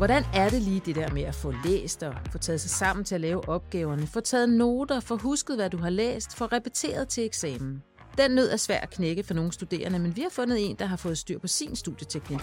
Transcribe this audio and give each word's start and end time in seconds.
Hvordan 0.00 0.24
er 0.34 0.48
det 0.48 0.62
lige 0.62 0.80
det 0.86 0.96
der 0.96 1.10
med 1.10 1.22
at 1.22 1.34
få 1.34 1.54
læst 1.64 2.02
og 2.02 2.14
få 2.32 2.38
taget 2.38 2.60
sig 2.60 2.70
sammen 2.70 3.04
til 3.04 3.14
at 3.14 3.20
lave 3.20 3.48
opgaverne, 3.48 4.06
få 4.06 4.20
taget 4.20 4.48
noter, 4.48 5.00
få 5.00 5.16
husket, 5.16 5.56
hvad 5.56 5.70
du 5.70 5.78
har 5.78 5.90
læst, 5.90 6.36
få 6.36 6.44
repeteret 6.44 7.08
til 7.08 7.24
eksamen? 7.24 7.82
Den 8.18 8.30
nød 8.30 8.50
er 8.50 8.56
svær 8.56 8.78
at 8.78 8.90
knække 8.90 9.22
for 9.22 9.34
nogle 9.34 9.52
studerende, 9.52 9.98
men 9.98 10.16
vi 10.16 10.20
har 10.20 10.28
fundet 10.30 10.70
en, 10.70 10.76
der 10.76 10.86
har 10.86 10.96
fået 10.96 11.18
styr 11.18 11.38
på 11.38 11.46
sin 11.46 11.76
studieteknik. 11.76 12.40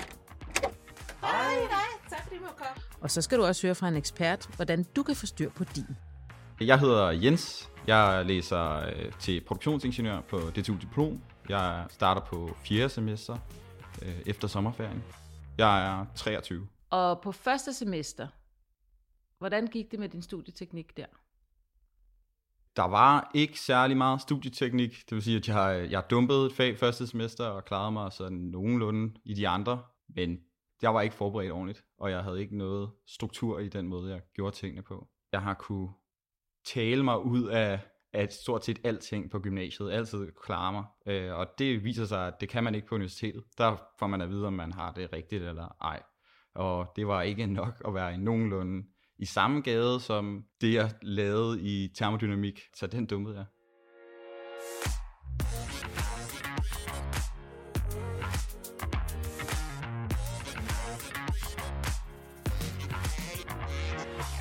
Hej, 1.21 1.53
hej. 1.53 1.69
Tak 2.09 2.23
fordi 2.23 2.35
du 2.35 2.41
måtte 2.41 2.55
komme. 2.57 2.81
Og 3.01 3.11
så 3.11 3.21
skal 3.21 3.37
du 3.37 3.43
også 3.43 3.67
høre 3.67 3.75
fra 3.75 3.87
en 3.87 3.95
ekspert, 3.95 4.49
hvordan 4.55 4.85
du 4.95 5.03
kan 5.03 5.15
få 5.15 5.25
styr 5.25 5.49
på 5.49 5.63
din. 5.63 5.97
Jeg 6.61 6.79
hedder 6.79 7.11
Jens. 7.11 7.69
Jeg 7.87 8.25
læser 8.25 8.87
øh, 8.87 9.11
til 9.19 9.41
produktionsingeniør 9.47 10.21
på 10.29 10.37
DTU 10.37 10.75
Diplom. 10.81 11.21
Jeg 11.49 11.85
starter 11.89 12.21
på 12.21 12.57
4. 12.63 12.89
semester 12.89 13.37
øh, 14.01 14.15
efter 14.25 14.47
sommerferien. 14.47 15.03
Jeg 15.57 15.85
er 15.85 16.05
23. 16.15 16.67
Og 16.89 17.21
på 17.21 17.31
første 17.31 17.73
semester, 17.73 18.27
hvordan 19.37 19.67
gik 19.67 19.91
det 19.91 19.99
med 19.99 20.09
din 20.09 20.21
studieteknik 20.21 20.97
der? 20.97 21.05
Der 22.75 22.83
var 22.83 23.31
ikke 23.35 23.59
særlig 23.59 23.97
meget 23.97 24.21
studieteknik. 24.21 25.09
Det 25.09 25.15
vil 25.15 25.21
sige, 25.21 25.37
at 25.37 25.47
jeg, 25.47 25.87
jeg 25.91 26.09
dumpede 26.09 26.45
et 26.45 26.53
fag 26.53 26.77
første 26.77 27.07
semester 27.07 27.45
og 27.45 27.65
klarede 27.65 27.91
mig 27.91 28.13
sådan 28.13 28.37
nogenlunde 28.37 29.13
i 29.25 29.33
de 29.33 29.47
andre. 29.47 29.83
Men 30.07 30.39
jeg 30.81 30.93
var 30.93 31.01
ikke 31.01 31.15
forberedt 31.15 31.51
ordentligt, 31.51 31.85
og 31.97 32.11
jeg 32.11 32.23
havde 32.23 32.39
ikke 32.41 32.57
noget 32.57 32.89
struktur 33.07 33.59
i 33.59 33.69
den 33.69 33.87
måde, 33.87 34.11
jeg 34.11 34.21
gjorde 34.33 34.55
tingene 34.55 34.81
på. 34.81 35.07
Jeg 35.31 35.41
har 35.41 35.53
kunne 35.53 35.89
tale 36.65 37.03
mig 37.03 37.19
ud 37.19 37.43
af, 37.43 37.79
af 38.13 38.31
stort 38.31 38.65
set 38.65 38.79
alting 38.83 39.31
på 39.31 39.39
gymnasiet, 39.39 39.91
altid 39.91 40.31
klare 40.43 40.71
mig. 40.71 40.85
Øh, 41.05 41.35
og 41.35 41.47
det 41.57 41.83
viser 41.83 42.05
sig, 42.05 42.27
at 42.27 42.41
det 42.41 42.49
kan 42.49 42.63
man 42.63 42.75
ikke 42.75 42.87
på 42.87 42.95
universitetet. 42.95 43.43
Der 43.57 43.77
får 43.99 44.07
man 44.07 44.21
at 44.21 44.29
vide, 44.29 44.47
om 44.47 44.53
man 44.53 44.71
har 44.71 44.91
det 44.91 45.13
rigtigt 45.13 45.43
eller 45.43 45.75
ej. 45.81 46.03
Og 46.57 46.91
det 46.95 47.07
var 47.07 47.21
ikke 47.21 47.45
nok 47.61 47.81
at 47.87 47.93
være 47.93 48.13
i 48.13 48.17
nogenlunde 48.17 48.83
i 49.19 49.25
samme 49.25 49.61
gade 49.61 49.99
som 49.99 50.43
det, 50.61 50.73
jeg 50.73 50.91
lavede 51.01 51.61
i 51.61 51.87
termodynamik. 51.95 52.61
Så 52.75 52.87
den 52.87 53.05
dummede 53.05 53.35
jeg. 53.35 53.45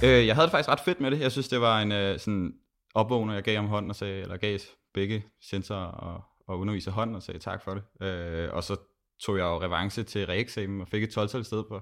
Øh, 0.05 0.27
jeg 0.27 0.35
havde 0.35 0.47
det 0.47 0.51
faktisk 0.51 0.69
ret 0.69 0.81
fedt 0.81 1.01
med 1.01 1.11
det. 1.11 1.21
Jeg 1.21 1.33
synes, 1.33 1.49
det 1.49 1.61
var 1.61 1.81
en 1.81 1.93
øh, 1.93 2.19
sådan 2.19 2.55
opvågner, 2.95 3.35
jeg 3.35 3.43
gav 3.43 3.57
ham 3.57 3.67
hånden 3.67 3.91
og 3.91 3.97
sagde, 3.97 4.23
eller 4.23 4.37
gav 4.37 4.59
begge 4.95 5.25
sensorer 5.41 5.87
og, 5.87 6.23
og 6.49 6.59
underviser 6.59 6.91
hånden 6.91 7.17
og 7.17 7.23
sagde 7.23 7.41
tak 7.41 7.63
for 7.63 7.75
det. 7.75 8.07
Øh, 8.07 8.53
og 8.53 8.65
så 8.65 8.77
tog 9.21 9.37
jeg 9.37 9.45
jo 9.45 9.61
revanche 9.63 10.03
til 10.03 10.27
reeksamen 10.27 10.81
og 10.81 10.89
fik 10.89 11.03
et 11.03 11.11
12 11.11 11.45
sted 11.45 11.65
på. 11.69 11.81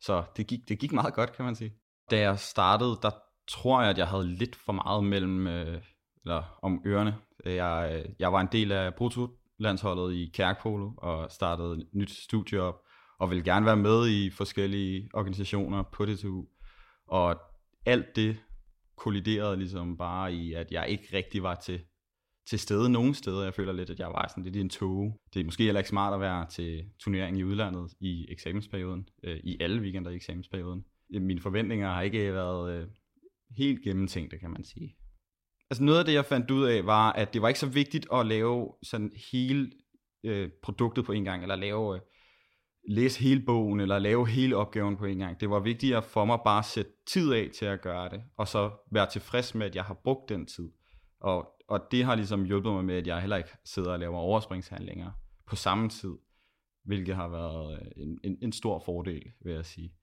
Så 0.00 0.24
det 0.36 0.46
gik, 0.46 0.60
det 0.68 0.78
gik 0.78 0.92
meget 0.92 1.14
godt, 1.14 1.32
kan 1.32 1.44
man 1.44 1.54
sige. 1.54 1.72
Da 2.10 2.18
jeg 2.18 2.38
startede, 2.38 2.98
der 3.02 3.10
tror 3.48 3.80
jeg, 3.80 3.90
at 3.90 3.98
jeg 3.98 4.08
havde 4.08 4.26
lidt 4.26 4.56
for 4.56 4.72
meget 4.72 5.04
mellem, 5.04 5.46
øh, 5.46 5.82
eller 6.24 6.58
om 6.62 6.82
ørerne. 6.86 7.16
Jeg, 7.44 8.04
jeg 8.18 8.32
var 8.32 8.40
en 8.40 8.48
del 8.52 8.72
af 8.72 8.94
Proto-landsholdet 8.94 10.14
i 10.14 10.30
Kærkpolo 10.34 10.90
og 10.96 11.30
startede 11.30 11.72
et 11.72 11.88
nyt 11.92 12.10
studie 12.10 12.60
op, 12.60 12.74
og 13.18 13.30
ville 13.30 13.44
gerne 13.44 13.66
være 13.66 13.76
med 13.76 14.08
i 14.08 14.30
forskellige 14.30 15.10
organisationer 15.14 15.82
på 15.82 16.04
DTU. 16.04 16.44
Og 17.06 17.40
alt 17.86 18.16
det 18.16 18.36
kolliderede 18.96 19.56
ligesom 19.56 19.96
bare 19.96 20.32
i, 20.32 20.52
at 20.52 20.72
jeg 20.72 20.88
ikke 20.88 21.08
rigtig 21.12 21.42
var 21.42 21.54
til, 21.54 21.80
til 22.46 22.58
stede 22.58 22.90
nogen 22.90 23.14
steder. 23.14 23.44
Jeg 23.44 23.54
føler 23.54 23.72
lidt, 23.72 23.90
at 23.90 23.98
jeg 23.98 24.08
var 24.08 24.28
sådan 24.28 24.44
lidt 24.44 24.56
i 24.56 24.60
en 24.60 24.70
toge. 24.70 25.14
Det 25.34 25.40
er 25.40 25.44
måske 25.44 25.64
heller 25.64 25.80
ikke 25.80 25.88
smart 25.88 26.14
at 26.14 26.20
være 26.20 26.46
til 26.50 26.84
turnering 26.98 27.38
i 27.38 27.44
udlandet 27.44 27.92
i 28.00 28.26
eksamensperioden, 28.28 29.08
øh, 29.22 29.36
i 29.44 29.56
alle 29.60 29.80
weekender 29.80 30.10
i 30.10 30.16
eksamensperioden. 30.16 30.84
Øh, 31.14 31.22
mine 31.22 31.40
forventninger 31.40 31.88
har 31.88 32.02
ikke 32.02 32.32
været 32.32 32.80
øh, 32.80 32.88
helt 33.56 33.82
gennemtænkte, 33.82 34.38
kan 34.38 34.50
man 34.50 34.64
sige. 34.64 34.96
Altså 35.70 35.84
noget 35.84 35.98
af 35.98 36.04
det, 36.04 36.12
jeg 36.12 36.24
fandt 36.24 36.50
ud 36.50 36.64
af, 36.64 36.86
var, 36.86 37.12
at 37.12 37.34
det 37.34 37.42
var 37.42 37.48
ikke 37.48 37.60
så 37.60 37.68
vigtigt 37.68 38.06
at 38.12 38.26
lave 38.26 38.72
sådan 38.82 39.12
hele 39.32 39.70
øh, 40.24 40.50
produktet 40.62 41.04
på 41.04 41.12
en 41.12 41.24
gang, 41.24 41.42
eller 41.42 41.56
lave 41.56 41.94
øh, 41.94 42.00
læse 42.88 43.20
hele 43.20 43.40
bogen 43.40 43.80
eller 43.80 43.98
lave 43.98 44.28
hele 44.28 44.56
opgaven 44.56 44.96
på 44.96 45.04
en 45.04 45.18
gang. 45.18 45.40
Det 45.40 45.50
var 45.50 45.60
vigtigere 45.60 46.02
for 46.02 46.24
mig 46.24 46.38
bare 46.44 46.58
at 46.58 46.64
sætte 46.64 46.90
tid 47.06 47.32
af 47.32 47.50
til 47.54 47.64
at 47.64 47.80
gøre 47.80 48.08
det, 48.08 48.22
og 48.36 48.48
så 48.48 48.70
være 48.90 49.10
tilfreds 49.10 49.54
med, 49.54 49.66
at 49.66 49.76
jeg 49.76 49.84
har 49.84 49.94
brugt 49.94 50.28
den 50.28 50.46
tid. 50.46 50.70
Og, 51.24 51.48
og 51.68 51.80
det 51.90 52.04
har 52.04 52.14
ligesom 52.14 52.44
hjulpet 52.44 52.72
mig 52.72 52.84
med, 52.84 52.94
at 52.94 53.06
jeg 53.06 53.20
heller 53.20 53.36
ikke 53.36 53.50
sidder 53.64 53.92
og 53.92 53.98
laver 53.98 54.18
overspringshandlinger 54.18 55.10
på 55.46 55.56
samme 55.56 55.88
tid, 55.88 56.14
hvilket 56.84 57.16
har 57.16 57.28
været 57.28 57.80
øh, 57.80 57.86
en, 57.96 58.18
en, 58.24 58.38
en 58.42 58.52
stor 58.52 58.82
fordel, 58.84 59.22
vil 59.44 59.54
jeg 59.54 59.64
sige. 59.64 59.94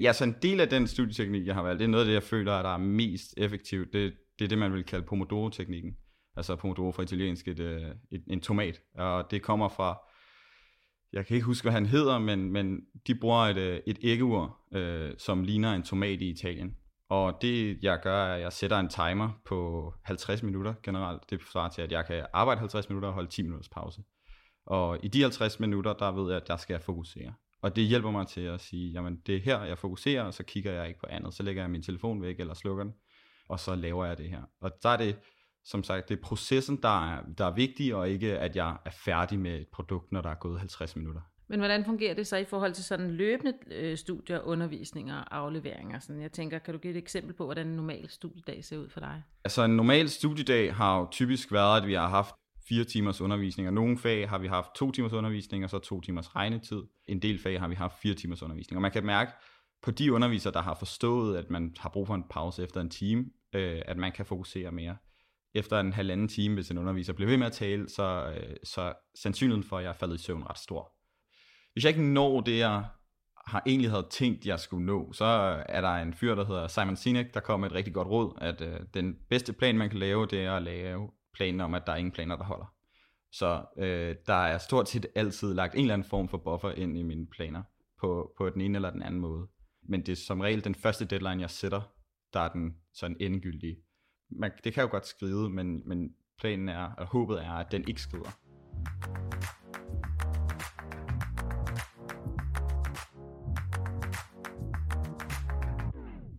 Ja, 0.00 0.12
så 0.12 0.24
en 0.24 0.36
del 0.42 0.60
af 0.60 0.68
den 0.68 0.86
studieteknik, 0.86 1.46
jeg 1.46 1.54
har 1.54 1.62
valgt, 1.62 1.78
det 1.78 1.84
er 1.84 1.90
noget 1.90 2.04
af 2.04 2.06
det, 2.06 2.14
jeg 2.14 2.22
føler, 2.22 2.52
at 2.52 2.64
der 2.64 2.70
er 2.70 2.78
mest 2.78 3.34
effektivt. 3.36 3.92
Det, 3.92 4.14
det 4.38 4.44
er 4.44 4.48
det, 4.48 4.58
man 4.58 4.72
vil 4.72 4.84
kalde 4.84 5.06
Pomodoro-teknikken. 5.06 5.96
Altså 6.36 6.56
Pomodoro 6.56 6.92
fra 6.92 7.02
italiensk, 7.02 7.48
et, 7.48 7.60
øh, 7.60 7.90
et, 8.10 8.24
en 8.26 8.40
tomat. 8.40 8.80
Og 8.94 9.30
det 9.30 9.42
kommer 9.42 9.68
fra 9.68 9.98
jeg 11.12 11.26
kan 11.26 11.34
ikke 11.34 11.46
huske, 11.46 11.64
hvad 11.64 11.72
han 11.72 11.86
hedder, 11.86 12.18
men, 12.18 12.52
men 12.52 12.80
de 13.06 13.14
bruger 13.14 13.36
et, 13.36 13.56
øh, 13.56 13.80
et 13.86 13.98
æggeur, 14.02 14.58
øh, 14.74 15.12
som 15.18 15.44
ligner 15.44 15.72
en 15.72 15.82
tomat 15.82 16.20
i 16.20 16.30
Italien. 16.30 16.76
Og 17.12 17.42
det 17.42 17.78
jeg 17.82 18.00
gør, 18.02 18.24
er, 18.24 18.34
at 18.34 18.40
jeg 18.40 18.52
sætter 18.52 18.78
en 18.78 18.88
timer 18.88 19.40
på 19.44 19.92
50 20.02 20.42
minutter 20.42 20.74
generelt. 20.82 21.30
Det 21.30 21.40
svarer 21.52 21.68
til, 21.68 21.82
at 21.82 21.92
jeg 21.92 22.06
kan 22.06 22.26
arbejde 22.32 22.58
50 22.58 22.88
minutter 22.88 23.08
og 23.08 23.14
holde 23.14 23.30
10 23.30 23.42
minutters 23.42 23.68
pause. 23.68 24.02
Og 24.66 24.98
i 25.02 25.08
de 25.08 25.22
50 25.22 25.60
minutter, 25.60 25.92
der 25.92 26.12
ved 26.12 26.32
jeg, 26.32 26.40
at 26.40 26.48
der 26.48 26.56
skal 26.56 26.74
jeg 26.74 26.82
fokusere. 26.82 27.34
Og 27.62 27.76
det 27.76 27.84
hjælper 27.84 28.10
mig 28.10 28.26
til 28.26 28.40
at 28.40 28.60
sige, 28.60 28.92
jamen 28.92 29.16
det 29.26 29.36
er 29.36 29.40
her, 29.40 29.62
jeg 29.62 29.78
fokuserer, 29.78 30.22
og 30.22 30.34
så 30.34 30.42
kigger 30.42 30.72
jeg 30.72 30.88
ikke 30.88 31.00
på 31.00 31.06
andet. 31.10 31.34
Så 31.34 31.42
lægger 31.42 31.62
jeg 31.62 31.70
min 31.70 31.82
telefon 31.82 32.22
væk 32.22 32.40
eller 32.40 32.54
slukker 32.54 32.84
den, 32.84 32.92
og 33.48 33.60
så 33.60 33.74
laver 33.74 34.04
jeg 34.04 34.18
det 34.18 34.30
her. 34.30 34.42
Og 34.60 34.72
der 34.82 34.88
er 34.88 34.96
det, 34.96 35.18
som 35.64 35.82
sagt, 35.82 36.08
det 36.08 36.18
er 36.18 36.22
processen, 36.22 36.82
der 36.82 37.12
er, 37.12 37.22
der 37.38 37.44
er 37.44 37.54
vigtig, 37.54 37.94
og 37.94 38.10
ikke 38.10 38.38
at 38.38 38.56
jeg 38.56 38.76
er 38.84 38.90
færdig 38.90 39.38
med 39.38 39.60
et 39.60 39.68
produkt, 39.72 40.12
når 40.12 40.20
der 40.20 40.30
er 40.30 40.34
gået 40.34 40.58
50 40.58 40.96
minutter. 40.96 41.20
Men 41.52 41.60
hvordan 41.60 41.84
fungerer 41.84 42.14
det 42.14 42.26
så 42.26 42.36
i 42.36 42.44
forhold 42.44 42.72
til 42.72 42.84
sådan 42.84 43.10
løbende 43.10 43.52
øh, 43.70 43.96
studier, 43.96 44.40
undervisninger 44.40 45.16
og 45.16 45.36
afleveringer? 45.36 45.98
Sådan, 45.98 46.22
jeg 46.22 46.32
tænker, 46.32 46.58
kan 46.58 46.74
du 46.74 46.80
give 46.80 46.90
et 46.90 46.96
eksempel 46.96 47.34
på, 47.34 47.44
hvordan 47.44 47.66
en 47.66 47.76
normal 47.76 48.10
studiedag 48.10 48.64
ser 48.64 48.78
ud 48.78 48.88
for 48.88 49.00
dig? 49.00 49.22
Altså 49.44 49.64
en 49.64 49.76
normal 49.76 50.08
studiedag 50.08 50.74
har 50.74 50.98
jo 50.98 51.08
typisk 51.10 51.52
været, 51.52 51.80
at 51.80 51.86
vi 51.88 51.94
har 51.94 52.08
haft 52.08 52.34
fire 52.68 52.84
timers 52.84 53.20
undervisning, 53.20 53.68
og 53.68 53.74
nogle 53.74 53.98
fag 53.98 54.28
har 54.28 54.38
vi 54.38 54.46
haft 54.46 54.68
to 54.74 54.90
timers 54.90 55.12
undervisning, 55.12 55.64
og 55.64 55.70
så 55.70 55.78
to 55.78 56.00
timers 56.00 56.36
regnetid. 56.36 56.82
En 57.06 57.22
del 57.22 57.42
fag 57.42 57.60
har 57.60 57.68
vi 57.68 57.74
haft 57.74 58.00
fire 58.02 58.14
timers 58.14 58.42
undervisning. 58.42 58.76
Og 58.76 58.82
man 58.82 58.92
kan 58.92 59.06
mærke 59.06 59.32
på 59.82 59.90
de 59.90 60.12
undervisere, 60.12 60.52
der 60.52 60.62
har 60.62 60.74
forstået, 60.74 61.36
at 61.36 61.50
man 61.50 61.74
har 61.78 61.88
brug 61.88 62.06
for 62.06 62.14
en 62.14 62.24
pause 62.30 62.62
efter 62.62 62.80
en 62.80 62.90
time, 62.90 63.24
øh, 63.54 63.82
at 63.86 63.96
man 63.96 64.12
kan 64.12 64.26
fokusere 64.26 64.72
mere 64.72 64.96
efter 65.54 65.80
en 65.80 65.92
halvanden 65.92 66.28
time, 66.28 66.54
hvis 66.54 66.70
en 66.70 66.78
underviser 66.78 67.12
bliver 67.12 67.30
ved 67.30 67.36
med 67.36 67.46
at 67.46 67.52
tale, 67.52 67.88
så, 67.88 68.34
øh, 68.36 68.56
så 68.64 68.92
sandsynligheden 69.22 69.64
for, 69.64 69.78
at 69.78 69.84
jeg 69.84 69.90
er 69.90 69.94
faldet 69.94 70.20
i 70.20 70.22
søvn 70.22 70.44
ret 70.50 70.58
stor. 70.58 71.01
Hvis 71.72 71.84
jeg 71.84 71.90
ikke 71.90 72.12
når 72.12 72.40
det, 72.40 72.58
jeg 72.58 72.84
har 73.46 73.62
egentlig 73.66 73.90
havde 73.90 74.06
tænkt, 74.10 74.46
jeg 74.46 74.60
skulle 74.60 74.86
nå, 74.86 75.12
så 75.12 75.24
er 75.68 75.80
der 75.80 75.94
en 75.94 76.14
fyr, 76.14 76.34
der 76.34 76.44
hedder 76.44 76.66
Simon 76.66 76.96
Sinek, 76.96 77.34
der 77.34 77.40
kommer 77.40 77.66
med 77.66 77.70
et 77.70 77.76
rigtig 77.76 77.94
godt 77.94 78.08
råd, 78.08 78.38
at 78.40 78.60
øh, 78.60 78.80
den 78.94 79.16
bedste 79.30 79.52
plan, 79.52 79.78
man 79.78 79.90
kan 79.90 79.98
lave, 79.98 80.26
det 80.26 80.44
er 80.44 80.52
at 80.52 80.62
lave 80.62 81.10
planen 81.34 81.60
om, 81.60 81.74
at 81.74 81.86
der 81.86 81.92
er 81.92 81.96
ingen 81.96 82.12
planer, 82.12 82.36
der 82.36 82.44
holder. 82.44 82.74
Så 83.32 83.64
øh, 83.78 84.16
der 84.26 84.34
er 84.34 84.58
stort 84.58 84.88
set 84.88 85.06
altid 85.14 85.54
lagt 85.54 85.74
en 85.74 85.80
eller 85.80 85.94
anden 85.94 86.08
form 86.08 86.28
for 86.28 86.38
buffer 86.38 86.72
ind 86.72 86.98
i 86.98 87.02
mine 87.02 87.26
planer, 87.26 87.62
på, 88.00 88.32
på 88.38 88.50
den 88.50 88.60
ene 88.60 88.78
eller 88.78 88.90
den 88.90 89.02
anden 89.02 89.20
måde. 89.20 89.46
Men 89.82 90.06
det 90.06 90.12
er 90.12 90.16
som 90.26 90.40
regel 90.40 90.64
den 90.64 90.74
første 90.74 91.04
deadline, 91.04 91.40
jeg 91.40 91.50
sætter, 91.50 91.80
der 92.32 92.40
er 92.40 92.48
den 92.48 92.76
sådan 92.92 93.16
endegyldige 93.20 93.76
man, 94.36 94.50
det 94.64 94.74
kan 94.74 94.82
jo 94.82 94.90
godt 94.90 95.06
skride, 95.06 95.50
men, 95.50 95.82
men 95.88 96.14
planen 96.38 96.68
er, 96.68 96.84
og 96.84 97.06
håbet 97.06 97.44
er, 97.44 97.52
at 97.52 97.72
den 97.72 97.88
ikke 97.88 98.02
skrider. 98.02 98.30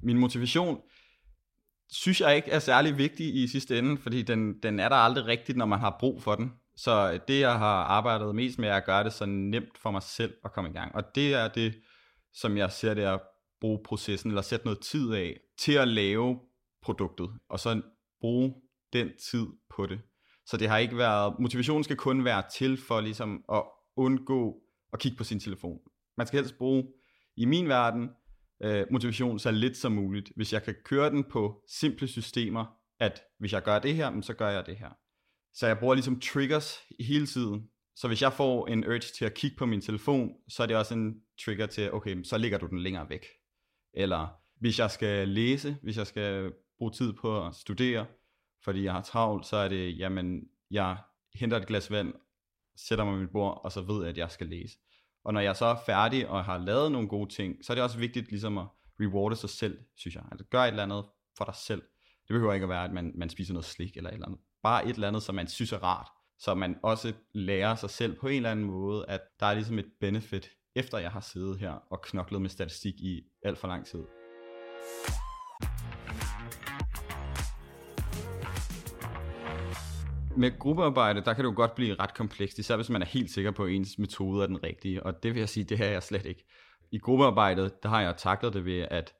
Min 0.03 0.17
motivation 0.17 0.81
synes 1.91 2.21
jeg 2.21 2.35
ikke 2.35 2.51
er 2.51 2.59
særlig 2.59 2.97
vigtig 2.97 3.43
i 3.43 3.47
sidste 3.47 3.79
ende, 3.79 3.97
fordi 3.97 4.21
den, 4.21 4.59
den 4.63 4.79
er 4.79 4.89
der 4.89 4.95
aldrig 4.95 5.25
rigtigt, 5.25 5.57
når 5.57 5.65
man 5.65 5.79
har 5.79 5.97
brug 5.99 6.23
for 6.23 6.35
den. 6.35 6.53
Så 6.75 7.11
øh, 7.13 7.19
det, 7.27 7.39
jeg 7.39 7.57
har 7.57 7.83
arbejdet 7.83 8.35
mest 8.35 8.59
med, 8.59 8.69
er 8.69 8.75
at 8.75 8.85
gøre 8.85 9.03
det 9.03 9.13
så 9.13 9.25
nemt 9.25 9.77
for 9.77 9.91
mig 9.91 10.03
selv 10.03 10.33
at 10.45 10.53
komme 10.53 10.69
i 10.69 10.73
gang. 10.73 10.95
Og 10.95 11.15
det 11.15 11.33
er 11.33 11.47
det, 11.47 11.75
som 12.33 12.57
jeg 12.57 12.71
ser 12.71 12.93
det 12.93 13.01
at 13.01 13.21
bruge 13.61 13.79
processen, 13.85 14.31
eller 14.31 14.41
sætte 14.41 14.65
noget 14.65 14.79
tid 14.79 15.13
af 15.13 15.39
til 15.57 15.73
at 15.73 15.87
lave 15.87 16.39
produktet, 16.81 17.29
og 17.49 17.59
så 17.59 17.81
bruge 18.21 18.53
den 18.93 19.09
tid 19.31 19.47
på 19.75 19.85
det. 19.85 19.99
Så 20.45 20.57
det 20.57 20.69
har 20.69 20.77
ikke 20.77 20.97
været, 20.97 21.35
motivationen 21.39 21.83
skal 21.83 21.95
kun 21.95 22.25
være 22.25 22.43
til 22.55 22.77
for 22.77 23.01
ligesom 23.01 23.43
at 23.53 23.63
undgå 23.95 24.55
at 24.93 24.99
kigge 24.99 25.17
på 25.17 25.23
sin 25.23 25.39
telefon. 25.39 25.79
Man 26.17 26.27
skal 26.27 26.39
helst 26.39 26.57
bruge, 26.57 26.87
i 27.37 27.45
min 27.45 27.69
verden, 27.69 28.09
øh, 28.63 28.85
motivation 28.91 29.39
så 29.39 29.51
lidt 29.51 29.77
som 29.77 29.91
muligt. 29.91 30.31
Hvis 30.35 30.53
jeg 30.53 30.63
kan 30.63 30.75
køre 30.85 31.09
den 31.09 31.23
på 31.23 31.63
simple 31.67 32.07
systemer, 32.07 32.65
at 32.99 33.21
hvis 33.39 33.53
jeg 33.53 33.63
gør 33.63 33.79
det 33.79 33.95
her, 33.95 34.21
så 34.21 34.33
gør 34.33 34.49
jeg 34.49 34.65
det 34.65 34.77
her. 34.77 34.89
Så 35.53 35.67
jeg 35.67 35.79
bruger 35.79 35.93
ligesom 35.93 36.19
triggers 36.19 36.79
hele 36.99 37.27
tiden. 37.27 37.69
Så 37.95 38.07
hvis 38.07 38.21
jeg 38.21 38.33
får 38.33 38.67
en 38.67 38.87
urge 38.87 38.99
til 38.99 39.25
at 39.25 39.33
kigge 39.33 39.57
på 39.57 39.65
min 39.65 39.81
telefon, 39.81 40.31
så 40.47 40.63
er 40.63 40.67
det 40.67 40.75
også 40.75 40.93
en 40.93 41.21
trigger 41.45 41.65
til, 41.65 41.93
okay, 41.93 42.23
så 42.23 42.37
ligger 42.37 42.57
du 42.57 42.67
den 42.67 42.79
længere 42.79 43.09
væk. 43.09 43.25
Eller 43.93 44.27
hvis 44.59 44.79
jeg 44.79 44.91
skal 44.91 45.27
læse, 45.27 45.77
hvis 45.83 45.97
jeg 45.97 46.07
skal 46.07 46.53
bruge 46.77 46.91
tid 46.91 47.13
på 47.13 47.45
at 47.45 47.55
studere, 47.55 48.05
fordi 48.63 48.83
jeg 48.83 48.93
har 48.93 49.01
travlt, 49.01 49.45
så 49.45 49.57
er 49.57 49.67
det, 49.67 49.99
jamen, 49.99 50.41
jeg 50.71 50.97
henter 51.33 51.57
et 51.57 51.67
glas 51.67 51.91
vand, 51.91 52.13
sætter 52.75 53.05
mig 53.05 53.13
ved 53.13 53.21
mit 53.21 53.31
bord, 53.31 53.61
og 53.63 53.71
så 53.71 53.81
ved 53.81 54.01
jeg, 54.01 54.09
at 54.09 54.17
jeg 54.17 54.31
skal 54.31 54.47
læse. 54.47 54.77
Og 55.25 55.33
når 55.33 55.41
jeg 55.41 55.55
så 55.55 55.65
er 55.65 55.75
færdig 55.85 56.27
og 56.27 56.45
har 56.45 56.57
lavet 56.57 56.91
nogle 56.91 57.07
gode 57.07 57.33
ting, 57.33 57.65
så 57.65 57.73
er 57.73 57.75
det 57.75 57.83
også 57.83 57.97
vigtigt 57.97 58.29
ligesom 58.29 58.57
at 58.57 58.65
rewarde 58.99 59.35
sig 59.35 59.49
selv, 59.49 59.79
synes 59.95 60.15
jeg. 60.15 60.23
Altså 60.31 60.45
gør 60.45 60.61
et 60.61 60.67
eller 60.67 60.83
andet 60.83 61.05
for 61.37 61.45
dig 61.45 61.55
selv. 61.55 61.81
Det 62.27 62.33
behøver 62.33 62.53
ikke 62.53 62.63
at 62.63 62.69
være, 62.69 62.83
at 62.83 62.93
man, 62.93 63.11
man 63.15 63.29
spiser 63.29 63.53
noget 63.53 63.65
slik 63.65 63.97
eller 63.97 64.09
et 64.09 64.13
eller 64.13 64.25
andet. 64.25 64.39
Bare 64.63 64.87
et 64.87 64.93
eller 64.93 65.07
andet, 65.07 65.23
som 65.23 65.35
man 65.35 65.47
synes 65.47 65.71
er 65.71 65.83
rart. 65.83 66.07
Så 66.39 66.53
man 66.53 66.79
også 66.83 67.13
lærer 67.33 67.75
sig 67.75 67.89
selv 67.89 68.19
på 68.19 68.27
en 68.27 68.35
eller 68.35 68.51
anden 68.51 68.65
måde, 68.65 69.05
at 69.07 69.21
der 69.39 69.45
er 69.45 69.53
ligesom 69.53 69.79
et 69.79 69.91
benefit, 69.99 70.49
efter 70.75 70.97
jeg 70.97 71.11
har 71.11 71.21
siddet 71.21 71.59
her 71.59 71.71
og 71.71 72.01
knoklet 72.01 72.41
med 72.41 72.49
statistik 72.49 72.93
i 72.93 73.21
alt 73.43 73.57
for 73.57 73.67
lang 73.67 73.85
tid. 73.85 74.03
Med 80.37 80.59
gruppearbejde, 80.59 81.21
der 81.21 81.33
kan 81.33 81.45
det 81.45 81.51
jo 81.51 81.55
godt 81.55 81.75
blive 81.75 81.95
ret 81.95 82.13
komplekst, 82.13 82.59
især 82.59 82.75
hvis 82.75 82.89
man 82.89 83.01
er 83.01 83.05
helt 83.05 83.31
sikker 83.31 83.51
på, 83.51 83.65
at 83.65 83.71
ens 83.71 83.99
metode 83.99 84.43
er 84.43 84.47
den 84.47 84.63
rigtige, 84.63 85.03
og 85.03 85.23
det 85.23 85.33
vil 85.33 85.39
jeg 85.39 85.49
sige, 85.49 85.63
det 85.63 85.77
her 85.77 85.85
er 85.85 85.91
jeg 85.91 86.03
slet 86.03 86.25
ikke. 86.25 86.45
I 86.91 86.97
gruppearbejdet, 86.97 87.83
der 87.83 87.89
har 87.89 88.01
jeg 88.01 88.17
taklet 88.17 88.53
det 88.53 88.65
ved, 88.65 88.87
at 88.91 89.13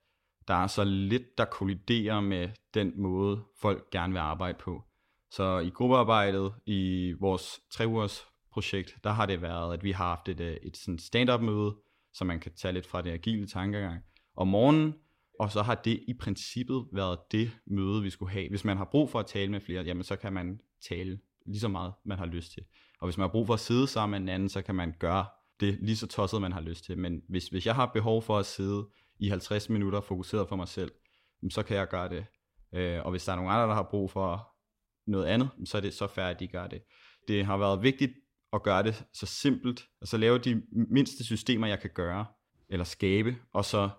der 0.48 0.54
er 0.54 0.68
så 0.68 0.84
lidt, 0.84 1.38
der 1.38 1.46
kolliderer 1.46 2.22
med 2.22 2.50
den 2.74 3.02
måde, 3.02 3.44
folk 3.62 3.90
gerne 3.92 4.14
vil 4.14 4.20
arbejde 4.20 4.58
på. 4.62 4.84
Så 5.32 5.60
i 5.60 5.70
gruppearbejdet, 5.70 6.54
i 6.66 7.14
vores 7.20 7.60
tre 7.72 7.88
ugers 7.88 8.26
projekt, 8.52 8.98
der 9.04 9.10
har 9.10 9.26
det 9.26 9.42
været, 9.42 9.74
at 9.74 9.84
vi 9.84 9.92
har 9.92 10.08
haft 10.08 10.30
et, 10.30 10.40
øh, 10.40 10.58
et 10.64 10.78
sådan 10.78 11.00
stand-up 11.00 11.42
møde, 11.42 11.76
så 12.14 12.26
man 12.26 12.40
kan 12.40 12.52
tage 12.56 12.72
lidt 12.72 12.88
fra 12.88 13.02
det 13.02 13.12
agile 13.12 13.48
tankegang 13.48 14.04
om 14.38 14.48
morgenen, 14.48 14.94
og 15.40 15.52
så 15.52 15.62
har 15.62 15.76
det 15.76 16.00
i 16.08 16.14
princippet 16.20 16.86
været 16.94 17.20
det 17.32 17.52
møde, 17.68 18.02
vi 18.02 18.10
skulle 18.10 18.32
have. 18.32 18.50
Hvis 18.50 18.66
man 18.66 18.78
har 18.78 18.88
brug 18.92 19.10
for 19.10 19.20
at 19.20 19.26
tale 19.26 19.52
med 19.52 19.62
flere, 19.62 19.84
jamen 19.84 20.04
så 20.04 20.16
kan 20.16 20.34
man 20.34 20.60
tale 20.90 21.20
lige 21.46 21.60
så 21.60 21.68
meget, 21.68 21.94
man 22.06 22.18
har 22.18 22.26
lyst 22.26 22.52
til. 22.52 22.64
Og 23.00 23.08
hvis 23.08 23.18
man 23.18 23.24
har 23.24 23.32
brug 23.32 23.48
for 23.48 23.54
at 23.54 23.60
sidde 23.60 23.88
sammen 23.88 24.22
med 24.22 24.30
en 24.30 24.36
anden, 24.36 24.50
så 24.50 24.62
kan 24.62 24.76
man 24.76 24.94
gøre 25.00 25.26
det 25.60 25.78
lige 25.82 25.98
så 25.98 26.08
tosset, 26.08 26.42
man 26.42 26.52
har 26.52 26.62
lyst 26.62 26.86
til. 26.86 26.98
Men 26.98 27.22
hvis, 27.30 27.48
hvis 27.48 27.66
jeg 27.66 27.76
har 27.76 27.86
behov 27.86 28.22
for 28.22 28.38
at 28.38 28.46
sidde 28.46 28.90
i 29.20 29.30
50 29.30 29.70
minutter 29.70 30.02
fokuseret 30.02 30.50
for 30.50 30.56
mig 30.56 30.68
selv, 30.68 30.92
så 31.50 31.64
kan 31.64 31.78
jeg 31.78 31.88
gøre 31.88 32.10
det. 32.10 32.26
Øh, 32.74 33.06
og 33.06 33.12
hvis 33.12 33.26
der 33.26 33.32
er 33.32 33.36
nogen 33.36 33.52
andre, 33.52 33.68
der 33.68 33.74
har 33.74 33.88
brug 33.92 34.12
for 34.12 34.54
noget 35.08 35.26
andet, 35.26 35.50
så 35.66 35.78
er 35.78 35.82
det 35.82 35.94
så 35.94 36.08
færdigt, 36.08 36.36
at 36.36 36.40
de 36.40 36.48
gør 36.48 36.68
det. 36.68 36.82
Det 37.28 37.46
har 37.46 37.58
været 37.58 37.84
vigtigt 37.84 38.12
at 38.54 38.64
gøre 38.64 38.84
det 38.84 39.06
så 39.14 39.26
simpelt, 39.26 39.88
altså 40.02 40.18
lave 40.18 40.38
de 40.38 40.64
mindste 40.72 41.24
systemer, 41.24 41.68
jeg 41.68 41.80
kan 41.80 41.90
gøre, 41.94 42.26
eller 42.70 42.84
skabe, 42.84 43.36
og 43.54 43.66
så 43.66 43.90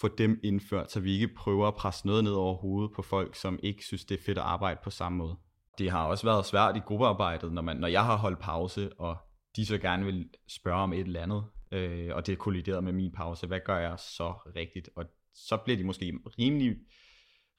få 0.00 0.08
dem 0.08 0.40
indført, 0.44 0.92
så 0.92 1.00
vi 1.00 1.12
ikke 1.12 1.28
prøver 1.28 1.68
at 1.68 1.74
presse 1.74 2.06
noget 2.06 2.24
ned 2.24 2.32
over 2.32 2.54
hovedet 2.54 2.92
på 2.96 3.02
folk, 3.02 3.34
som 3.34 3.58
ikke 3.62 3.84
synes, 3.84 4.04
det 4.04 4.18
er 4.18 4.22
fedt 4.22 4.38
at 4.38 4.44
arbejde 4.44 4.80
på 4.84 4.90
samme 4.90 5.18
måde. 5.18 5.36
Det 5.78 5.90
har 5.90 6.06
også 6.06 6.26
været 6.26 6.46
svært 6.46 6.76
i 6.76 6.80
gruppearbejdet, 6.80 7.52
når, 7.52 7.62
man, 7.62 7.76
når 7.76 7.88
jeg 7.88 8.04
har 8.04 8.16
holdt 8.16 8.38
pause, 8.38 8.90
og 8.98 9.16
de 9.56 9.66
så 9.66 9.78
gerne 9.78 10.04
vil 10.04 10.28
spørge 10.48 10.82
om 10.82 10.92
et 10.92 11.00
eller 11.00 11.22
andet, 11.22 11.44
øh, 11.72 12.14
og 12.14 12.26
det 12.26 12.38
kolliderer 12.38 12.80
med 12.80 12.92
min 12.92 13.12
pause, 13.12 13.46
hvad 13.46 13.60
gør 13.64 13.78
jeg 13.78 13.98
så 13.98 14.32
rigtigt? 14.56 14.90
Og 14.96 15.04
så 15.34 15.56
bliver 15.56 15.76
de 15.76 15.84
måske 15.84 16.18
rimelig, 16.38 16.76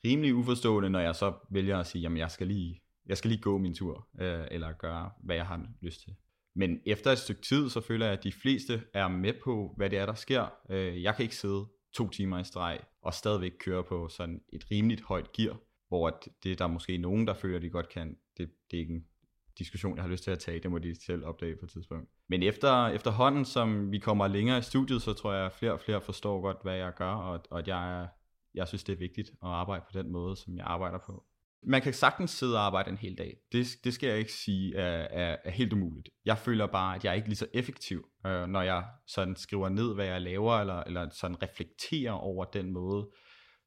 rimelig 0.05 0.35
uforstående, 0.35 0.89
når 0.89 0.99
jeg 0.99 1.15
så 1.15 1.33
vælger 1.51 1.79
at 1.79 1.87
sige, 1.87 2.01
jamen 2.01 2.17
jeg 2.17 2.31
skal 2.31 2.47
lige, 2.47 2.81
jeg 3.05 3.17
skal 3.17 3.29
lige 3.29 3.41
gå 3.41 3.57
min 3.57 3.75
tur, 3.75 4.07
øh, 4.19 4.45
eller 4.51 4.73
gøre, 4.73 5.11
hvad 5.23 5.35
jeg 5.35 5.45
har 5.45 5.67
lyst 5.81 6.01
til. 6.01 6.13
Men 6.55 6.79
efter 6.85 7.11
et 7.11 7.17
stykke 7.17 7.41
tid, 7.41 7.69
så 7.69 7.81
føler 7.81 8.05
jeg, 8.05 8.17
at 8.17 8.23
de 8.23 8.31
fleste 8.31 8.83
er 8.93 9.07
med 9.07 9.33
på, 9.43 9.73
hvad 9.77 9.89
det 9.89 9.99
er, 9.99 10.05
der 10.05 10.13
sker. 10.13 10.53
Øh, 10.69 11.03
jeg 11.03 11.15
kan 11.15 11.23
ikke 11.23 11.35
sidde 11.35 11.65
to 11.93 12.09
timer 12.09 12.39
i 12.39 12.43
streg, 12.43 12.79
og 13.01 13.13
stadigvæk 13.13 13.51
køre 13.59 13.83
på 13.83 14.07
sådan 14.09 14.41
et 14.53 14.71
rimeligt 14.71 15.01
højt 15.01 15.31
gear, 15.31 15.57
hvor 15.87 16.07
at 16.07 16.27
det 16.43 16.51
er 16.51 16.55
der 16.55 16.67
måske 16.67 16.97
nogen, 16.97 17.27
der 17.27 17.33
føler, 17.33 17.59
de 17.59 17.69
godt 17.69 17.89
kan. 17.89 18.17
Det, 18.37 18.49
det 18.71 18.77
er 18.77 18.81
ikke 18.81 18.93
en 18.93 19.05
diskussion, 19.57 19.95
jeg 19.95 20.03
har 20.03 20.09
lyst 20.09 20.23
til 20.23 20.31
at 20.31 20.39
tage, 20.39 20.59
det 20.59 20.71
må 20.71 20.77
de 20.77 21.05
selv 21.05 21.25
opdage 21.25 21.55
på 21.55 21.65
et 21.65 21.71
tidspunkt. 21.71 22.09
Men 22.27 22.43
efter, 22.43 22.87
efterhånden, 22.87 23.45
som 23.45 23.91
vi 23.91 23.99
kommer 23.99 24.27
længere 24.27 24.57
i 24.57 24.61
studiet, 24.61 25.01
så 25.01 25.13
tror 25.13 25.33
jeg, 25.33 25.45
at 25.45 25.53
flere 25.53 25.73
og 25.73 25.79
flere 25.79 26.01
forstår 26.01 26.41
godt, 26.41 26.57
hvad 26.61 26.75
jeg 26.75 26.93
gør, 26.95 27.11
og, 27.11 27.39
og 27.49 27.59
at 27.59 27.67
jeg, 27.67 28.07
jeg 28.53 28.67
synes, 28.67 28.83
det 28.83 28.93
er 28.93 28.97
vigtigt 28.97 29.29
at 29.29 29.49
arbejde 29.49 29.85
på 29.91 29.99
den 29.99 30.11
måde, 30.11 30.35
som 30.35 30.57
jeg 30.57 30.65
arbejder 30.65 30.97
på. 31.05 31.25
Man 31.67 31.81
kan 31.81 31.93
sagtens 31.93 32.31
sidde 32.31 32.55
og 32.55 32.65
arbejde 32.65 32.89
en 32.89 32.97
hel 32.97 33.17
dag. 33.17 33.37
Det, 33.51 33.67
det 33.83 33.93
skal 33.93 34.09
jeg 34.09 34.17
ikke 34.19 34.33
sige 34.33 34.75
er, 34.75 35.07
er, 35.11 35.37
er 35.43 35.51
helt 35.51 35.73
umuligt. 35.73 36.09
Jeg 36.25 36.37
føler 36.37 36.67
bare, 36.67 36.95
at 36.95 37.03
jeg 37.03 37.11
er 37.11 37.13
ikke 37.13 37.27
lige 37.27 37.37
så 37.37 37.47
effektiv, 37.53 38.07
øh, 38.25 38.47
når 38.47 38.61
jeg 38.61 38.85
sådan 39.07 39.35
skriver 39.35 39.69
ned, 39.69 39.93
hvad 39.93 40.05
jeg 40.05 40.21
laver, 40.21 40.53
eller, 40.53 40.83
eller 40.83 41.09
sådan 41.09 41.41
reflekterer 41.43 42.11
over 42.11 42.45
den 42.45 42.71
måde, 42.71 43.09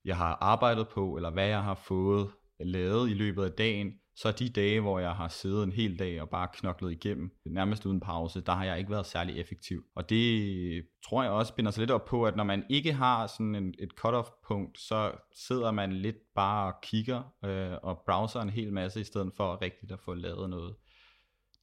jeg 0.04 0.16
har 0.16 0.38
arbejdet 0.40 0.88
på, 0.88 1.16
eller 1.16 1.30
hvad 1.30 1.46
jeg 1.46 1.62
har 1.62 1.74
fået 1.74 2.30
lavet 2.60 3.10
i 3.10 3.14
løbet 3.14 3.44
af 3.44 3.52
dagen, 3.52 3.92
så 4.16 4.32
de 4.32 4.48
dage, 4.48 4.80
hvor 4.80 4.98
jeg 4.98 5.12
har 5.12 5.28
siddet 5.28 5.62
en 5.62 5.72
hel 5.72 5.98
dag 5.98 6.22
og 6.22 6.28
bare 6.28 6.48
knoklet 6.54 6.92
igennem, 6.92 7.30
nærmest 7.46 7.86
uden 7.86 8.00
pause, 8.00 8.40
der 8.40 8.52
har 8.52 8.64
jeg 8.64 8.78
ikke 8.78 8.90
været 8.90 9.06
særlig 9.06 9.40
effektiv. 9.40 9.84
Og 9.96 10.10
det 10.10 10.84
tror 11.08 11.22
jeg 11.22 11.32
også 11.32 11.54
binder 11.54 11.70
sig 11.70 11.80
lidt 11.80 11.90
op 11.90 12.04
på, 12.04 12.24
at 12.24 12.36
når 12.36 12.44
man 12.44 12.64
ikke 12.70 12.92
har 12.92 13.26
sådan 13.26 13.54
en, 13.54 13.74
et 13.78 13.90
cut-off 14.00 14.46
punkt, 14.48 14.78
så 14.78 15.12
sidder 15.48 15.70
man 15.70 15.92
lidt 15.92 16.16
bare 16.34 16.72
og 16.72 16.80
kigger 16.82 17.22
øh, 17.44 17.78
og 17.82 18.02
browser 18.06 18.40
en 18.40 18.50
hel 18.50 18.72
masse, 18.72 19.00
i 19.00 19.04
stedet 19.04 19.32
for 19.36 19.62
rigtigt 19.62 19.92
at 19.92 20.00
få 20.00 20.14
lavet 20.14 20.50
noget. 20.50 20.74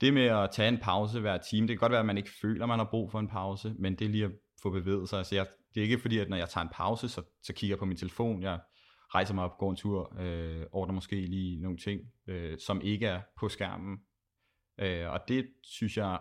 Det 0.02 0.14
med 0.14 0.26
at 0.26 0.50
tage 0.52 0.70
en 0.70 0.78
pause 0.78 1.20
hver 1.20 1.38
time, 1.38 1.68
det 1.68 1.74
kan 1.76 1.80
godt 1.80 1.92
være, 1.92 2.00
at 2.00 2.06
man 2.06 2.18
ikke 2.18 2.32
føler, 2.42 2.64
at 2.64 2.70
man 2.70 2.80
har 2.80 2.88
brug 2.92 3.12
for 3.12 3.20
en 3.20 3.28
pause, 3.28 3.74
men 3.80 3.96
det 3.96 4.06
er 4.06 4.10
lige 4.10 4.26
at 4.26 4.32
få 4.62 4.70
bevæget 4.70 5.10
sig. 5.10 5.18
Altså 5.18 5.36
jeg, 5.36 5.48
det 5.76 5.82
er 5.82 5.84
ikke 5.84 6.00
fordi, 6.00 6.18
at 6.18 6.30
når 6.30 6.38
jeg 6.38 6.50
tager 6.50 6.66
en 6.66 6.72
pause, 6.74 7.10
så, 7.10 7.22
så 7.44 7.54
kigger 7.54 7.72
jeg 7.74 7.80
på 7.80 7.86
min 7.86 7.98
telefon. 7.98 8.42
Jeg 8.42 8.60
rejser 9.16 9.34
mig 9.34 9.44
op, 9.44 9.58
går 9.58 9.70
en 9.70 9.76
tur, 9.76 10.16
øh, 10.20 10.66
ordner 10.72 10.94
måske 10.94 11.16
lige 11.16 11.62
nogle 11.62 11.78
ting, 11.78 12.02
øh, 12.28 12.58
som 12.60 12.82
ikke 12.82 13.08
er 13.08 13.22
på 13.38 13.50
skærmen. 13.50 13.98
Øh, 14.80 15.10
og 15.10 15.20
det 15.28 15.48
synes 15.64 15.98
jeg 15.98 16.20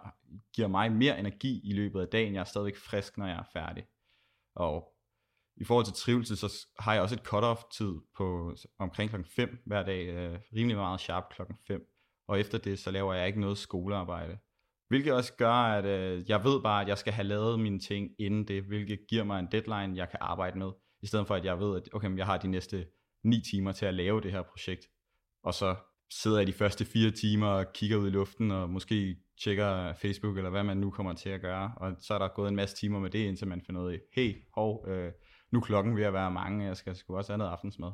giver 0.55 0.69
mig 0.69 0.93
mere 0.93 1.19
energi 1.19 1.61
i 1.65 1.73
løbet 1.73 2.01
af 2.01 2.09
dagen. 2.09 2.35
Jeg 2.35 2.41
er 2.41 2.45
stadigvæk 2.45 2.77
frisk, 2.77 3.19
når 3.19 3.27
jeg 3.27 3.37
er 3.37 3.51
færdig. 3.53 3.85
Og 4.55 4.95
i 5.56 5.65
forhold 5.65 5.85
til 5.85 5.95
trivsel, 5.95 6.37
så 6.37 6.67
har 6.79 6.93
jeg 6.93 7.03
også 7.03 7.15
et 7.15 7.27
cut-off 7.29 7.69
tid 7.77 7.95
på 8.17 8.56
omkring 8.79 9.11
klokken 9.11 9.31
5 9.37 9.62
hver 9.67 9.83
dag, 9.83 10.06
øh, 10.06 10.39
rimelig 10.56 10.77
meget 10.77 11.01
sharp 11.01 11.25
klokken 11.31 11.56
5. 11.67 11.87
Og 12.29 12.41
efter 12.41 12.59
det, 12.59 12.79
så 12.79 12.91
laver 12.91 13.15
jeg 13.15 13.27
ikke 13.27 13.41
noget 13.41 13.59
skolearbejde. 13.59 14.39
Hvilket 14.94 15.12
også 15.12 15.32
gør, 15.37 15.52
at 15.52 15.85
øh, 15.85 16.25
jeg 16.29 16.44
ved 16.44 16.62
bare, 16.62 16.82
at 16.82 16.88
jeg 16.88 16.99
skal 16.99 17.12
have 17.12 17.26
lavet 17.26 17.61
mine 17.61 17.79
ting 17.79 18.11
inden 18.19 18.49
det, 18.49 18.62
hvilket 18.62 18.99
giver 19.08 19.25
mig 19.25 19.41
en 19.41 19.49
deadline, 19.52 19.96
jeg 19.96 20.10
kan 20.10 20.19
arbejde 20.22 20.58
med. 20.58 20.70
I 21.03 21.06
stedet 21.06 21.27
for, 21.27 21.34
at 21.34 21.44
jeg 21.44 21.60
ved, 21.60 21.77
at 21.77 21.89
okay, 21.93 22.17
jeg 22.17 22.27
har 22.27 22.39
de 22.39 22.48
næste 22.48 22.86
9 23.24 23.41
timer 23.41 23.72
til 23.72 23.86
at 23.86 23.94
lave 23.94 24.20
det 24.20 24.32
her 24.32 24.43
projekt. 24.43 24.86
Og 25.44 25.55
så 25.55 25.77
sidder 26.10 26.39
jeg 26.39 26.46
de 26.46 26.53
første 26.53 26.84
fire 26.84 27.10
timer 27.10 27.46
og 27.46 27.72
kigger 27.72 27.96
ud 27.96 28.06
i 28.06 28.10
luften, 28.10 28.51
og 28.51 28.70
måske 28.70 29.17
tjekker 29.43 29.94
Facebook, 29.94 30.36
eller 30.36 30.51
hvad 30.51 30.65
man 30.65 30.77
nu 30.77 30.91
kommer 30.91 31.13
til 31.13 31.29
at 31.29 31.41
gøre. 31.41 31.72
Og 31.77 31.96
så 31.98 32.15
er 32.15 32.19
der 32.19 32.29
gået 32.29 32.48
en 32.48 32.56
masse 32.56 32.77
timer 32.77 33.01
med 33.01 33.10
det, 33.10 33.19
indtil 33.19 33.48
man 33.48 33.63
finder 33.67 33.82
ud 33.82 33.93
af, 33.93 34.01
hey, 34.13 34.34
hov, 34.55 34.89
øh, 34.89 35.13
nu 35.53 35.58
er 35.58 35.65
klokken 35.65 35.96
ved 35.96 36.05
at 36.05 36.13
være 36.13 36.31
mange, 36.31 36.67
jeg 36.67 36.77
skal 36.77 36.96
sgu 36.96 37.17
også 37.17 37.32
have 37.32 37.39
noget 37.39 37.51
aftensmad. 37.51 37.93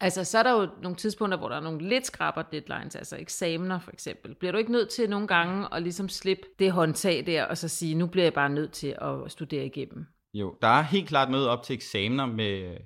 Altså, 0.00 0.24
så 0.24 0.38
er 0.38 0.42
der 0.42 0.60
jo 0.60 0.68
nogle 0.82 0.96
tidspunkter, 0.96 1.38
hvor 1.38 1.48
der 1.48 1.56
er 1.56 1.60
nogle 1.60 1.88
lidt 1.88 2.06
skraber 2.06 2.42
deadlines, 2.42 2.96
altså 2.96 3.16
eksamener 3.16 3.78
for 3.78 3.90
eksempel. 3.90 4.34
Bliver 4.34 4.52
du 4.52 4.58
ikke 4.58 4.72
nødt 4.72 4.88
til 4.88 5.10
nogle 5.10 5.26
gange 5.26 5.74
at 5.74 5.82
ligesom 5.82 6.08
slippe 6.08 6.42
det 6.58 6.72
håndtag 6.72 7.26
der, 7.26 7.44
og 7.44 7.58
så 7.58 7.68
sige, 7.68 7.94
nu 7.94 8.06
bliver 8.06 8.24
jeg 8.24 8.34
bare 8.34 8.50
nødt 8.50 8.72
til 8.72 8.96
at 9.00 9.32
studere 9.32 9.66
igennem? 9.66 10.06
Jo, 10.34 10.56
der 10.62 10.68
er 10.68 10.82
helt 10.82 11.08
klart 11.08 11.30
noget 11.30 11.48
op 11.48 11.62
til 11.62 11.74
eksamener 11.74 12.26
med, 12.26 12.76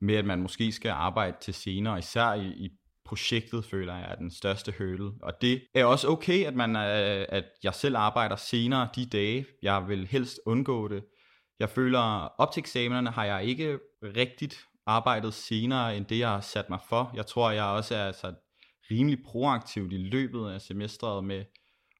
med 0.00 0.14
at 0.14 0.24
man 0.24 0.42
måske 0.42 0.72
skal 0.72 0.90
arbejde 0.90 1.36
til 1.40 1.54
senere, 1.54 1.98
især 1.98 2.32
i, 2.32 2.46
i 2.46 2.70
projektet, 3.04 3.64
føler 3.64 3.96
jeg, 3.96 4.10
er 4.10 4.14
den 4.14 4.30
største 4.30 4.74
hurdle. 4.78 5.10
Og 5.22 5.32
det 5.40 5.62
er 5.74 5.84
også 5.84 6.08
okay, 6.08 6.44
at, 6.44 6.54
man, 6.54 6.76
øh, 6.76 7.26
at 7.28 7.44
jeg 7.64 7.74
selv 7.74 7.96
arbejder 7.96 8.36
senere 8.36 8.88
de 8.96 9.06
dage. 9.06 9.46
Jeg 9.62 9.88
vil 9.88 10.06
helst 10.06 10.40
undgå 10.46 10.88
det. 10.88 11.04
Jeg 11.60 11.68
føler, 11.68 11.98
op 12.38 12.52
til 12.52 12.60
eksamenerne 12.60 13.10
har 13.10 13.24
jeg 13.24 13.44
ikke 13.44 13.78
rigtigt 14.02 14.66
arbejdet 14.86 15.34
senere, 15.34 15.96
end 15.96 16.06
det 16.06 16.18
jeg 16.18 16.28
har 16.28 16.40
sat 16.40 16.70
mig 16.70 16.78
for. 16.88 17.10
Jeg 17.14 17.26
tror, 17.26 17.50
jeg 17.50 17.64
også 17.64 17.94
er 17.94 18.06
altså, 18.06 18.34
rimelig 18.90 19.18
proaktivt 19.24 19.92
i 19.92 19.96
løbet 19.96 20.50
af 20.50 20.60
semestret 20.60 21.24
med 21.24 21.44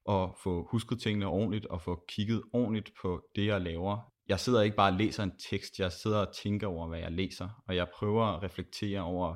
at 0.09 0.29
få 0.43 0.67
husket 0.71 1.01
tingene 1.01 1.25
ordentligt 1.25 1.65
og 1.65 1.81
få 1.81 2.05
kigget 2.09 2.43
ordentligt 2.53 2.91
på 3.01 3.21
det, 3.35 3.45
jeg 3.45 3.61
laver. 3.61 4.13
Jeg 4.27 4.39
sidder 4.39 4.61
ikke 4.61 4.75
bare 4.75 4.91
og 4.91 4.97
læser 4.97 5.23
en 5.23 5.39
tekst, 5.49 5.79
jeg 5.79 5.91
sidder 5.91 6.25
og 6.25 6.35
tænker 6.43 6.67
over, 6.67 6.87
hvad 6.87 6.99
jeg 6.99 7.11
læser, 7.11 7.49
og 7.67 7.75
jeg 7.75 7.87
prøver 7.99 8.25
at 8.25 8.43
reflektere 8.43 9.01
over 9.01 9.35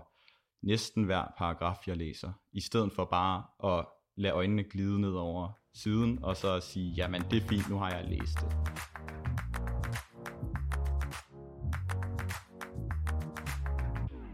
næsten 0.64 1.04
hver 1.04 1.24
paragraf, 1.38 1.78
jeg 1.88 1.98
læser, 1.98 2.32
i 2.54 2.62
stedet 2.62 2.92
for 2.96 3.06
bare 3.06 3.44
at 3.78 3.86
lade 4.18 4.34
øjnene 4.34 4.64
glide 4.64 5.02
ned 5.02 5.14
over 5.14 5.50
siden, 5.84 6.24
og 6.24 6.38
så 6.38 6.56
at 6.56 6.64
sige, 6.64 6.94
jamen 6.98 7.22
det 7.22 7.44
er 7.44 7.48
fint, 7.48 7.70
nu 7.70 7.78
har 7.78 7.90
jeg 7.92 8.06
læst 8.10 8.38
det. 8.40 9.01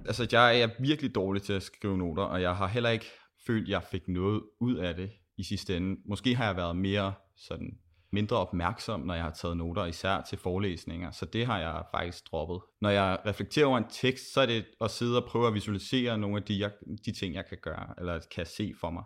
Altså 0.07 0.27
jeg 0.31 0.61
er 0.61 0.69
virkelig 0.79 1.15
dårlig 1.15 1.41
til 1.41 1.53
at 1.53 1.63
skrive 1.63 1.97
noter, 1.97 2.23
og 2.23 2.41
jeg 2.41 2.55
har 2.55 2.67
heller 2.67 2.89
ikke 2.89 3.05
følt, 3.47 3.63
at 3.63 3.69
jeg 3.69 3.83
fik 3.83 4.07
noget 4.07 4.41
ud 4.59 4.75
af 4.75 4.95
det 4.95 5.11
i 5.37 5.43
sidste 5.43 5.77
ende. 5.77 6.01
Måske 6.05 6.35
har 6.35 6.45
jeg 6.45 6.57
været 6.57 6.75
mere 6.75 7.13
sådan 7.35 7.77
mindre 8.11 8.37
opmærksom, 8.37 8.99
når 8.99 9.13
jeg 9.13 9.23
har 9.23 9.31
taget 9.31 9.57
noter, 9.57 9.85
især 9.85 10.21
til 10.21 10.37
forelæsninger, 10.37 11.11
så 11.11 11.25
det 11.25 11.45
har 11.45 11.59
jeg 11.59 11.83
faktisk 11.91 12.31
droppet. 12.31 12.59
Når 12.81 12.89
jeg 12.89 13.17
reflekterer 13.25 13.65
over 13.65 13.77
en 13.77 13.89
tekst, 13.89 14.33
så 14.33 14.41
er 14.41 14.45
det 14.45 14.65
at 14.81 14.91
sidde 14.91 15.23
og 15.23 15.29
prøve 15.29 15.47
at 15.47 15.53
visualisere 15.53 16.17
nogle 16.17 16.37
af 16.37 16.43
de, 16.43 16.59
jeg, 16.59 16.71
de 17.05 17.11
ting, 17.19 17.35
jeg 17.35 17.45
kan 17.49 17.57
gøre, 17.61 17.93
eller 17.97 18.19
kan 18.35 18.45
se 18.45 18.73
for 18.79 18.89
mig. 18.89 19.03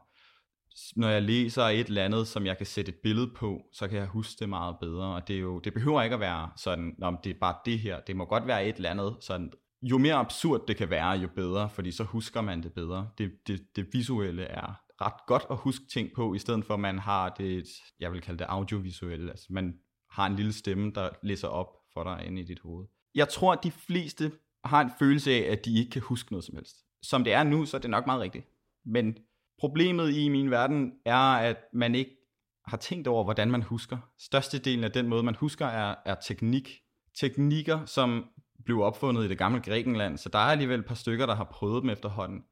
Når 0.96 1.10
jeg 1.10 1.22
læser 1.22 1.64
et 1.64 1.88
eller 1.88 2.06
andet, 2.06 2.28
som 2.28 2.46
jeg 2.46 2.58
kan 2.58 2.66
sætte 2.66 2.92
et 2.92 2.98
billede 3.04 3.32
på, 3.36 3.62
så 3.74 3.88
kan 3.88 3.98
jeg 3.98 4.08
huske 4.08 4.40
det 4.40 4.50
meget 4.50 4.76
bedre, 4.82 5.16
og 5.16 5.28
det, 5.28 5.36
er 5.36 5.40
jo, 5.40 5.60
det 5.60 5.74
behøver 5.74 6.04
ikke 6.04 6.14
at 6.14 6.20
være 6.20 6.52
sådan, 6.58 6.96
om 7.02 7.18
det 7.24 7.30
er 7.30 7.40
bare 7.42 7.56
det 7.66 7.80
her, 7.80 8.00
det 8.00 8.16
må 8.16 8.26
godt 8.26 8.48
være 8.48 8.68
et 8.68 8.76
eller 8.76 8.90
andet 8.90 9.18
sådan 9.22 9.52
jo 9.82 9.98
mere 9.98 10.16
absurd 10.16 10.68
det 10.68 10.78
kan 10.78 10.90
være, 10.90 11.10
jo 11.10 11.28
bedre, 11.36 11.70
fordi 11.70 11.92
så 11.92 12.04
husker 12.04 12.42
man 12.42 12.64
det 12.64 12.74
bedre. 12.74 13.10
Det, 13.18 13.32
det, 13.48 13.76
det 13.76 13.88
visuelle 13.94 14.44
er 14.44 14.82
ret 15.02 15.26
godt 15.28 15.44
at 15.50 15.58
huske 15.58 15.86
ting 15.86 16.10
på, 16.16 16.34
i 16.34 16.40
stedet 16.40 16.66
for 16.66 16.74
at 16.74 16.80
man 16.80 17.00
har 17.00 17.30
det, 17.30 17.68
jeg 18.00 18.14
vil 18.14 18.22
kalde 18.22 18.40
det 18.40 18.46
audiovisuelle, 18.46 19.32
altså 19.32 19.48
man 19.50 19.80
har 20.10 20.26
en 20.26 20.36
lille 20.36 20.54
stemme, 20.54 20.92
der 20.96 21.10
læser 21.24 21.48
op 21.48 21.68
for 21.94 22.04
dig 22.04 22.24
inde 22.26 22.42
i 22.42 22.46
dit 22.46 22.60
hoved. 22.60 22.88
Jeg 23.16 23.30
tror, 23.30 23.54
at 23.54 23.64
de 23.64 23.72
fleste 23.72 24.32
har 24.64 24.82
en 24.82 24.92
følelse 25.00 25.32
af, 25.32 25.52
at 25.52 25.66
de 25.66 25.80
ikke 25.80 25.92
kan 25.92 26.02
huske 26.02 26.32
noget 26.32 26.44
som 26.44 26.56
helst. 26.56 26.76
Som 27.04 27.24
det 27.24 27.34
er 27.34 27.44
nu, 27.44 27.66
så 27.66 27.78
er 27.78 27.82
det 27.82 27.90
nok 27.90 28.06
meget 28.06 28.22
rigtigt. 28.22 28.46
Men 28.86 29.18
problemet 29.60 30.14
i 30.14 30.30
min 30.30 30.52
verden 30.52 30.94
er, 31.06 31.34
at 31.34 31.58
man 31.74 31.96
ikke 31.96 32.18
har 32.66 32.78
tænkt 32.78 33.08
over, 33.08 33.24
hvordan 33.24 33.52
man 33.52 33.64
husker. 33.64 33.98
Størstedelen 34.20 34.84
af 34.84 34.92
den 34.92 35.08
måde, 35.08 35.24
man 35.24 35.36
husker, 35.36 35.66
er, 35.66 35.96
er 36.06 36.16
teknik. 36.16 36.82
Teknikker, 37.20 37.86
som 37.86 38.26
blev 38.66 38.82
opfundet 38.82 39.26
i 39.26 39.28
det 39.28 39.38
gamle 39.38 39.62
Grækenland, 39.62 40.18
så 40.18 40.30
der 40.30 40.40
er 40.40 40.52
alligevel 40.52 40.80
et 40.80 40.86
par 40.86 40.96
stykker, 40.96 41.26
der 41.26 41.36
har 41.36 41.44
prøvet 41.44 41.84
dem 41.84 41.90
efterhånden 41.90 42.44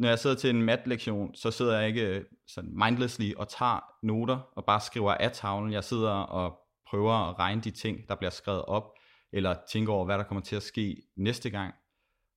når 0.00 0.08
jeg 0.08 0.18
sidder 0.18 0.36
til 0.36 0.50
en 0.50 0.62
matlektion, 0.62 1.34
så 1.34 1.50
sidder 1.50 1.78
jeg 1.78 1.88
ikke 1.88 2.16
øh, 2.16 2.24
sådan 2.46 2.70
mindlessly 2.74 3.34
og 3.36 3.48
tager 3.48 3.80
noter 4.02 4.38
og 4.56 4.64
bare 4.64 4.80
skriver 4.80 5.14
af 5.14 5.32
tavlen. 5.32 5.72
Jeg 5.72 5.84
sidder 5.84 6.10
og 6.10 6.58
prøver 6.90 7.12
at 7.12 7.38
regne 7.38 7.62
de 7.62 7.70
ting, 7.70 8.08
der 8.08 8.14
bliver 8.14 8.30
skrevet 8.30 8.64
op, 8.64 8.92
eller 9.32 9.56
tænker 9.72 9.92
over, 9.92 10.04
hvad 10.04 10.18
der 10.18 10.24
kommer 10.24 10.42
til 10.42 10.56
at 10.56 10.62
ske 10.62 11.02
næste 11.16 11.50
gang. 11.50 11.74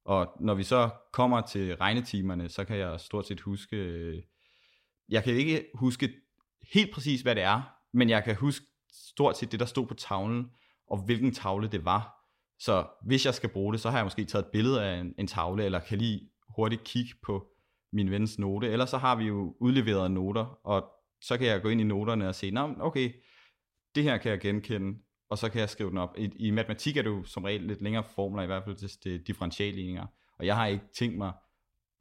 Og 0.06 0.28
når 0.40 0.54
vi 0.54 0.64
så 0.64 0.90
kommer 1.14 1.42
til 1.42 1.76
regnetimerne, 1.76 2.50
så 2.50 2.66
kan 2.66 2.78
jeg 2.78 3.00
stort 3.00 3.28
set 3.28 3.42
huske, 3.42 3.76
øh, 3.76 4.24
jeg 5.10 5.24
kan 5.24 5.34
ikke 5.34 5.66
huske 5.74 6.14
helt 6.74 6.94
præcis, 6.94 7.22
hvad 7.22 7.36
det 7.36 7.44
er, 7.44 7.62
men 7.94 8.10
jeg 8.10 8.24
kan 8.24 8.36
huske 8.36 8.66
stort 8.92 9.38
set 9.38 9.52
det, 9.52 9.60
der 9.60 9.66
stod 9.66 9.88
på 9.88 9.94
tavlen, 9.94 10.52
og 10.88 10.98
hvilken 11.06 11.34
tavle 11.34 11.68
det 11.68 11.86
var. 11.86 12.23
Så 12.64 12.86
hvis 13.02 13.26
jeg 13.26 13.34
skal 13.34 13.50
bruge 13.50 13.74
det, 13.74 13.82
så 13.82 13.90
har 13.90 13.98
jeg 13.98 14.06
måske 14.06 14.26
taget 14.26 14.46
et 14.46 14.52
billede 14.52 14.84
af 14.84 15.00
en, 15.00 15.14
en 15.18 15.28
tavle, 15.28 15.66
eller 15.66 15.80
kan 15.80 15.98
lige 15.98 16.30
hurtigt 16.56 16.84
kigge 16.84 17.14
på 17.24 17.48
min 17.94 18.12
vens 18.12 18.40
note. 18.40 18.68
eller 18.68 18.86
så 18.86 18.98
har 18.98 19.16
vi 19.16 19.24
jo 19.24 19.56
udleveret 19.60 20.12
noter, 20.12 20.60
og 20.64 20.86
så 21.22 21.38
kan 21.38 21.48
jeg 21.48 21.62
gå 21.62 21.70
ind 21.70 21.82
i 21.82 21.84
noterne 21.84 22.28
og 22.28 22.36
se, 22.36 22.52
Nå, 22.52 22.76
okay, 22.80 23.12
det 23.96 24.04
her 24.04 24.18
kan 24.18 24.32
jeg 24.32 24.40
genkende, 24.40 25.00
og 25.30 25.38
så 25.38 25.50
kan 25.50 25.62
jeg 25.62 25.70
skrive 25.70 25.90
den 25.90 25.98
op. 25.98 26.16
I, 26.18 26.32
i 26.36 26.52
matematik 26.52 26.98
er 26.98 27.02
det 27.02 27.10
jo 27.10 27.24
som 27.24 27.44
regel 27.44 27.62
lidt 27.62 27.82
længere 27.82 28.04
formler, 28.04 28.44
i 28.44 28.46
hvert 28.46 28.64
fald 28.64 29.00
til 29.02 29.28
differentialligninger, 29.28 30.06
og 30.40 30.46
jeg 30.46 30.56
har 30.56 30.68
ikke 30.68 30.86
tænkt 30.98 31.18
mig 31.18 31.34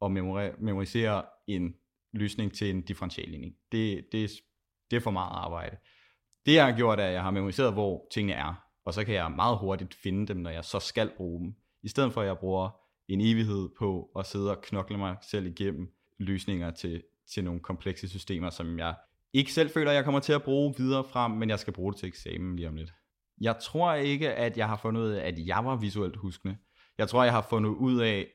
at 0.01 0.11
memorisere 0.11 1.23
en 1.47 1.73
løsning 2.13 2.53
til 2.53 2.69
en 2.69 2.81
differentialligning. 2.81 3.53
Det, 3.71 4.05
det, 4.11 4.31
det 4.91 4.97
er 4.97 5.01
for 5.01 5.11
meget 5.11 5.31
arbejde. 5.31 5.77
Det 6.45 6.53
jeg 6.53 6.65
har 6.65 6.77
gjort 6.77 6.99
er, 6.99 7.05
at 7.05 7.13
jeg 7.13 7.23
har 7.23 7.31
memoriseret, 7.31 7.73
hvor 7.73 8.07
tingene 8.13 8.33
er, 8.33 8.63
og 8.85 8.93
så 8.93 9.03
kan 9.03 9.15
jeg 9.15 9.31
meget 9.31 9.57
hurtigt 9.57 9.93
finde 9.93 10.27
dem, 10.27 10.37
når 10.37 10.49
jeg 10.49 10.65
så 10.65 10.79
skal 10.79 11.11
bruge 11.17 11.39
dem. 11.39 11.55
I 11.83 11.87
stedet 11.87 12.13
for 12.13 12.21
at 12.21 12.27
jeg 12.27 12.37
bruger 12.37 12.69
en 13.07 13.21
evighed 13.21 13.69
på 13.79 14.09
at 14.19 14.25
sidde 14.25 14.51
og 14.51 14.61
knokle 14.61 14.97
mig 14.97 15.15
selv 15.21 15.45
igennem 15.45 15.93
løsninger 16.17 16.71
til, 16.71 17.03
til 17.33 17.43
nogle 17.43 17.59
komplekse 17.59 18.09
systemer, 18.09 18.49
som 18.49 18.79
jeg 18.79 18.95
ikke 19.33 19.53
selv 19.53 19.69
føler, 19.69 19.91
jeg 19.91 20.03
kommer 20.03 20.19
til 20.19 20.33
at 20.33 20.43
bruge 20.43 20.73
videre 20.77 21.03
frem, 21.03 21.31
men 21.31 21.49
jeg 21.49 21.59
skal 21.59 21.73
bruge 21.73 21.93
det 21.93 21.99
til 21.99 22.07
eksamen 22.07 22.55
lige 22.55 22.67
om 22.67 22.75
lidt. 22.75 22.93
Jeg 23.41 23.59
tror 23.59 23.93
ikke, 23.93 24.33
at 24.33 24.57
jeg 24.57 24.67
har 24.67 24.77
fundet 24.77 25.01
ud 25.01 25.09
af, 25.09 25.27
at 25.27 25.47
jeg 25.47 25.65
var 25.65 25.75
visuelt 25.75 26.15
huskende. 26.15 26.57
Jeg 26.97 27.07
tror, 27.07 27.23
jeg 27.23 27.33
har 27.33 27.47
fundet 27.49 27.69
ud 27.69 28.01
af, 28.01 28.27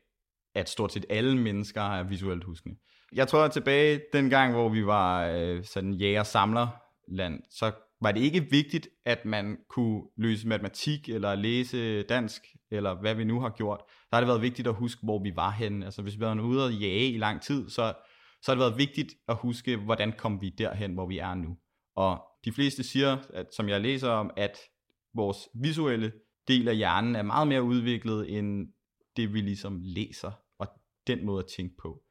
at 0.55 0.69
stort 0.69 0.93
set 0.93 1.05
alle 1.11 1.39
mennesker 1.39 1.83
er 1.83 2.03
visuelt 2.03 2.45
huskende. 2.45 2.77
Jeg 3.13 3.29
tror 3.29 3.45
at 3.45 3.53
tilbage 3.53 4.01
den 4.13 4.31
gang, 4.31 4.53
hvor 4.53 4.69
vi 4.69 4.87
var 4.87 5.27
øh, 5.27 5.65
sådan 5.65 5.93
jæger-samler-land, 5.93 7.43
så 7.51 7.73
var 8.01 8.13
det 8.13 8.21
ikke 8.21 8.51
vigtigt, 8.51 8.89
at 9.05 9.25
man 9.25 9.57
kunne 9.69 10.03
løse 10.17 10.49
matematik 10.49 11.09
eller 11.09 11.35
læse 11.35 12.03
dansk, 12.03 12.43
eller 12.71 13.01
hvad 13.01 13.15
vi 13.15 13.25
nu 13.25 13.41
har 13.41 13.51
gjort. 13.51 13.81
så 13.89 14.09
har 14.13 14.21
det 14.21 14.29
været 14.29 14.43
vigtigt 14.43 14.69
at 14.69 14.75
huske, 14.75 15.01
hvor 15.03 15.23
vi 15.23 15.33
var 15.37 15.51
henne. 15.51 15.85
Altså 15.85 16.03
hvis 16.03 16.15
vi 16.15 16.21
var 16.21 16.41
ude 16.41 16.65
og 16.65 16.73
jage 16.73 17.11
i 17.11 17.19
lang 17.19 17.43
tid, 17.43 17.71
så, 17.71 17.95
så 18.43 18.51
har 18.51 18.55
det 18.55 18.61
været 18.61 18.79
vigtigt 18.79 19.15
at 19.29 19.37
huske, 19.37 19.77
hvordan 19.77 20.13
kom 20.19 20.41
vi 20.41 20.49
derhen, 20.49 20.95
hvor 20.95 21.07
vi 21.07 21.19
er 21.19 21.35
nu. 21.35 21.57
Og 21.97 22.21
de 22.45 22.53
fleste 22.53 22.83
siger, 22.83 23.19
at, 23.31 23.47
som 23.55 23.69
jeg 23.69 23.81
læser 23.81 24.09
om, 24.09 24.31
at 24.37 24.59
vores 25.15 25.39
visuelle 25.55 26.13
del 26.49 26.69
af 26.69 26.77
hjernen 26.77 27.17
er 27.17 27.23
meget 27.23 27.49
mere 27.49 27.63
udviklet, 27.63 28.39
end 28.39 28.69
det 29.17 29.35
vi 29.35 29.41
ligesom 29.41 29.79
læser, 29.83 30.33
og 30.59 30.67
den 31.07 31.27
måde 31.27 31.39
at 31.39 31.51
tænke 31.57 31.75
på. 31.83 32.03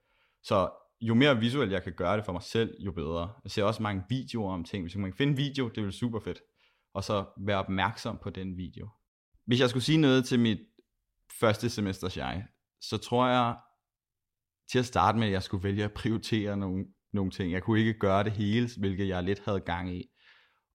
Så 0.43 0.69
jo 1.01 1.13
mere 1.13 1.39
visuelt 1.39 1.71
jeg 1.71 1.83
kan 1.83 1.93
gøre 1.93 2.17
det 2.17 2.25
for 2.25 2.31
mig 2.31 2.43
selv, 2.43 2.75
jo 2.79 2.91
bedre. 2.91 3.33
Jeg 3.43 3.51
ser 3.51 3.63
også 3.63 3.83
mange 3.83 4.03
videoer 4.09 4.53
om 4.53 4.63
ting. 4.63 4.83
Hvis 4.83 4.95
man 4.95 5.11
kan 5.11 5.17
finde 5.17 5.31
en 5.31 5.37
video, 5.37 5.67
det 5.67 5.85
er 5.85 5.91
super 5.91 6.19
fedt. 6.19 6.39
Og 6.93 7.03
så 7.03 7.25
være 7.37 7.57
opmærksom 7.57 8.19
på 8.23 8.29
den 8.29 8.57
video. 8.57 8.89
Hvis 9.45 9.59
jeg 9.59 9.69
skulle 9.69 9.83
sige 9.83 9.97
noget 9.97 10.25
til 10.25 10.39
mit 10.39 10.59
første 11.39 11.69
semesters 11.69 12.17
jeg, 12.17 12.45
så 12.81 12.97
tror 12.97 13.27
jeg 13.27 13.55
til 14.71 14.79
at 14.79 14.85
starte 14.85 15.17
med, 15.17 15.27
at 15.27 15.33
jeg 15.33 15.43
skulle 15.43 15.63
vælge 15.63 15.83
at 15.83 15.93
prioritere 15.93 16.57
nogle, 16.57 16.85
nogle 17.13 17.31
ting. 17.31 17.51
Jeg 17.51 17.63
kunne 17.63 17.79
ikke 17.79 17.93
gøre 17.93 18.23
det 18.23 18.31
hele, 18.31 18.69
hvilket 18.77 19.07
jeg 19.07 19.23
lidt 19.23 19.41
havde 19.45 19.59
gang 19.59 19.95
i. 19.95 20.09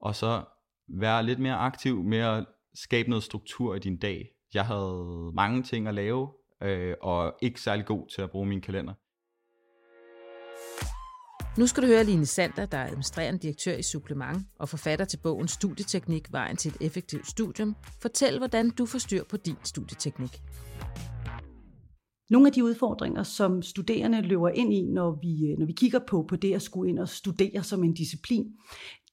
Og 0.00 0.14
så 0.14 0.44
være 0.88 1.26
lidt 1.26 1.38
mere 1.38 1.56
aktiv 1.56 2.02
med 2.02 2.18
at 2.18 2.46
skabe 2.74 3.08
noget 3.10 3.22
struktur 3.24 3.74
i 3.74 3.78
din 3.78 3.98
dag. 3.98 4.28
Jeg 4.54 4.66
havde 4.66 5.30
mange 5.34 5.62
ting 5.62 5.88
at 5.88 5.94
lave, 5.94 6.32
øh, 6.62 6.94
og 7.00 7.34
ikke 7.42 7.60
særlig 7.60 7.86
god 7.86 8.08
til 8.14 8.22
at 8.22 8.30
bruge 8.30 8.46
min 8.46 8.60
kalender. 8.60 8.94
Nu 11.58 11.66
skal 11.66 11.82
du 11.82 11.88
høre 11.88 12.04
Line 12.04 12.26
Sander, 12.26 12.66
der 12.66 12.78
er 12.78 12.86
administrerende 12.86 13.38
direktør 13.38 13.76
i 13.76 13.82
Supplement 13.82 14.46
og 14.58 14.68
forfatter 14.68 15.04
til 15.04 15.16
bogen 15.22 15.48
Studieteknik, 15.48 16.32
vejen 16.32 16.56
til 16.56 16.68
et 16.68 16.86
effektivt 16.86 17.26
studium. 17.26 17.76
Fortæl, 18.02 18.38
hvordan 18.38 18.70
du 18.70 18.86
får 18.86 18.98
styr 18.98 19.24
på 19.24 19.36
din 19.36 19.56
studieteknik. 19.64 20.42
Nogle 22.30 22.46
af 22.46 22.52
de 22.52 22.64
udfordringer, 22.64 23.22
som 23.22 23.62
studerende 23.62 24.22
løber 24.22 24.48
ind 24.48 24.74
i, 24.74 24.82
når 24.82 25.18
vi, 25.22 25.54
når 25.58 25.66
vi 25.66 25.72
kigger 25.72 25.98
på, 26.08 26.24
på 26.28 26.36
det 26.36 26.54
at 26.54 26.62
skulle 26.62 26.90
ind 26.90 26.98
og 26.98 27.08
studere 27.08 27.62
som 27.62 27.84
en 27.84 27.94
disciplin, 27.94 28.46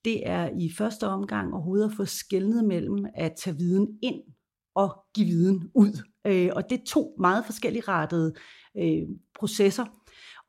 det 0.06 0.30
er 0.30 0.50
i 0.60 0.72
første 0.78 1.08
omgang 1.08 1.54
overhovedet 1.54 1.86
at 1.86 1.96
få 1.98 2.06
skældnet 2.06 2.66
mellem 2.66 3.06
at 3.16 3.34
tage 3.44 3.56
viden 3.58 3.88
ind 4.02 4.22
og 4.76 5.04
give 5.16 5.28
viden 5.28 5.70
ud. 5.76 6.04
Øh, 6.28 6.50
og 6.56 6.64
det 6.70 6.80
er 6.80 6.86
to 6.88 7.16
meget 7.20 7.46
forskellige 7.46 7.84
rettede 7.88 8.34
øh, 8.78 9.08
processer. 9.40 9.86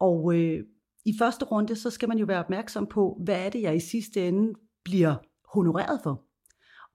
Og 0.00 0.34
øh, 0.34 0.64
i 1.04 1.14
første 1.18 1.44
runde, 1.44 1.76
så 1.76 1.90
skal 1.90 2.08
man 2.08 2.18
jo 2.18 2.26
være 2.26 2.44
opmærksom 2.44 2.86
på, 2.86 3.20
hvad 3.24 3.46
er 3.46 3.50
det, 3.50 3.62
jeg 3.62 3.76
i 3.76 3.80
sidste 3.80 4.28
ende 4.28 4.52
bliver 4.84 5.14
honoreret 5.54 6.00
for. 6.02 6.24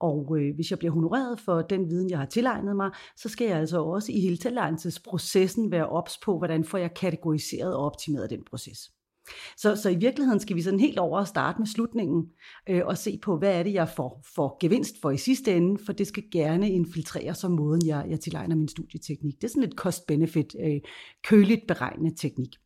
Og 0.00 0.38
øh, 0.38 0.54
hvis 0.54 0.70
jeg 0.70 0.78
bliver 0.78 0.92
honoreret 0.92 1.40
for 1.40 1.62
den 1.62 1.90
viden, 1.90 2.10
jeg 2.10 2.18
har 2.18 2.26
tilegnet 2.26 2.76
mig, 2.76 2.90
så 3.16 3.28
skal 3.28 3.46
jeg 3.46 3.58
altså 3.58 3.82
også 3.82 4.12
i 4.12 4.20
hele 4.20 4.36
tilegnelsesprocessen 4.36 5.70
være 5.70 5.88
ops 5.88 6.18
på, 6.24 6.38
hvordan 6.38 6.64
får 6.64 6.78
jeg 6.78 6.94
kategoriseret 6.94 7.76
og 7.76 7.84
optimeret 7.84 8.30
den 8.30 8.44
proces. 8.50 8.78
Så, 9.56 9.76
så 9.76 9.88
i 9.90 9.94
virkeligheden 9.94 10.40
skal 10.40 10.56
vi 10.56 10.62
sådan 10.62 10.80
helt 10.80 10.98
over 10.98 11.18
og 11.18 11.28
starte 11.28 11.58
med 11.58 11.66
slutningen 11.66 12.24
øh, 12.68 12.82
og 12.86 12.98
se 12.98 13.18
på, 13.22 13.38
hvad 13.38 13.58
er 13.58 13.62
det, 13.62 13.72
jeg 13.72 13.88
får, 13.88 14.24
får 14.34 14.56
gevinst 14.60 14.94
for 15.02 15.10
i 15.10 15.16
sidste 15.16 15.56
ende, 15.56 15.84
for 15.84 15.92
det 15.92 16.06
skal 16.06 16.24
gerne 16.32 16.70
infiltrere 16.70 17.34
som 17.34 17.52
måden, 17.52 17.86
jeg, 17.86 18.06
jeg 18.08 18.20
tilegner 18.20 18.56
min 18.56 18.68
studieteknik. 18.68 19.34
Det 19.34 19.44
er 19.44 19.48
sådan 19.48 19.62
et 19.62 19.74
cost-benefit, 19.74 20.54
øh, 20.64 20.80
køligt 21.24 21.66
beregnende 21.68 22.16
teknik. 22.16 22.56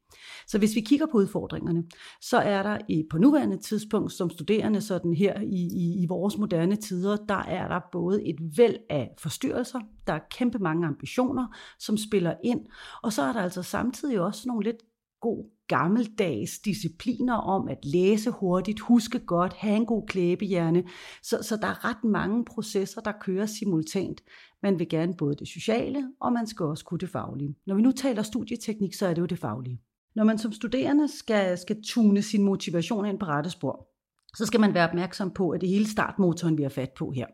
Så 0.47 0.59
hvis 0.59 0.75
vi 0.75 0.81
kigger 0.81 1.07
på 1.07 1.19
udfordringerne, 1.19 1.85
så 2.21 2.39
er 2.39 2.63
der 2.63 2.79
i, 2.89 3.05
på 3.11 3.19
nuværende 3.19 3.59
tidspunkt 3.59 4.13
som 4.13 4.31
studerende 4.31 4.81
sådan 4.81 5.15
her 5.15 5.41
i, 5.41 5.69
i, 5.73 6.03
i 6.03 6.07
vores 6.07 6.39
moderne 6.39 6.77
tider, 6.77 7.17
der 7.17 7.43
er 7.43 7.69
der 7.69 7.81
både 7.93 8.27
et 8.27 8.37
væld 8.57 8.77
af 8.91 9.11
forstyrrelser, 9.19 9.81
der 10.07 10.13
er 10.13 10.21
kæmpe 10.31 10.59
mange 10.59 10.87
ambitioner, 10.87 11.47
som 11.79 11.97
spiller 11.97 12.35
ind, 12.45 12.61
og 13.03 13.13
så 13.13 13.23
er 13.23 13.33
der 13.33 13.41
altså 13.41 13.63
samtidig 13.63 14.21
også 14.21 14.49
nogle 14.49 14.65
lidt 14.65 14.83
god 15.21 15.45
gammeldags 15.69 16.59
discipliner 16.59 17.35
om 17.35 17.69
at 17.69 17.85
læse 17.85 18.31
hurtigt, 18.31 18.81
huske 18.81 19.19
godt, 19.19 19.53
have 19.53 19.77
en 19.77 19.87
god 19.87 20.07
klæbehjerne. 20.07 20.85
Så, 21.23 21.39
så 21.43 21.57
der 21.57 21.67
er 21.67 21.85
ret 21.85 22.05
mange 22.05 22.45
processer, 22.45 23.01
der 23.01 23.13
kører 23.21 23.47
simultant. 23.47 24.21
Man 24.63 24.79
vil 24.79 24.89
gerne 24.89 25.15
både 25.15 25.37
det 25.37 25.49
sociale, 25.49 26.09
og 26.21 26.33
man 26.33 26.47
skal 26.47 26.67
også 26.67 26.85
kunne 26.85 26.99
det 26.99 27.11
faglige. 27.11 27.57
Når 27.67 27.75
vi 27.75 27.83
nu 27.83 27.93
taler 27.93 28.23
studieteknik, 28.23 28.95
så 28.95 29.07
er 29.07 29.15
det 29.15 29.21
jo 29.21 29.27
det 29.27 29.39
faglige. 29.39 29.81
Når 30.15 30.25
man 30.25 30.39
som 30.39 30.53
studerende 30.53 31.09
skal, 31.09 31.59
skal 31.59 31.83
tune 31.85 32.23
sin 32.23 32.43
motivation 32.43 33.07
ind 33.07 33.19
på 33.19 33.27
rette 33.27 33.51
spor, 33.51 33.89
så 34.37 34.47
skal 34.47 34.61
man 34.61 34.75
være 34.75 34.89
opmærksom 34.89 35.31
på, 35.31 35.51
at 35.51 35.61
det 35.61 35.69
hele 35.69 35.87
startmotoren, 35.87 36.59
vi 36.59 36.63
har 36.63 36.71
fat 36.71 36.91
på 36.91 37.11
her. 37.11 37.27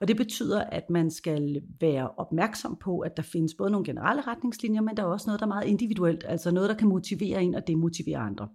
Og 0.00 0.08
det 0.08 0.16
betyder, 0.16 0.64
at 0.64 0.90
man 0.90 1.10
skal 1.10 1.62
være 1.80 2.10
opmærksom 2.10 2.76
på, 2.76 2.98
at 2.98 3.16
der 3.16 3.22
findes 3.22 3.54
både 3.54 3.70
nogle 3.70 3.84
generelle 3.84 4.22
retningslinjer, 4.22 4.80
men 4.80 4.96
der 4.96 5.02
er 5.02 5.06
også 5.06 5.26
noget, 5.26 5.40
der 5.40 5.46
er 5.46 5.48
meget 5.48 5.66
individuelt, 5.66 6.24
altså 6.28 6.50
noget, 6.50 6.68
der 6.68 6.76
kan 6.76 6.88
motivere 6.88 7.42
en 7.42 7.54
og 7.54 7.66
demotivere 7.66 8.18
andre. 8.18 8.48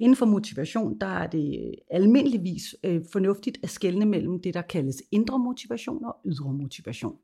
Inden 0.00 0.16
for 0.16 0.26
motivation, 0.26 0.98
der 1.00 1.06
er 1.06 1.26
det 1.26 1.60
øh, 1.66 1.72
almindeligvis 1.90 2.76
øh, 2.84 3.00
fornuftigt 3.12 3.58
at 3.62 3.70
skelne 3.70 4.06
mellem 4.06 4.40
det, 4.40 4.54
der 4.54 4.62
kaldes 4.62 5.02
indre 5.12 5.38
motivation 5.38 6.04
og 6.04 6.16
ydre 6.26 6.52
motivation. 6.52 7.16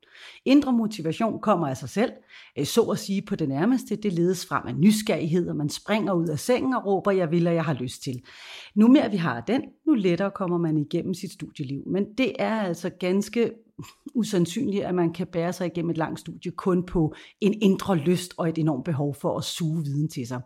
Indre 0.45 0.73
motivation 0.73 1.39
kommer 1.41 1.67
af 1.67 1.77
sig 1.77 1.89
selv, 1.89 2.11
øh, 2.57 2.65
så 2.65 2.81
at 2.81 2.99
sige 2.99 3.21
på 3.21 3.35
det 3.35 3.49
nærmeste. 3.49 3.95
Det 3.95 4.13
ledes 4.13 4.45
frem 4.45 4.67
af 4.67 4.75
nysgerrighed, 4.75 5.49
og 5.49 5.55
man 5.55 5.69
springer 5.69 6.13
ud 6.13 6.27
af 6.27 6.39
sengen 6.39 6.73
og 6.73 6.85
råber, 6.85 7.11
jeg 7.11 7.31
vil, 7.31 7.47
og 7.47 7.53
jeg 7.53 7.65
har 7.65 7.73
lyst 7.73 8.03
til. 8.03 8.21
Nu 8.75 8.87
mere 8.87 9.11
vi 9.11 9.17
har 9.17 9.41
den, 9.41 9.61
nu 9.87 9.93
lettere 9.93 10.31
kommer 10.31 10.57
man 10.57 10.77
igennem 10.77 11.13
sit 11.13 11.31
studieliv. 11.31 11.83
Men 11.87 12.05
det 12.17 12.35
er 12.39 12.61
altså 12.61 12.89
ganske 12.89 13.51
usandsynligt, 14.15 14.83
at 14.83 14.95
man 14.95 15.13
kan 15.13 15.27
bære 15.27 15.53
sig 15.53 15.67
igennem 15.67 15.89
et 15.89 15.97
langt 15.97 16.19
studie 16.19 16.51
kun 16.51 16.85
på 16.85 17.13
en 17.41 17.53
indre 17.61 17.95
lyst 17.95 18.33
og 18.37 18.49
et 18.49 18.57
enormt 18.57 18.85
behov 18.85 19.15
for 19.15 19.37
at 19.37 19.43
suge 19.43 19.83
viden 19.83 20.09
til 20.09 20.27
sig. 20.27 20.41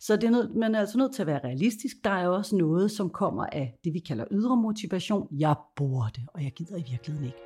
Så 0.00 0.16
det 0.16 0.24
er 0.24 0.30
nødt, 0.30 0.54
man 0.54 0.74
er 0.74 0.80
altså 0.80 0.98
nødt 0.98 1.14
til 1.14 1.22
at 1.22 1.26
være 1.26 1.40
realistisk. 1.44 1.96
Der 2.04 2.10
er 2.10 2.28
også 2.28 2.56
noget, 2.56 2.90
som 2.90 3.10
kommer 3.10 3.46
af 3.52 3.74
det, 3.84 3.94
vi 3.94 3.98
kalder 3.98 4.24
ydre 4.30 4.56
motivation. 4.56 5.28
Jeg 5.38 5.54
burde, 5.76 6.26
og 6.34 6.44
jeg 6.44 6.52
gider 6.52 6.76
i 6.76 6.84
virkeligheden 6.90 7.26
ikke. 7.26 7.38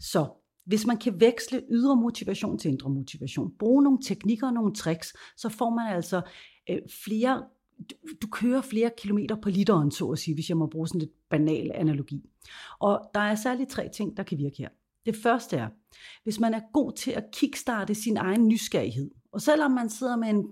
Så 0.00 0.28
hvis 0.66 0.86
man 0.86 0.96
kan 0.96 1.20
veksle 1.20 1.62
ydre 1.70 1.96
motivation 1.96 2.58
til 2.58 2.70
indre 2.70 2.90
motivation, 2.90 3.52
bruge 3.58 3.82
nogle 3.82 3.98
teknikker 4.06 4.46
og 4.46 4.52
nogle 4.52 4.74
tricks, 4.74 5.12
så 5.36 5.48
får 5.48 5.70
man 5.70 5.94
altså 5.94 6.22
øh, 6.70 6.78
flere 7.04 7.42
du, 7.90 7.94
du 8.22 8.26
kører 8.26 8.60
flere 8.60 8.90
kilometer 8.98 9.36
på 9.42 9.48
literen, 9.48 9.90
så 9.90 10.10
at 10.10 10.18
sige, 10.18 10.34
hvis 10.34 10.48
jeg 10.48 10.56
må 10.56 10.66
bruge 10.66 10.88
sådan 10.88 11.00
lidt 11.00 11.28
banal 11.30 11.70
analogi. 11.74 12.24
Og 12.80 13.10
der 13.14 13.20
er 13.20 13.34
særligt 13.34 13.70
tre 13.70 13.88
ting, 13.94 14.16
der 14.16 14.22
kan 14.22 14.38
virke 14.38 14.56
her. 14.58 14.68
Det 15.06 15.16
første 15.16 15.56
er, 15.56 15.68
hvis 16.22 16.40
man 16.40 16.54
er 16.54 16.60
god 16.72 16.92
til 16.92 17.10
at 17.10 17.24
kickstarte 17.32 17.94
sin 17.94 18.16
egen 18.16 18.48
nysgerrighed, 18.48 19.10
og 19.32 19.42
selvom 19.42 19.70
man 19.70 19.90
sidder 19.90 20.16
med 20.16 20.28
en 20.28 20.46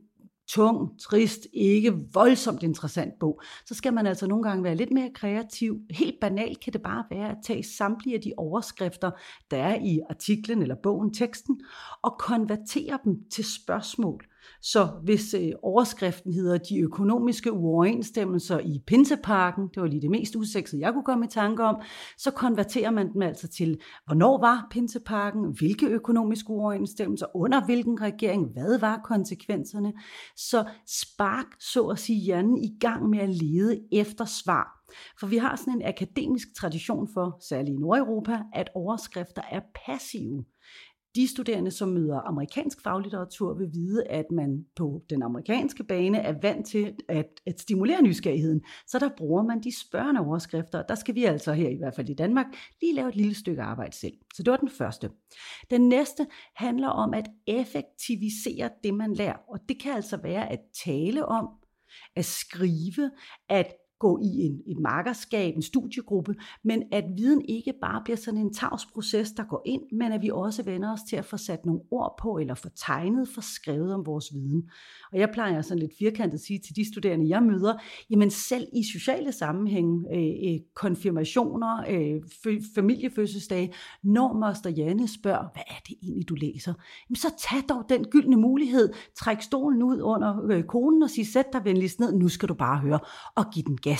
tung, 0.48 1.00
trist, 1.00 1.46
ikke 1.52 1.94
voldsomt 2.12 2.62
interessant 2.62 3.18
bog, 3.20 3.40
så 3.66 3.74
skal 3.74 3.94
man 3.94 4.06
altså 4.06 4.26
nogle 4.26 4.44
gange 4.44 4.64
være 4.64 4.74
lidt 4.74 4.90
mere 4.90 5.10
kreativ. 5.14 5.80
Helt 5.90 6.20
banalt 6.20 6.60
kan 6.60 6.72
det 6.72 6.82
bare 6.82 7.04
være 7.10 7.30
at 7.30 7.36
tage 7.44 7.62
samtlige 7.62 8.16
af 8.16 8.22
de 8.22 8.32
overskrifter, 8.36 9.10
der 9.50 9.56
er 9.56 9.78
i 9.84 10.00
artiklen 10.10 10.62
eller 10.62 10.76
bogen, 10.82 11.14
teksten, 11.14 11.60
og 12.02 12.16
konvertere 12.18 12.98
dem 13.04 13.28
til 13.30 13.44
spørgsmål. 13.44 14.26
Så 14.62 14.88
hvis 15.02 15.34
øh, 15.34 15.52
overskriften 15.62 16.32
hedder 16.32 16.58
de 16.58 16.80
økonomiske 16.80 17.52
uoverensstemmelser 17.52 18.58
i 18.58 18.82
Pinseparken, 18.87 19.68
det 19.75 19.82
var 19.82 19.88
lige 19.88 20.02
det 20.02 20.11
mest 20.11 20.37
usekset, 20.37 20.80
jeg 20.80 20.92
kunne 20.92 21.04
komme 21.04 21.25
i 21.25 21.28
tanke 21.28 21.62
om, 21.64 21.76
så 22.18 22.30
konverterer 22.30 22.90
man 22.90 23.12
dem 23.12 23.22
altså 23.22 23.49
til, 23.49 23.80
hvornår 24.06 24.40
var 24.40 24.66
Pinseparken, 24.70 25.56
hvilke 25.58 25.87
økonomiske 25.87 26.50
uoverensstemmelser, 26.50 27.26
under 27.34 27.64
hvilken 27.64 28.00
regering, 28.00 28.52
hvad 28.52 28.78
var 28.78 29.00
konsekvenserne. 29.04 29.92
Så 30.37 30.64
spark, 30.87 31.46
så 31.61 31.87
at 31.87 31.99
sige, 31.99 32.20
hjernen 32.20 32.58
i 32.58 32.76
gang 32.80 33.08
med 33.08 33.18
at 33.18 33.28
lede 33.28 33.80
efter 33.92 34.25
svar. 34.25 34.82
For 35.20 35.26
vi 35.26 35.37
har 35.37 35.56
sådan 35.56 35.72
en 35.72 35.88
akademisk 35.88 36.49
tradition 36.56 37.08
for, 37.14 37.38
særligt 37.49 37.75
i 37.75 37.80
Nordeuropa, 37.80 38.38
at 38.52 38.70
overskrifter 38.75 39.42
er 39.50 39.61
passive. 39.87 40.44
De 41.14 41.28
studerende, 41.28 41.71
som 41.71 41.88
møder 41.88 42.21
amerikansk 42.21 42.83
faglitteratur, 42.83 43.54
vil 43.54 43.69
vide, 43.73 44.04
at 44.07 44.25
man 44.33 44.66
på 44.76 45.02
den 45.11 45.23
amerikanske 45.23 45.85
bane 45.85 46.19
er 46.19 46.35
vant 46.42 46.66
til 46.66 46.95
at, 47.09 47.26
at 47.47 47.61
stimulere 47.61 48.02
nysgerrigheden. 48.02 48.62
Så 48.87 48.99
der 48.99 49.09
bruger 49.16 49.42
man 49.42 49.62
de 49.62 49.78
spørgende 49.81 50.21
overskrifter. 50.21 50.83
Der 50.83 50.95
skal 50.95 51.14
vi 51.14 51.25
altså 51.25 51.52
her, 51.52 51.69
i 51.69 51.76
hvert 51.76 51.95
fald 51.95 52.09
i 52.09 52.14
Danmark, 52.14 52.47
lige 52.81 52.95
lave 52.95 53.09
et 53.09 53.16
lille 53.16 53.35
stykke 53.35 53.62
arbejde 53.62 53.97
selv. 53.97 54.14
Så 54.35 54.42
det 54.42 54.50
var 54.50 54.57
den 54.57 54.71
første. 54.71 55.11
Den 55.71 55.88
næste 55.88 56.26
handler 56.57 56.88
om 56.88 57.14
at 57.14 57.28
effektivisere 57.47 58.71
det, 58.85 58.95
man 58.95 59.14
lærer. 59.14 59.37
Og 59.49 59.59
det 59.69 59.83
kan 59.83 59.92
altså 59.92 60.16
være 60.16 60.52
at 60.52 60.61
tale 60.85 61.26
om, 61.26 61.49
at 62.16 62.25
skrive, 62.25 63.11
at 63.49 63.73
gå 64.02 64.18
i 64.23 64.47
en, 64.47 64.61
et 64.66 64.78
markerskab, 64.78 65.54
en 65.56 65.62
studiegruppe, 65.62 66.35
men 66.64 66.82
at 66.92 67.04
viden 67.16 67.42
ikke 67.48 67.72
bare 67.81 68.00
bliver 68.05 68.16
sådan 68.16 68.40
en 68.40 68.55
tavsproces, 68.55 69.33
der 69.33 69.44
går 69.44 69.62
ind, 69.66 69.83
men 69.92 70.12
at 70.12 70.22
vi 70.22 70.31
også 70.33 70.62
vender 70.62 70.92
os 70.92 71.03
til 71.03 71.16
at 71.16 71.24
få 71.24 71.37
sat 71.37 71.66
nogle 71.66 71.81
ord 71.90 72.18
på, 72.22 72.38
eller 72.38 72.55
få 72.55 72.68
tegnet, 72.68 73.29
få 73.29 73.40
skrevet 73.40 73.94
om 73.94 74.07
vores 74.07 74.35
viden. 74.35 74.70
Og 75.12 75.18
jeg 75.18 75.31
plejer 75.33 75.62
sådan 75.62 75.79
lidt 75.79 75.92
firkantet 75.98 76.38
at 76.38 76.40
sige 76.40 76.59
til 76.59 76.76
de 76.76 76.92
studerende, 76.92 77.29
jeg 77.29 77.42
møder, 77.42 77.74
jamen 78.11 78.31
selv 78.31 78.66
i 78.72 78.83
sociale 78.92 79.33
sammenhænge, 79.33 80.16
øh, 80.16 80.53
øh 80.55 80.61
konfirmationer, 80.74 81.85
øh, 81.90 82.22
familiefødselsdage, 82.74 83.72
når 84.03 84.33
Moster 84.33 84.70
Janne 84.70 85.09
spørger, 85.09 85.46
hvad 85.53 85.62
er 85.68 85.81
det 85.88 85.96
egentlig, 86.03 86.29
du 86.29 86.35
læser? 86.35 86.74
Jamen 87.09 87.16
så 87.16 87.29
tag 87.38 87.62
dog 87.68 87.85
den 87.88 88.05
gyldne 88.05 88.37
mulighed, 88.37 88.92
træk 89.16 89.42
stolen 89.42 89.83
ud 89.83 90.00
under 90.00 90.46
øh, 90.50 90.62
konen 90.62 91.03
og 91.03 91.11
sig, 91.11 91.26
sæt 91.26 91.53
dig 91.53 91.64
venligst 91.64 92.00
ned, 92.00 92.12
nu 92.12 92.29
skal 92.29 92.48
du 92.48 92.55
bare 92.55 92.79
høre, 92.79 93.00
og 93.35 93.44
giv 93.55 93.64
den 93.64 93.76
gas. 93.76 93.91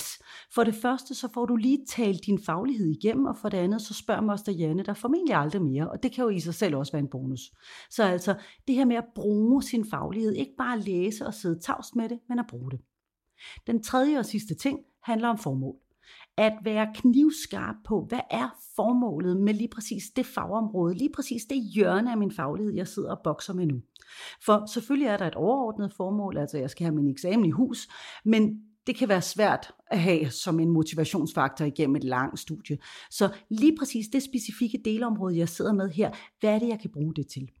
For 0.53 0.63
det 0.63 0.75
første, 0.75 1.15
så 1.15 1.27
får 1.33 1.45
du 1.45 1.55
lige 1.55 1.85
talt 1.89 2.25
din 2.25 2.39
faglighed 2.45 2.87
igennem, 2.87 3.25
og 3.25 3.37
for 3.37 3.49
det 3.49 3.57
andet, 3.57 3.81
så 3.81 3.93
spørger 3.93 4.21
Moster 4.21 4.51
Janne 4.51 4.83
der 4.83 4.93
formentlig 4.93 5.35
aldrig 5.35 5.61
mere, 5.61 5.91
og 5.91 6.03
det 6.03 6.11
kan 6.11 6.23
jo 6.23 6.29
i 6.29 6.39
sig 6.39 6.53
selv 6.53 6.75
også 6.75 6.91
være 6.91 6.99
en 6.99 7.09
bonus. 7.09 7.41
Så 7.89 8.03
altså, 8.03 8.35
det 8.67 8.75
her 8.75 8.85
med 8.85 8.95
at 8.95 9.05
bruge 9.15 9.63
sin 9.63 9.85
faglighed, 9.89 10.33
ikke 10.33 10.55
bare 10.57 10.79
læse 10.79 11.25
og 11.27 11.33
sidde 11.33 11.59
tavst 11.59 11.95
med 11.95 12.09
det, 12.09 12.19
men 12.29 12.39
at 12.39 12.45
bruge 12.47 12.71
det. 12.71 12.79
Den 13.67 13.83
tredje 13.83 14.19
og 14.19 14.25
sidste 14.25 14.55
ting 14.55 14.79
handler 15.03 15.27
om 15.27 15.37
formål. 15.37 15.75
At 16.37 16.53
være 16.63 16.93
knivskarp 16.95 17.75
på, 17.85 18.05
hvad 18.09 18.19
er 18.31 18.49
formålet 18.75 19.37
med 19.37 19.53
lige 19.53 19.67
præcis 19.67 20.03
det 20.15 20.25
fagområde, 20.25 20.95
lige 20.95 21.11
præcis 21.15 21.45
det 21.45 21.57
hjørne 21.75 22.11
af 22.11 22.17
min 22.17 22.31
faglighed, 22.31 22.73
jeg 22.73 22.87
sidder 22.87 23.15
og 23.15 23.21
bokser 23.23 23.53
med 23.53 23.65
nu. 23.65 23.81
For 24.45 24.65
selvfølgelig 24.65 25.07
er 25.07 25.17
der 25.17 25.27
et 25.27 25.35
overordnet 25.35 25.93
formål, 25.93 26.37
altså 26.37 26.57
jeg 26.57 26.69
skal 26.69 26.85
have 26.85 26.95
min 26.95 27.07
eksamen 27.07 27.45
i 27.45 27.51
hus, 27.51 27.87
men 28.25 28.61
det 28.87 28.95
kan 28.95 29.09
være 29.09 29.21
svært 29.21 29.71
at 29.87 29.99
have 29.99 30.29
som 30.29 30.59
en 30.59 30.69
motivationsfaktor 30.69 31.65
igennem 31.65 31.95
et 31.95 32.03
langt 32.03 32.39
studie. 32.39 32.77
Så 33.09 33.29
lige 33.49 33.77
præcis 33.79 34.07
det 34.07 34.23
specifikke 34.23 34.81
delområde, 34.85 35.37
jeg 35.37 35.49
sidder 35.49 35.73
med 35.73 35.89
her, 35.89 36.11
hvad 36.39 36.55
er 36.55 36.59
det, 36.59 36.67
jeg 36.67 36.79
kan 36.79 36.91
bruge 36.91 37.13
det 37.15 37.27
til? 37.27 37.51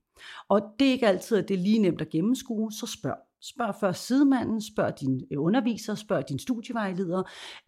Og 0.49 0.61
det 0.79 0.87
er 0.87 0.91
ikke 0.91 1.07
altid, 1.07 1.37
at 1.37 1.47
det 1.47 1.53
er 1.53 1.61
lige 1.61 1.79
nemt 1.79 2.01
at 2.01 2.09
gennemskue, 2.09 2.71
så 2.71 2.87
spørg. 2.87 3.32
Spørg 3.45 3.75
først 3.79 4.07
sidemanden, 4.07 4.61
spørg 4.61 4.99
din 4.99 5.21
øh, 5.31 5.41
underviser, 5.41 5.95
spørg 5.95 6.29
din 6.29 6.39
studievejleder. 6.39 7.23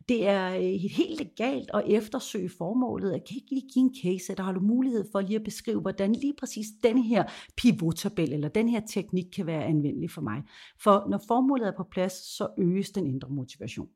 Det 0.09 0.27
er 0.27 0.55
øh, 0.55 0.79
helt 0.97 1.19
legalt 1.19 1.71
at 1.73 1.83
eftersøge 1.88 2.49
formålet. 2.57 3.11
Jeg 3.11 3.21
kan 3.27 3.35
ikke 3.35 3.49
lige 3.49 3.69
give 3.73 3.83
en 3.83 3.95
case, 4.03 4.35
der 4.35 4.43
har 4.43 4.51
du 4.51 4.59
mulighed 4.59 5.05
for 5.11 5.21
lige 5.21 5.35
at 5.35 5.43
beskrive, 5.43 5.81
hvordan 5.81 6.11
lige 6.11 6.33
præcis 6.39 6.67
den 6.83 6.97
her 7.03 7.23
pivottabel 7.57 8.33
eller 8.33 8.47
den 8.47 8.69
her 8.69 8.81
teknik 8.88 9.25
kan 9.35 9.45
være 9.45 9.63
anvendelig 9.63 10.11
for 10.11 10.21
mig. 10.21 10.43
For 10.83 11.09
når 11.09 11.21
formålet 11.27 11.67
er 11.67 11.73
på 11.77 11.83
plads, 11.91 12.13
så 12.38 12.47
øges 12.57 12.89
den 12.89 13.07
indre 13.07 13.29
motivation. 13.29 13.88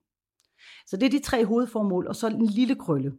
Så 0.87 0.97
det 0.97 1.05
er 1.05 1.09
de 1.09 1.19
tre 1.19 1.45
hovedformål, 1.45 2.07
og 2.07 2.15
så 2.15 2.27
en 2.27 2.45
lille 2.45 2.75
krølle. 2.75 3.11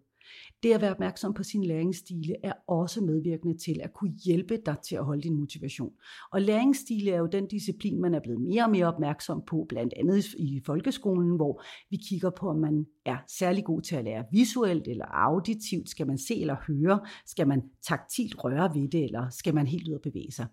Det 0.63 0.73
at 0.73 0.81
være 0.81 0.91
opmærksom 0.91 1.35
på 1.35 1.43
sin 1.43 1.65
læringsstile 1.65 2.35
er 2.43 2.53
også 2.69 3.01
medvirkende 3.01 3.59
til 3.59 3.81
at 3.83 3.93
kunne 3.95 4.13
hjælpe 4.25 4.59
dig 4.67 4.77
til 4.85 4.97
at 4.97 5.05
holde 5.05 5.23
din 5.23 5.37
motivation. 5.37 5.93
Og 6.33 6.43
læringsstile 6.43 7.11
er 7.11 7.19
jo 7.19 7.27
den 7.27 7.47
disciplin, 7.47 8.01
man 8.01 8.15
er 8.15 8.21
blevet 8.21 8.41
mere 8.41 8.65
og 8.65 8.71
mere 8.71 8.87
opmærksom 8.87 9.43
på, 9.47 9.67
blandt 9.69 9.95
andet 9.97 10.35
i 10.39 10.61
folkeskolen, 10.67 11.37
hvor 11.37 11.63
vi 11.91 11.97
kigger 11.97 12.31
på, 12.31 12.49
om 12.49 12.57
man 12.57 12.87
er 13.05 13.17
særlig 13.39 13.65
god 13.65 13.83
til 13.83 13.97
at 13.97 14.05
lære 14.05 14.25
visuelt 14.33 14.89
eller 14.89 15.05
auditivt. 15.07 15.89
Skal 15.89 16.07
man 16.07 16.19
se 16.19 16.41
eller 16.41 16.57
høre? 16.67 17.01
Skal 17.27 17.49
man 17.49 17.63
taktilt 17.83 18.45
røre 18.45 18.75
ved 18.75 18.89
det, 18.89 19.05
eller 19.05 19.29
skal 19.31 19.55
man 19.55 19.67
helt 19.67 19.89
ud 19.89 19.95
og 19.95 20.01
bevæge 20.03 20.33
sig? 20.33 20.47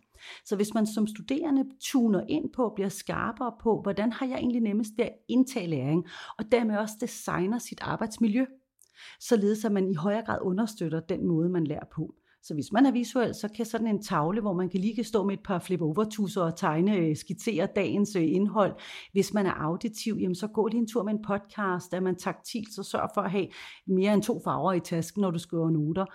Så 0.46 0.56
hvis 0.56 0.74
man 0.74 0.88
som 0.88 1.08
studerende 1.08 1.66
tuner 1.82 2.22
ind 2.30 2.46
på, 2.56 2.72
bliver 2.76 2.90
skarpere 2.90 3.54
på, 3.64 3.82
hvordan 3.82 4.12
har 4.12 4.26
jeg 4.26 4.38
egentlig 4.38 4.62
nemmest 4.62 4.92
ved 4.98 5.06
at 5.06 5.14
indtage 5.28 5.68
læring, 5.68 6.06
og 6.38 6.46
dermed 6.52 6.78
også 6.78 6.96
designer 7.02 7.60
sit 7.60 7.80
arbejdsmiljø, 7.82 8.46
således 9.20 9.66
at 9.66 9.72
man 9.72 9.90
i 9.90 9.96
højere 9.96 10.26
grad 10.26 10.38
understøtter 10.42 11.00
den 11.00 11.28
måde, 11.28 11.50
man 11.50 11.64
lærer 11.64 11.86
på. 11.96 12.16
Så 12.48 12.54
hvis 12.54 12.72
man 12.72 12.86
er 12.86 12.92
visuel, 12.92 13.36
så 13.36 13.48
kan 13.56 13.66
sådan 13.66 13.88
en 13.88 14.04
tavle, 14.04 14.42
hvor 14.42 14.54
man 14.54 14.70
kan 14.70 14.80
lige 14.80 14.96
kan 14.96 15.04
stå 15.04 15.24
med 15.24 15.34
et 15.34 15.44
par 15.44 15.60
flip 15.60 15.82
over 15.82 16.36
og 16.38 16.58
tegne, 16.58 16.98
øh, 16.98 17.16
skitsere 17.16 17.68
dagens 17.76 18.16
øh, 18.16 18.24
indhold. 18.24 18.76
Hvis 19.12 19.34
man 19.34 19.46
er 19.46 19.52
auditiv, 19.52 20.18
jamen 20.20 20.36
så 20.36 20.48
gå 20.48 20.68
lige 20.68 20.80
en 20.80 20.88
tur 20.88 21.04
med 21.04 21.14
en 21.14 21.22
podcast. 21.28 21.94
Er 21.94 22.00
man 22.00 22.16
taktil, 22.16 22.66
så 22.76 22.84
sørg 22.84 23.10
for 23.14 23.22
at 23.22 23.32
have 23.32 23.48
mere 23.88 24.14
end 24.14 24.24
to 24.24 24.42
farver 24.44 24.74
i 24.74 24.80
tasken, 24.80 25.22
når 25.22 25.32
du 25.32 25.40
skriver 25.40 25.70
noter. 25.70 26.06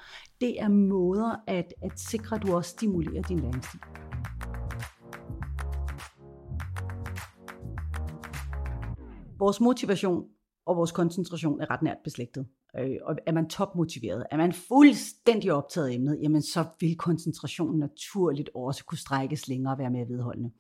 Det 0.41 0.61
er 0.61 0.69
måder 0.69 1.37
at, 1.47 1.75
at 1.83 2.01
sikre, 2.01 2.37
at 2.37 2.43
du 2.43 2.57
også 2.57 2.71
stimulerer 2.71 3.23
din 3.23 3.39
læringsstil. 3.39 3.81
Vores 9.39 9.61
motivation 9.61 10.25
og 10.67 10.77
vores 10.77 10.93
koncentration 10.93 11.61
er 11.61 11.71
ret 11.71 11.83
nært 11.83 11.99
beslægtet 12.05 12.47
øh, 12.79 12.97
og 13.03 13.17
er 13.27 13.33
man 13.33 13.49
topmotiveret, 13.49 14.27
er 14.31 14.37
man 14.37 14.53
fuldstændig 14.53 15.53
optaget 15.53 15.89
af 15.89 15.93
emnet, 15.93 16.19
jamen 16.23 16.43
så 16.43 16.65
vil 16.81 16.97
koncentrationen 16.97 17.79
naturligt 17.79 18.51
også 18.55 18.85
kunne 18.85 18.99
strækkes 18.99 19.49
længere 19.49 19.75
og 19.75 19.79
være 19.79 19.91
mere 19.91 20.09
vedholdende. 20.09 20.51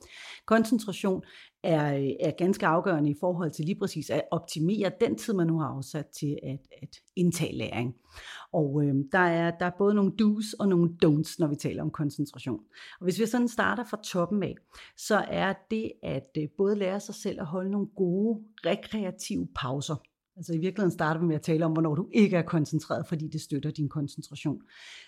Koncentration 0.47 1.23
er, 1.63 2.15
er 2.21 2.31
ganske 2.31 2.67
afgørende 2.67 3.11
i 3.11 3.17
forhold 3.21 3.51
til 3.51 3.65
lige 3.65 3.79
præcis 3.79 4.11
at 4.11 4.23
optimere 4.31 4.93
den 5.01 5.19
tid, 5.19 5.35
man 5.35 5.47
nu 5.47 5.59
har 5.59 5.67
afsat 5.67 6.07
til 6.07 6.39
at, 6.43 6.61
at 6.83 6.97
indtage 7.17 7.57
læring. 7.57 7.95
Og 8.53 8.85
øh, 8.85 8.95
der, 9.13 9.19
er, 9.19 9.51
der 9.51 9.67
er 9.67 9.71
både 9.79 9.95
nogle 9.95 10.13
do's 10.23 10.55
og 10.61 10.69
nogle 10.69 10.91
don'ts, 11.05 11.37
når 11.39 11.47
vi 11.47 11.57
taler 11.57 11.83
om 11.83 11.91
koncentration. 11.91 12.61
Og 13.01 13.05
hvis 13.05 13.21
vi 13.21 13.27
sådan 13.27 13.49
starter 13.49 13.85
fra 13.85 14.01
toppen 14.05 14.43
af, 14.43 14.55
så 14.97 15.17
er 15.17 15.55
det 15.71 15.93
at 16.03 16.31
øh, 16.39 16.49
både 16.57 16.77
lære 16.77 17.01
sig 17.01 17.15
selv 17.15 17.41
at 17.41 17.47
holde 17.47 17.71
nogle 17.71 17.87
gode 17.97 18.41
rekreative 18.67 19.49
pauser. 19.55 19.97
Altså 20.37 20.53
i 20.55 20.59
virkeligheden 20.59 20.91
starter 20.91 21.21
vi 21.21 21.27
med 21.27 21.37
at 21.37 21.43
tale 21.43 21.65
om, 21.65 21.73
hvornår 21.73 21.95
du 21.95 22.09
ikke 22.13 22.37
er 22.37 22.43
koncentreret, 22.43 23.07
fordi 23.07 23.29
det 23.29 23.41
støtter 23.41 23.71
din 23.71 23.89
koncentration. 23.89 24.63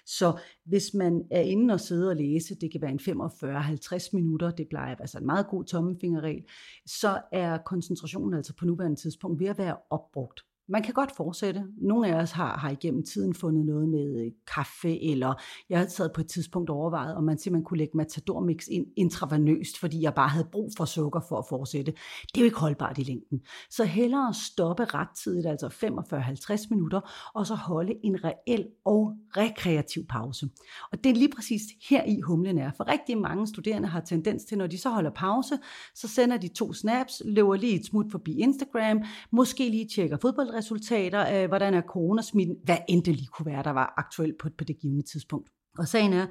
Så 0.07 0.39
hvis 0.65 0.95
man 0.95 1.25
er 1.31 1.41
inde 1.41 1.75
og 1.75 1.81
sidder 1.81 2.11
og 2.11 2.17
læse, 2.17 2.55
det 2.55 2.73
kan 2.73 2.81
være 2.81 2.91
en 2.91 3.01
45-50 3.01 4.09
minutter, 4.13 4.51
det 4.51 4.69
plejer 4.69 4.93
at 4.93 5.01
altså 5.01 5.19
en 5.19 5.27
meget 5.27 5.47
god 5.47 5.65
tommefingerregel, 5.65 6.45
så 6.87 7.23
er 7.33 7.59
koncentrationen 7.59 8.35
altså 8.35 8.55
på 8.57 8.65
nuværende 8.65 9.01
tidspunkt 9.01 9.41
ved 9.41 9.47
at 9.47 9.59
være 9.59 9.77
opbrugt. 9.91 10.45
Man 10.69 10.83
kan 10.83 10.95
godt 10.95 11.17
fortsætte. 11.17 11.65
Nogle 11.77 12.09
af 12.09 12.23
os 12.23 12.31
har, 12.31 12.59
har 12.59 12.71
igennem 12.71 13.03
tiden 13.03 13.35
fundet 13.35 13.67
noget 13.67 13.89
med 13.89 14.25
øh, 14.25 14.33
kaffe, 14.55 15.03
eller 15.11 15.35
jeg 15.69 15.79
havde 15.79 15.91
taget 15.91 16.13
på 16.15 16.21
et 16.21 16.27
tidspunkt 16.27 16.71
overvejet, 16.71 17.15
om 17.15 17.25
man 17.25 17.39
simpelthen 17.39 17.65
kunne 17.65 17.79
lægge 17.79 17.97
matadormix 17.97 18.67
ind 18.71 18.87
intravenøst, 18.97 19.79
fordi 19.79 20.03
jeg 20.03 20.15
bare 20.15 20.29
havde 20.29 20.49
brug 20.53 20.71
for 20.77 20.85
sukker 20.85 21.21
for 21.29 21.39
at 21.39 21.45
fortsætte. 21.49 21.93
Det 22.23 22.37
er 22.37 22.41
jo 22.41 22.45
ikke 22.45 22.59
holdbart 22.59 22.99
i 22.99 23.03
længden. 23.03 23.41
Så 23.71 23.85
hellere 23.85 24.35
stoppe 24.35 24.85
rettidigt, 24.85 25.47
altså 25.47 25.67
45-50 25.67 26.67
minutter, 26.71 27.31
og 27.35 27.47
så 27.47 27.55
holde 27.55 27.95
en 28.05 28.25
reel 28.25 28.67
og 28.85 29.17
rekreativ 29.37 30.07
pause. 30.07 30.49
Og 30.93 31.05
det 31.05 31.11
er 31.11 31.15
lige 31.15 31.33
præcis 31.37 31.63
her 31.89 32.05
i 32.05 32.21
humlen 32.21 32.59
er. 32.59 32.71
For 32.77 32.89
rigtig 32.89 33.19
mange 33.19 33.47
studerende 33.47 33.89
har 33.89 34.01
tendens 34.01 34.45
til, 34.45 34.59
når 34.59 34.67
de 34.67 34.79
så 34.79 34.91
holder 34.91 35.11
pause, 35.11 35.59
så 35.95 36.09
sender 36.09 36.37
de 36.37 36.49
to 36.49 36.73
snaps, 36.73 37.23
løber 37.25 37.55
lige 37.55 37.81
et 37.81 37.87
smut 37.87 38.07
forbi 38.11 38.39
Instagram, 38.39 39.03
måske 39.31 39.69
lige 39.69 39.89
tjekker 39.95 40.17
fodbold 40.17 40.54
resultater 40.55 41.43
øh, 41.43 41.49
hvordan 41.49 41.75
er 41.75 41.83
coronasmitten, 41.83 42.57
hvad 42.65 42.77
end 42.89 43.05
det 43.05 43.17
lige 43.17 43.27
kunne 43.27 43.47
være, 43.47 43.63
der 43.63 43.71
var 43.71 43.95
aktuelt 43.97 44.39
på, 44.39 44.49
på 44.59 44.65
det 44.65 44.79
givende 44.79 45.03
tidspunkt. 45.03 45.51
Og 45.79 45.89
sagen 45.89 46.13
er, 46.13 46.27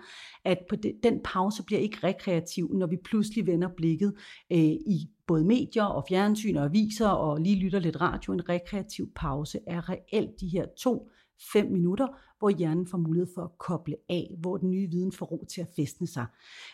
at 0.45 0.57
på 0.69 0.75
de, 0.75 0.93
den 1.03 1.19
pause 1.23 1.63
bliver 1.63 1.79
ikke 1.79 1.97
rekreativ, 2.03 2.73
når 2.73 2.87
vi 2.87 2.97
pludselig 3.03 3.47
vender 3.47 3.69
blikket 3.77 4.13
øh, 4.51 4.59
i 4.59 5.09
både 5.27 5.45
medier 5.45 5.83
og 5.83 6.05
fjernsyn 6.09 6.55
og 6.55 6.65
aviser 6.65 7.07
og 7.07 7.41
lige 7.41 7.59
lytter 7.59 7.79
lidt 7.79 8.01
radio. 8.01 8.33
En 8.33 8.49
rekreativ 8.49 9.11
pause 9.15 9.59
er 9.67 9.89
reelt 9.89 10.41
de 10.41 10.47
her 10.47 10.65
to 10.77 11.09
fem 11.53 11.71
minutter, 11.71 12.07
hvor 12.39 12.49
hjernen 12.49 12.87
får 12.87 12.97
mulighed 12.97 13.27
for 13.35 13.41
at 13.41 13.57
koble 13.57 13.95
af, 14.09 14.35
hvor 14.39 14.57
den 14.57 14.69
nye 14.69 14.87
viden 14.91 15.11
får 15.11 15.25
ro 15.25 15.45
til 15.53 15.61
at 15.61 15.67
festne 15.75 16.07
sig. 16.07 16.25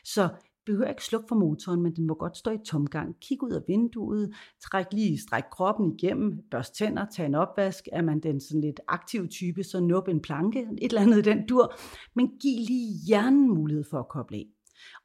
Så 0.03 0.29
behøver 0.69 0.89
ikke 0.89 1.03
slukke 1.03 1.27
for 1.27 1.35
motoren, 1.35 1.81
men 1.81 1.95
den 1.95 2.07
må 2.07 2.13
godt 2.13 2.37
stå 2.37 2.51
i 2.51 2.57
tomgang. 2.65 3.15
Kig 3.21 3.43
ud 3.43 3.51
af 3.51 3.61
vinduet, 3.67 4.33
træk 4.61 4.85
lige, 4.91 5.17
stræk 5.17 5.43
kroppen 5.51 5.93
igennem, 5.93 6.39
børst 6.51 6.75
tænder, 6.75 7.05
tag 7.05 7.25
en 7.25 7.35
opvask. 7.35 7.87
Er 7.91 8.01
man 8.01 8.19
den 8.19 8.39
sådan 8.39 8.61
lidt 8.61 8.79
aktive 8.87 9.27
type, 9.27 9.63
så 9.63 9.79
nup 9.79 10.07
en 10.07 10.21
planke, 10.21 10.59
et 10.81 10.89
eller 10.89 11.01
andet 11.01 11.25
den 11.25 11.47
dur. 11.47 11.73
Men 12.15 12.27
giv 12.41 12.57
lige 12.67 12.93
hjernen 13.07 13.49
mulighed 13.49 13.83
for 13.89 13.99
at 13.99 14.07
koble 14.09 14.37
af. 14.37 14.45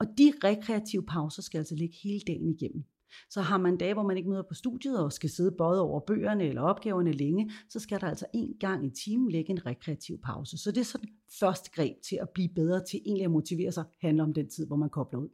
Og 0.01 0.07
de 0.19 0.33
rekreative 0.45 1.03
pauser 1.03 1.43
skal 1.43 1.59
altså 1.59 1.75
ligge 1.75 1.97
hele 2.03 2.21
dagen 2.27 2.49
igennem. 2.49 2.85
Så 3.31 3.41
har 3.41 3.59
man 3.59 3.77
dage, 3.77 3.95
hvor 3.95 4.03
man 4.03 4.17
ikke 4.17 4.29
møder 4.29 4.43
på 4.49 4.55
studiet 4.55 5.05
og 5.05 5.13
skal 5.13 5.31
sidde 5.31 5.55
både 5.59 5.81
over 5.81 6.01
bøgerne 6.01 6.45
eller 6.45 6.63
opgaverne 6.63 7.13
længe, 7.13 7.51
så 7.69 7.81
skal 7.81 8.01
der 8.01 8.07
altså 8.07 8.27
en 8.35 8.55
gang 8.61 8.87
i 8.87 8.91
timen 9.05 9.31
lægge 9.31 9.51
en 9.51 9.67
rekreativ 9.67 10.19
pause. 10.25 10.59
Så 10.59 10.71
det 10.71 10.81
er 10.81 10.85
sådan 10.85 11.09
første 11.41 11.71
greb 11.71 11.97
til 12.09 12.19
at 12.23 12.29
blive 12.35 12.49
bedre 12.55 12.85
til 12.85 13.01
egentlig 13.07 13.25
at 13.25 13.31
motivere 13.31 13.73
sig, 13.73 13.85
handler 14.01 14.25
om 14.25 14.35
den 14.35 14.49
tid, 14.49 14.67
hvor 14.67 14.77
man 14.77 14.91
kobler 14.91 15.21
ud. 15.21 15.29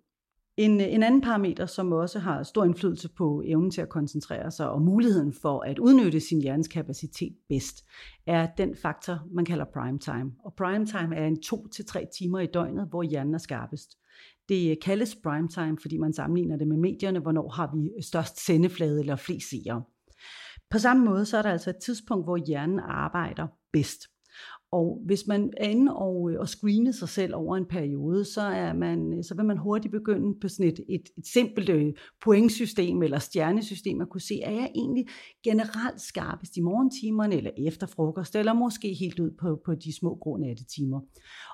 En, 0.60 0.80
øh, 0.80 0.92
en 0.94 1.02
anden 1.02 1.20
parameter, 1.20 1.66
som 1.66 1.92
også 1.92 2.18
har 2.18 2.42
stor 2.42 2.64
indflydelse 2.64 3.08
på 3.08 3.42
evnen 3.46 3.70
til 3.70 3.80
at 3.80 3.88
koncentrere 3.88 4.50
sig 4.50 4.70
og 4.70 4.82
muligheden 4.82 5.32
for 5.32 5.60
at 5.60 5.78
udnytte 5.78 6.20
sin 6.20 6.42
hjernes 6.42 6.68
kapacitet 6.68 7.36
bedst, 7.48 7.84
er 8.26 8.46
den 8.58 8.76
faktor, 8.82 9.18
man 9.32 9.44
kalder 9.44 9.64
prime 9.64 9.98
time. 9.98 10.32
Og 10.44 10.54
prime 10.56 10.86
time 10.86 11.16
er 11.16 11.26
en 11.26 11.42
to 11.42 11.68
til 11.68 11.86
tre 11.86 12.06
timer 12.18 12.40
i 12.40 12.46
døgnet, 12.46 12.86
hvor 12.88 13.02
hjernen 13.02 13.34
er 13.34 13.38
skarpest. 13.38 13.90
Det 14.48 14.70
øh, 14.70 14.76
kaldes 14.82 15.16
prime 15.22 15.48
time, 15.48 15.78
fordi 15.82 15.98
man 15.98 16.12
sammenligner 16.12 16.56
det 16.56 16.68
med 16.68 16.76
medierne, 16.76 17.18
hvornår 17.18 17.48
har 17.48 17.70
vi 17.76 18.02
størst 18.02 18.46
sendeflade 18.46 19.00
eller 19.00 19.16
flest 19.16 19.50
seere. 19.50 19.82
På 20.70 20.78
samme 20.78 21.04
måde 21.04 21.26
så 21.26 21.38
er 21.38 21.42
der 21.42 21.50
altså 21.50 21.70
et 21.70 21.82
tidspunkt, 21.82 22.26
hvor 22.26 22.36
hjernen 22.36 22.80
arbejder 22.80 23.46
bedst. 23.72 24.00
Og 24.72 25.02
hvis 25.06 25.26
man 25.26 25.52
er 25.56 25.68
inde 25.68 25.96
og, 25.96 26.30
øh, 26.30 26.40
og 26.40 26.48
screene 26.48 26.92
sig 26.92 27.08
selv 27.08 27.34
over 27.34 27.56
en 27.56 27.66
periode, 27.66 28.24
så, 28.24 28.40
er 28.40 28.72
man, 28.72 29.12
øh, 29.12 29.24
så 29.24 29.34
vil 29.34 29.44
man 29.44 29.58
hurtigt 29.58 29.92
begynde 29.92 30.40
på 30.40 30.48
sådan 30.48 30.72
et, 30.72 30.80
et, 30.88 31.08
et 31.18 31.26
simpelt 31.26 31.68
øh, 31.68 31.92
pointsystem 32.24 33.02
eller 33.02 33.18
stjernesystem 33.18 34.00
at 34.00 34.08
kunne 34.08 34.20
se, 34.20 34.40
er 34.42 34.52
jeg 34.52 34.70
egentlig 34.74 35.06
generelt 35.44 36.00
skarpest 36.00 36.56
i 36.56 36.60
morgentimerne 36.60 37.36
eller 37.36 37.50
efter 37.58 37.86
frokost, 37.86 38.36
eller 38.36 38.52
måske 38.52 38.94
helt 38.94 39.20
ud 39.20 39.30
på, 39.40 39.60
på 39.64 39.74
de 39.74 39.96
små 39.96 40.14
grå 40.14 40.36
nattetimer. 40.36 41.00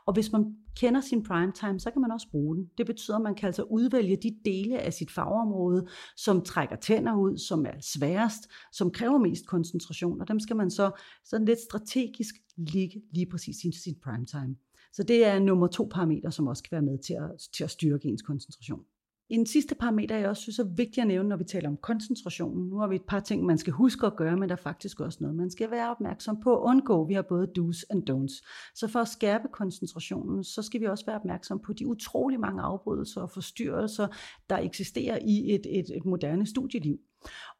Og 0.07 0.15
hvis 0.15 0.33
man 0.33 0.45
kender 0.77 1.01
sin 1.01 1.23
prime 1.23 1.53
time, 1.53 1.81
så 1.81 1.91
kan 1.91 2.03
man 2.03 2.11
også 2.11 2.29
bruge 2.31 2.57
den. 2.57 2.71
Det 2.79 2.87
betyder, 2.87 3.17
at 3.17 3.23
man 3.23 3.35
kan 3.35 3.47
altså 3.47 3.63
udvælge 3.63 4.17
de 4.17 4.37
dele 4.45 4.79
af 4.79 4.93
sit 4.93 5.11
fagområde, 5.11 5.87
som 6.17 6.43
trækker 6.43 6.77
tænder 6.77 7.17
ud, 7.17 7.39
som 7.39 7.67
er 7.67 7.81
sværest, 7.81 8.51
som 8.73 8.91
kræver 8.91 9.19
mest 9.19 9.47
koncentration, 9.47 10.21
og 10.21 10.29
dem 10.29 10.41
skal 10.41 10.57
man 10.57 10.71
så 10.71 10.91
sådan 11.25 11.47
lidt 11.47 11.59
strategisk 11.61 12.35
ligge 12.57 13.03
lige 13.11 13.27
præcis 13.31 13.65
i 13.65 13.73
sin 13.83 13.95
prime 14.05 14.27
time. 14.27 14.57
Så 14.93 15.03
det 15.03 15.25
er 15.25 15.39
nummer 15.39 15.67
to 15.67 15.89
parameter, 15.93 16.31
som 16.31 16.47
også 16.47 16.63
kan 16.63 16.71
være 16.73 16.83
med 16.83 16.99
til 16.99 17.15
at, 17.15 17.31
til 17.57 17.65
at 17.65 17.71
styrke 17.71 18.09
ens 18.09 18.23
koncentration. 18.23 18.81
En 19.29 19.47
sidste 19.47 19.75
parameter, 19.75 20.17
jeg 20.17 20.29
også 20.29 20.43
synes 20.43 20.59
er 20.59 20.65
vigtigt 20.65 20.99
at 20.99 21.07
nævne, 21.07 21.29
når 21.29 21.37
vi 21.37 21.45
taler 21.45 21.69
om 21.69 21.77
koncentrationen. 21.77 22.69
Nu 22.69 22.79
har 22.79 22.87
vi 22.87 22.97
et 22.97 23.05
par 23.09 23.21
ting, 23.21 23.45
man 23.45 23.59
skal 23.59 23.73
huske 23.73 24.07
at 24.07 24.17
gøre, 24.17 24.37
men 24.37 24.49
der 24.49 24.55
er 24.55 24.61
faktisk 24.63 25.01
også 25.01 25.19
noget, 25.21 25.37
man 25.37 25.51
skal 25.51 25.71
være 25.71 25.91
opmærksom 25.91 26.41
på 26.41 26.57
at 26.57 26.63
undgå. 26.63 27.07
Vi 27.07 27.15
har 27.15 27.23
både 27.23 27.49
do's 27.59 27.83
and 27.91 28.11
don'ts. 28.11 28.43
Så 28.75 28.89
for 28.89 28.99
at 28.99 29.09
skærpe 29.09 29.49
koncentrationen, 29.53 30.45
så 30.45 30.63
skal 30.63 30.81
vi 30.81 30.87
også 30.87 31.07
være 31.07 31.17
opmærksom 31.17 31.61
på 31.67 31.73
de 31.73 31.87
utrolig 31.87 32.41
mange 32.41 32.63
afbrydelser 32.63 33.21
og 33.21 33.31
forstyrrelser, 33.31 34.09
der 34.51 34.59
eksisterer 34.59 35.19
i 35.23 35.55
et, 35.55 35.67
et, 35.79 35.97
et 35.97 36.05
moderne 36.05 36.47
studieliv. 36.47 36.99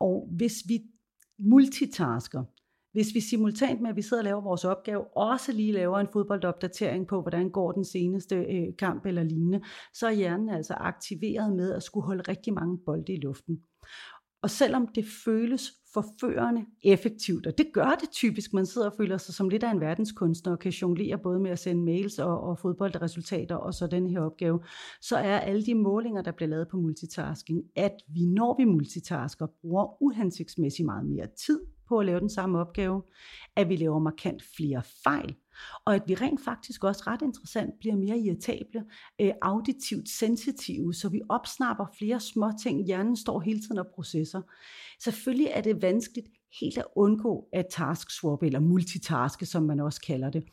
Og 0.01 0.29
hvis 0.37 0.63
vi 0.69 0.81
multitasker, 1.39 2.45
hvis 2.97 3.15
vi 3.15 3.21
simultant 3.21 3.81
med, 3.81 3.91
at 3.91 3.97
vi 3.97 4.03
sidder 4.03 4.19
og 4.21 4.25
laver 4.25 4.41
vores 4.41 4.65
opgave, 4.65 5.17
også 5.17 5.53
lige 5.53 5.73
laver 5.73 5.99
en 5.99 6.07
fodboldopdatering 6.13 7.07
på, 7.07 7.21
hvordan 7.21 7.51
går 7.51 7.73
den 7.73 7.85
seneste 7.85 8.35
øh, 8.37 8.77
kamp 8.79 9.07
eller 9.07 9.23
lignende, 9.23 9.61
så 9.95 10.07
er 10.07 10.13
hjernen 10.13 10.49
altså 10.49 10.75
aktiveret 10.75 11.57
med 11.57 11.73
at 11.73 11.83
skulle 11.83 12.07
holde 12.07 12.23
rigtig 12.29 12.53
mange 12.55 12.79
bolde 12.87 13.13
i 13.13 13.17
luften. 13.17 13.59
Og 14.43 14.51
selvom 14.51 14.89
det 14.89 15.05
føles 15.25 15.73
forførende 15.95 16.65
effektivt, 16.85 17.47
og 17.47 17.59
det 17.59 17.67
gør 17.73 17.91
det 18.01 18.11
typisk, 18.11 18.53
man 18.53 18.67
sidder 18.67 18.91
og 18.91 18.97
føler 18.97 19.17
sig 19.17 19.35
som 19.35 19.49
lidt 19.49 19.63
af 19.63 19.71
en 19.71 19.81
verdenskunstner 19.81 20.53
og 20.53 20.59
kan 20.59 20.73
jonglere 20.73 21.19
både 21.19 21.41
med 21.41 21.51
at 21.51 21.59
sende 21.59 21.85
mails 21.85 22.19
og, 22.19 22.41
og 22.41 22.59
fodboldresultater 22.59 23.57
og 23.57 23.75
så 23.75 23.87
den 23.87 24.11
her 24.11 24.21
opgave, 24.21 24.61
så 25.01 25.17
er 25.17 25.39
alle 25.39 25.67
de 25.67 25.75
målinger, 25.75 26.23
der 26.23 26.33
bliver 26.33 26.49
lavet 26.49 26.69
på 26.69 26.77
multitasking, 26.77 27.63
at 27.77 27.97
vi 28.09 28.27
når 28.27 28.57
vi 28.59 28.65
multitasker, 28.65 29.47
bruger 29.61 30.03
uhensigtsmæssigt 30.03 30.87
meget 30.87 31.07
mere 31.07 31.27
tid 31.47 31.61
på 31.89 31.99
at 31.99 32.07
lave 32.07 32.21
den 32.21 32.31
samme 32.31 32.59
opgave, 32.59 33.03
at 33.57 33.69
vi 33.69 33.77
laver 33.77 33.99
markant 33.99 34.43
flere 34.57 34.83
fejl, 35.05 35.35
og 35.85 35.95
at 35.95 36.03
vi 36.07 36.15
rent 36.15 36.45
faktisk 36.45 36.85
også 36.85 37.03
ret 37.07 37.23
interessant 37.23 37.71
bliver 37.81 37.97
mere 37.97 38.19
irritable, 38.19 38.85
øh, 39.21 39.33
auditivt 39.43 40.09
sensitive, 40.09 40.95
så 40.95 41.09
vi 41.09 41.21
opsnapper 41.29 41.87
flere 41.99 42.21
små 42.21 42.51
ting. 42.63 42.87
Hjernen 42.87 43.17
står 43.17 43.41
hele 43.41 43.61
tiden 43.61 43.79
og 43.79 43.87
processer. 43.95 44.43
Selvfølgelig 45.01 45.49
er 45.51 45.61
det 45.61 45.83
vanskeligt 45.83 46.29
helt 46.61 46.79
at 46.79 46.85
undgå 46.97 47.49
at 47.53 47.67
task 47.71 48.11
swap, 48.11 48.43
eller 48.43 48.61
multitaske, 48.61 49.47
som 49.47 49.63
man 49.63 49.81
også 49.81 50.01
kalder 50.01 50.31
det. 50.31 50.45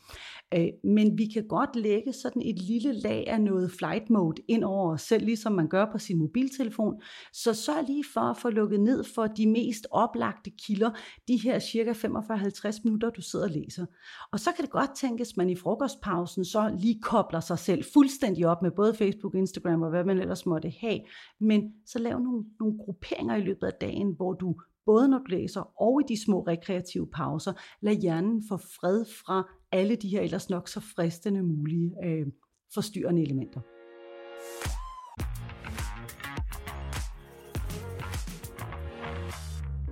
Øh, 0.54 0.68
men 0.84 1.18
vi 1.18 1.26
kan 1.26 1.46
godt 1.48 1.76
lægge 1.76 2.12
sådan 2.12 2.42
et 2.42 2.62
lille 2.62 2.92
lag 2.92 3.24
af 3.26 3.40
noget 3.40 3.70
flight 3.70 4.10
mode 4.10 4.42
ind 4.48 4.64
over 4.64 4.92
os 4.92 5.02
selv, 5.02 5.24
ligesom 5.24 5.52
man 5.52 5.68
gør 5.68 5.86
på 5.92 5.98
sin 5.98 6.18
mobiltelefon. 6.18 6.94
Så 7.32 7.54
sørg 7.54 7.84
lige 7.86 8.04
for 8.14 8.20
at 8.20 8.36
få 8.36 8.50
lukket 8.50 8.80
ned 8.80 9.04
for 9.04 9.26
de 9.26 9.46
mest 9.46 9.86
oplagte 9.90 10.50
kilder, 10.50 10.90
de 11.28 11.36
her 11.36 11.58
cirka 11.58 11.92
45-50 11.92 12.80
minutter, 12.84 13.10
du 13.10 13.22
sidder 13.22 13.44
og 13.44 13.50
læser. 13.50 13.86
Og 14.32 14.40
så 14.40 14.50
kan 14.56 14.64
det 14.64 14.72
godt 14.72 14.90
tænkes, 14.96 15.30
at 15.30 15.36
man 15.36 15.50
i 15.50 15.56
frokostpausen 15.56 16.44
så 16.44 16.76
lige 16.78 17.00
kobler 17.02 17.40
sig 17.40 17.58
selv 17.58 17.84
fuldstændig 17.92 18.46
op 18.46 18.62
med 18.62 18.70
både 18.70 18.94
Facebook, 18.94 19.34
Instagram 19.34 19.82
og 19.82 19.90
hvad 19.90 20.04
man 20.04 20.18
ellers 20.18 20.46
måtte 20.46 20.72
have. 20.80 21.00
Men 21.40 21.72
så 21.86 21.98
lav 21.98 22.18
nogle, 22.20 22.44
nogle 22.60 22.78
grupperinger 22.78 23.36
i 23.36 23.40
løbet 23.40 23.66
af 23.66 23.72
dagen, 23.80 24.12
hvor 24.16 24.32
du 24.32 24.54
både 24.86 25.08
når 25.08 25.18
du 25.18 25.24
læser 25.28 25.82
og 25.82 26.00
i 26.00 26.04
de 26.08 26.24
små 26.24 26.40
rekreative 26.40 27.06
pauser, 27.06 27.52
lad 27.80 27.94
hjernen 27.94 28.42
få 28.48 28.56
fred 28.56 29.04
fra 29.04 29.48
alle 29.72 29.96
de 29.96 30.08
her 30.08 30.20
ellers 30.20 30.50
nok 30.50 30.68
så 30.68 30.80
fristende 30.80 31.42
mulige 31.42 31.94
øh, 32.04 32.26
forstyrrende 32.74 33.22
elementer. 33.22 33.60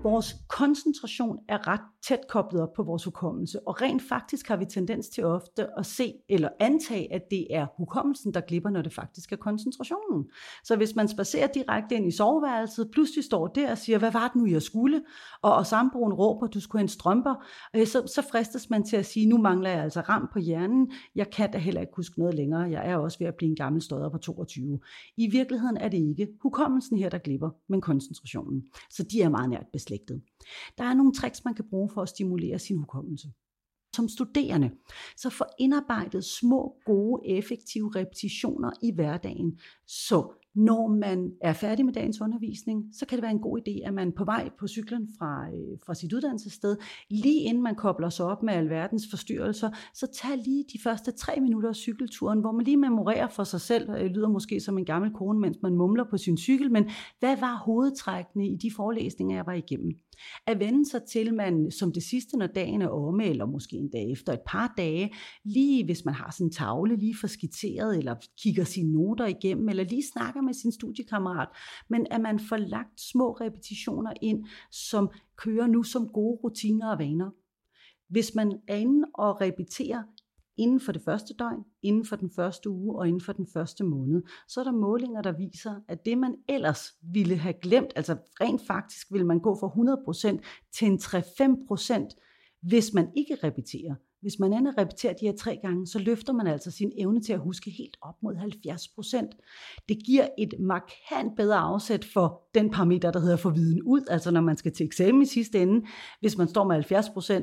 Vores 0.02 0.36
koncentration 0.48 1.38
er 1.48 1.68
ret 1.68 1.80
tæt 2.02 2.18
koblet 2.28 2.62
op 2.62 2.72
på 2.72 2.82
vores 2.82 3.04
hukommelse, 3.04 3.68
og 3.68 3.82
rent 3.82 4.02
faktisk 4.02 4.48
har 4.48 4.56
vi 4.56 4.64
tendens 4.64 5.08
til 5.08 5.24
ofte 5.24 5.78
at 5.78 5.86
se 5.86 6.12
eller 6.28 6.48
antage, 6.60 7.12
at 7.12 7.22
det 7.30 7.46
er 7.50 7.66
hukommelsen, 7.76 8.34
der 8.34 8.40
glipper, 8.40 8.70
når 8.70 8.82
det 8.82 8.94
faktisk 8.94 9.32
er 9.32 9.36
koncentrationen. 9.36 10.30
Så 10.64 10.76
hvis 10.76 10.94
man 10.94 11.08
spacerer 11.08 11.46
direkte 11.46 11.94
ind 11.94 12.06
i 12.06 12.10
soveværelset, 12.10 12.90
pludselig 12.92 13.24
står 13.24 13.46
der 13.46 13.70
og 13.70 13.78
siger, 13.78 13.98
hvad 13.98 14.12
var 14.12 14.28
det 14.28 14.34
nu, 14.34 14.46
jeg 14.46 14.62
skulle? 14.62 15.02
Og, 15.42 15.54
og 15.54 15.66
sambroen 15.66 16.12
råber, 16.12 16.46
du 16.46 16.60
skulle 16.60 16.80
have 16.80 16.84
en 16.84 16.88
strømper, 16.88 17.34
øh, 17.76 17.86
så, 17.86 18.12
så 18.14 18.22
fristes 18.30 18.70
man 18.70 18.84
til 18.84 18.96
at 18.96 19.06
sige, 19.06 19.26
nu 19.26 19.38
mangler 19.38 19.70
jeg 19.70 19.82
altså 19.82 20.00
ram 20.00 20.28
på 20.32 20.38
hjernen, 20.38 20.92
jeg 21.14 21.30
kan 21.30 21.52
da 21.52 21.58
heller 21.58 21.80
ikke 21.80 21.92
huske 21.96 22.18
noget 22.18 22.34
længere, 22.34 22.70
jeg 22.70 22.90
er 22.90 22.96
også 22.96 23.18
ved 23.18 23.26
at 23.26 23.34
blive 23.34 23.50
en 23.50 23.56
gammel 23.56 23.82
støder 23.82 24.10
på 24.10 24.18
22. 24.18 24.80
I 25.16 25.30
virkeligheden 25.30 25.76
er 25.76 25.88
det 25.88 25.98
ikke 25.98 26.28
hukommelsen 26.42 26.98
her, 26.98 27.08
der 27.08 27.18
glipper, 27.18 27.50
men 27.68 27.80
koncentrationen. 27.80 28.62
Så 28.90 29.02
de 29.02 29.22
er 29.22 29.28
meget 29.28 29.50
nært 29.50 29.66
beslægtet. 29.72 29.91
Der 30.78 30.84
er 30.84 30.94
nogle 30.94 31.12
tricks, 31.12 31.44
man 31.44 31.54
kan 31.54 31.68
bruge 31.70 31.90
for 31.94 32.02
at 32.02 32.08
stimulere 32.08 32.58
sin 32.58 32.76
hukommelse. 32.76 33.32
Som 33.96 34.08
studerende, 34.08 34.70
så 35.16 35.30
få 35.30 35.44
indarbejdet 35.58 36.24
små, 36.24 36.76
gode, 36.84 37.28
effektive 37.28 37.92
repetitioner 37.96 38.70
i 38.82 38.94
hverdagen, 38.94 39.60
så 39.86 40.41
når 40.54 40.88
man 40.88 41.32
er 41.40 41.52
færdig 41.52 41.84
med 41.84 41.92
dagens 41.92 42.20
undervisning, 42.20 42.84
så 42.92 43.06
kan 43.06 43.18
det 43.18 43.22
være 43.22 43.32
en 43.32 43.40
god 43.40 43.58
idé, 43.58 43.86
at 43.86 43.94
man 43.94 44.12
på 44.12 44.24
vej 44.24 44.50
på 44.58 44.66
cyklen 44.66 45.08
fra, 45.18 45.46
øh, 45.48 45.78
fra 45.86 45.94
sit 45.94 46.12
uddannelsessted, 46.12 46.76
lige 47.10 47.40
inden 47.40 47.62
man 47.62 47.74
kobler 47.74 48.08
sig 48.08 48.26
op 48.26 48.42
med 48.42 48.54
alverdens 48.54 49.06
forstyrrelser, 49.10 49.70
så 49.94 50.06
tag 50.14 50.36
lige 50.44 50.64
de 50.72 50.78
første 50.84 51.12
tre 51.12 51.40
minutter 51.40 51.68
af 51.68 51.76
cykelturen, 51.76 52.40
hvor 52.40 52.52
man 52.52 52.64
lige 52.64 52.76
memorerer 52.76 53.28
for 53.28 53.44
sig 53.44 53.60
selv, 53.60 53.86
det 53.86 54.10
lyder 54.10 54.28
måske 54.28 54.60
som 54.60 54.78
en 54.78 54.84
gammel 54.84 55.10
kone, 55.12 55.40
mens 55.40 55.56
man 55.62 55.74
mumler 55.74 56.04
på 56.10 56.16
sin 56.16 56.36
cykel, 56.38 56.72
men 56.72 56.90
hvad 57.18 57.36
var 57.36 57.62
hovedtrækkene 57.66 58.48
i 58.48 58.56
de 58.56 58.70
forelæsninger, 58.76 59.36
jeg 59.36 59.46
var 59.46 59.52
igennem? 59.52 59.92
At 60.46 60.60
vende 60.60 60.90
sig 60.90 61.02
til, 61.02 61.34
man 61.34 61.70
som 61.70 61.92
det 61.92 62.02
sidste, 62.02 62.36
når 62.36 62.46
dagen 62.46 62.82
er 62.82 62.88
omme, 62.88 63.24
eller 63.24 63.46
måske 63.46 63.76
en 63.76 63.90
dag 63.90 64.10
efter 64.12 64.32
et 64.32 64.40
par 64.46 64.74
dage, 64.76 65.12
lige 65.44 65.84
hvis 65.84 66.04
man 66.04 66.14
har 66.14 66.30
sådan 66.30 66.46
en 66.46 66.52
tavle 66.52 66.96
lige 66.96 67.16
for 67.20 67.26
skitseret, 67.26 67.98
eller 67.98 68.14
kigger 68.42 68.64
sine 68.64 68.92
noter 68.92 69.26
igennem, 69.26 69.68
eller 69.68 69.84
lige 69.84 70.02
snakker 70.12 70.41
med 70.42 70.54
sin 70.54 70.72
studiekammerat, 70.72 71.48
men 71.88 72.06
at 72.10 72.20
man 72.20 72.40
får 72.40 72.56
lagt 72.56 73.00
små 73.00 73.32
repetitioner 73.32 74.12
ind, 74.22 74.46
som 74.70 75.10
kører 75.36 75.66
nu 75.66 75.82
som 75.82 76.08
gode 76.08 76.40
rutiner 76.44 76.90
og 76.90 76.98
vaner. 76.98 77.30
Hvis 78.08 78.34
man 78.34 78.60
er 78.68 78.76
inde 78.76 79.08
og 79.14 79.40
repeterer 79.40 80.02
inden 80.56 80.80
for 80.80 80.92
det 80.92 81.02
første 81.02 81.34
døgn, 81.34 81.64
inden 81.82 82.04
for 82.04 82.16
den 82.16 82.30
første 82.30 82.70
uge 82.70 82.98
og 82.98 83.08
inden 83.08 83.20
for 83.20 83.32
den 83.32 83.46
første 83.46 83.84
måned, 83.84 84.22
så 84.48 84.60
er 84.60 84.64
der 84.64 84.72
målinger, 84.72 85.22
der 85.22 85.32
viser, 85.32 85.80
at 85.88 86.04
det 86.04 86.18
man 86.18 86.36
ellers 86.48 86.94
ville 87.12 87.36
have 87.36 87.54
glemt, 87.62 87.92
altså 87.96 88.16
rent 88.40 88.66
faktisk 88.66 89.12
vil 89.12 89.26
man 89.26 89.40
gå 89.40 89.56
fra 89.60 89.68
100% 90.36 90.40
til 90.72 90.86
en 90.86 90.98
3-5%, 90.98 92.58
hvis 92.60 92.94
man 92.94 93.12
ikke 93.16 93.34
repeterer. 93.42 93.94
Hvis 94.22 94.38
man 94.38 94.52
ender 94.52 94.78
repeterer 94.78 95.12
de 95.12 95.26
her 95.26 95.36
tre 95.36 95.58
gange, 95.62 95.86
så 95.86 95.98
løfter 95.98 96.32
man 96.32 96.46
altså 96.46 96.70
sin 96.70 96.92
evne 96.98 97.20
til 97.20 97.32
at 97.32 97.38
huske 97.38 97.70
helt 97.70 97.96
op 98.00 98.14
mod 98.22 98.34
70% 98.34 99.84
Det 99.88 99.98
giver 100.06 100.28
et 100.38 100.54
markant 100.60 101.36
bedre 101.36 101.56
afsæt 101.56 102.04
for 102.04 102.42
den 102.54 102.70
parameter, 102.70 103.10
der 103.10 103.20
hedder 103.20 103.36
for 103.36 103.50
viden 103.50 103.82
ud, 103.82 104.00
altså 104.10 104.30
når 104.30 104.40
man 104.40 104.56
skal 104.56 104.72
til 104.72 104.86
eksamen 104.86 105.22
i 105.22 105.26
sidste 105.26 105.62
ende, 105.62 105.86
hvis 106.20 106.38
man 106.38 106.48
står 106.48 106.64
med 106.64 106.84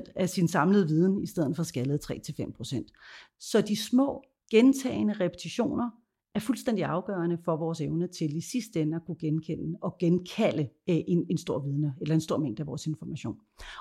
70% 0.07 0.13
af 0.15 0.29
sin 0.29 0.47
samlede 0.47 0.87
viden, 0.87 1.23
i 1.23 1.27
stedet 1.27 1.55
for 1.55 1.63
skaldet 1.63 2.11
3-5% 2.11 3.37
Så 3.39 3.61
de 3.61 3.75
små 3.75 4.23
gentagende 4.51 5.13
repetitioner 5.13 5.89
er 6.35 6.39
fuldstændig 6.39 6.85
afgørende 6.85 7.37
for 7.45 7.55
vores 7.55 7.81
evne 7.81 8.07
til 8.07 8.37
i 8.37 8.41
sidste 8.41 8.81
ende 8.81 8.95
at 8.95 9.01
kunne 9.05 9.17
genkende 9.19 9.77
og 9.81 9.97
genkalde 9.99 10.69
øh, 10.89 10.95
en, 11.07 11.25
en 11.29 11.37
stor 11.37 11.59
vidne, 11.59 11.95
eller 12.01 12.15
en 12.15 12.21
stor 12.21 12.37
mængde 12.37 12.61
af 12.61 12.67
vores 12.67 12.87
information. 12.87 13.37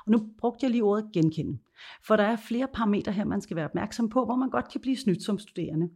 Og 0.06 0.12
nu 0.12 0.28
brugte 0.38 0.64
jeg 0.64 0.70
lige 0.70 0.84
ordet 0.84 1.04
genkende, 1.12 1.58
for 2.06 2.16
der 2.16 2.24
er 2.24 2.36
flere 2.36 2.68
parametre 2.74 3.12
her, 3.12 3.24
man 3.24 3.40
skal 3.40 3.56
være 3.56 3.64
opmærksom 3.64 4.08
på, 4.08 4.24
hvor 4.24 4.36
man 4.36 4.50
godt 4.50 4.72
kan 4.72 4.80
blive 4.80 4.96
snydt 4.96 5.22
som 5.22 5.38
studerende. 5.38 5.88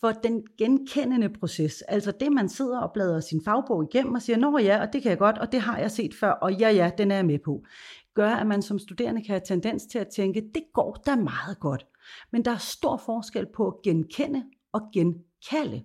For 0.00 0.10
den 0.10 0.42
genkendende 0.58 1.28
proces, 1.28 1.82
altså 1.82 2.12
det 2.20 2.32
man 2.32 2.48
sidder 2.48 2.80
og 2.80 2.92
bladrer 2.92 3.20
sin 3.20 3.42
fagbog 3.44 3.84
igennem 3.84 4.14
og 4.14 4.22
siger, 4.22 4.36
nå 4.36 4.58
ja, 4.58 4.80
og 4.80 4.92
det 4.92 5.02
kan 5.02 5.10
jeg 5.10 5.18
godt, 5.18 5.38
og 5.38 5.52
det 5.52 5.60
har 5.60 5.78
jeg 5.78 5.90
set 5.90 6.14
før, 6.14 6.30
og 6.30 6.52
ja 6.52 6.70
ja, 6.70 6.90
den 6.98 7.10
er 7.10 7.16
jeg 7.16 7.26
med 7.26 7.38
på, 7.38 7.64
gør, 8.14 8.30
at 8.30 8.46
man 8.46 8.62
som 8.62 8.78
studerende 8.78 9.20
kan 9.22 9.32
have 9.32 9.42
tendens 9.46 9.86
til 9.86 9.98
at 9.98 10.08
tænke, 10.08 10.40
det 10.54 10.62
går 10.72 11.02
da 11.06 11.16
meget 11.16 11.60
godt. 11.60 11.86
Men 12.32 12.44
der 12.44 12.50
er 12.50 12.56
stor 12.56 12.96
forskel 12.96 13.46
på 13.54 13.66
at 13.66 13.74
genkende 13.82 14.44
og 14.72 14.80
genkalde. 14.92 15.82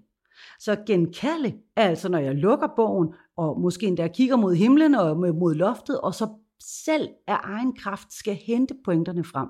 Så 0.59 0.75
genkalde 0.87 1.53
er 1.75 1.89
altså, 1.89 2.09
når 2.09 2.19
jeg 2.19 2.35
lukker 2.35 2.67
bogen, 2.75 3.13
og 3.37 3.59
måske 3.61 3.87
endda 3.87 4.07
kigger 4.07 4.35
mod 4.35 4.55
himlen 4.55 4.95
og 4.95 5.17
mod 5.17 5.55
loftet, 5.55 6.01
og 6.01 6.15
så 6.15 6.27
selv 6.65 7.09
af 7.27 7.37
egen 7.43 7.75
kraft 7.75 8.13
skal 8.13 8.35
hente 8.35 8.75
pointerne 8.85 9.23
frem. 9.23 9.49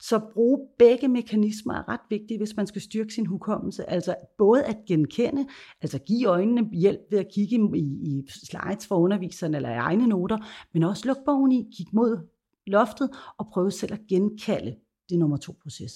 Så 0.00 0.20
bruge 0.32 0.58
begge 0.78 1.08
mekanismer 1.08 1.74
er 1.74 1.88
ret 1.88 2.00
vigtige, 2.10 2.38
hvis 2.38 2.56
man 2.56 2.66
skal 2.66 2.82
styrke 2.82 3.14
sin 3.14 3.26
hukommelse. 3.26 3.90
Altså 3.90 4.14
både 4.38 4.64
at 4.64 4.76
genkende, 4.88 5.46
altså 5.82 5.98
give 5.98 6.28
øjnene 6.28 6.70
hjælp 6.72 7.00
ved 7.10 7.18
at 7.18 7.28
kigge 7.34 7.56
i, 7.74 7.80
i 7.80 8.22
slides 8.28 8.86
for 8.86 8.96
underviseren 8.96 9.54
eller 9.54 9.70
i 9.70 9.76
egne 9.76 10.06
noter, 10.06 10.38
men 10.72 10.82
også 10.82 11.06
lukke 11.06 11.22
bogen 11.26 11.52
i, 11.52 11.70
kigge 11.76 11.90
mod 11.92 12.28
loftet 12.66 13.10
og 13.38 13.46
prøve 13.52 13.70
selv 13.70 13.92
at 13.92 14.00
genkalde 14.08 14.76
det 15.08 15.18
nummer 15.18 15.36
to 15.36 15.54
proces. 15.62 15.92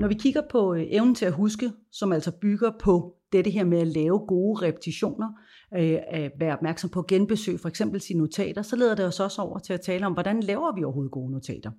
Når 0.00 0.08
vi 0.08 0.14
kigger 0.14 0.42
på 0.50 0.74
øh, 0.74 0.82
evnen 0.88 1.14
til 1.14 1.26
at 1.26 1.32
huske, 1.32 1.72
som 1.92 2.12
altså 2.12 2.30
bygger 2.30 2.70
på 2.80 3.14
dette 3.32 3.50
her 3.50 3.64
med 3.64 3.78
at 3.78 3.86
lave 3.86 4.18
gode 4.18 4.66
repetitioner, 4.66 5.28
øh, 5.76 5.98
at 6.08 6.32
være 6.40 6.52
opmærksom 6.52 6.90
på 6.90 7.00
at 7.00 7.06
genbesøge 7.06 7.58
for 7.58 7.68
eksempel 7.68 8.00
sine 8.00 8.18
notater, 8.18 8.62
så 8.62 8.76
leder 8.76 8.94
det 8.94 9.04
os 9.04 9.20
også 9.20 9.42
over 9.42 9.58
til 9.58 9.72
at 9.72 9.80
tale 9.80 10.06
om, 10.06 10.12
hvordan 10.12 10.40
laver 10.40 10.74
vi 10.74 10.84
overhovedet 10.84 11.12
gode 11.12 11.32
notater. 11.32 11.70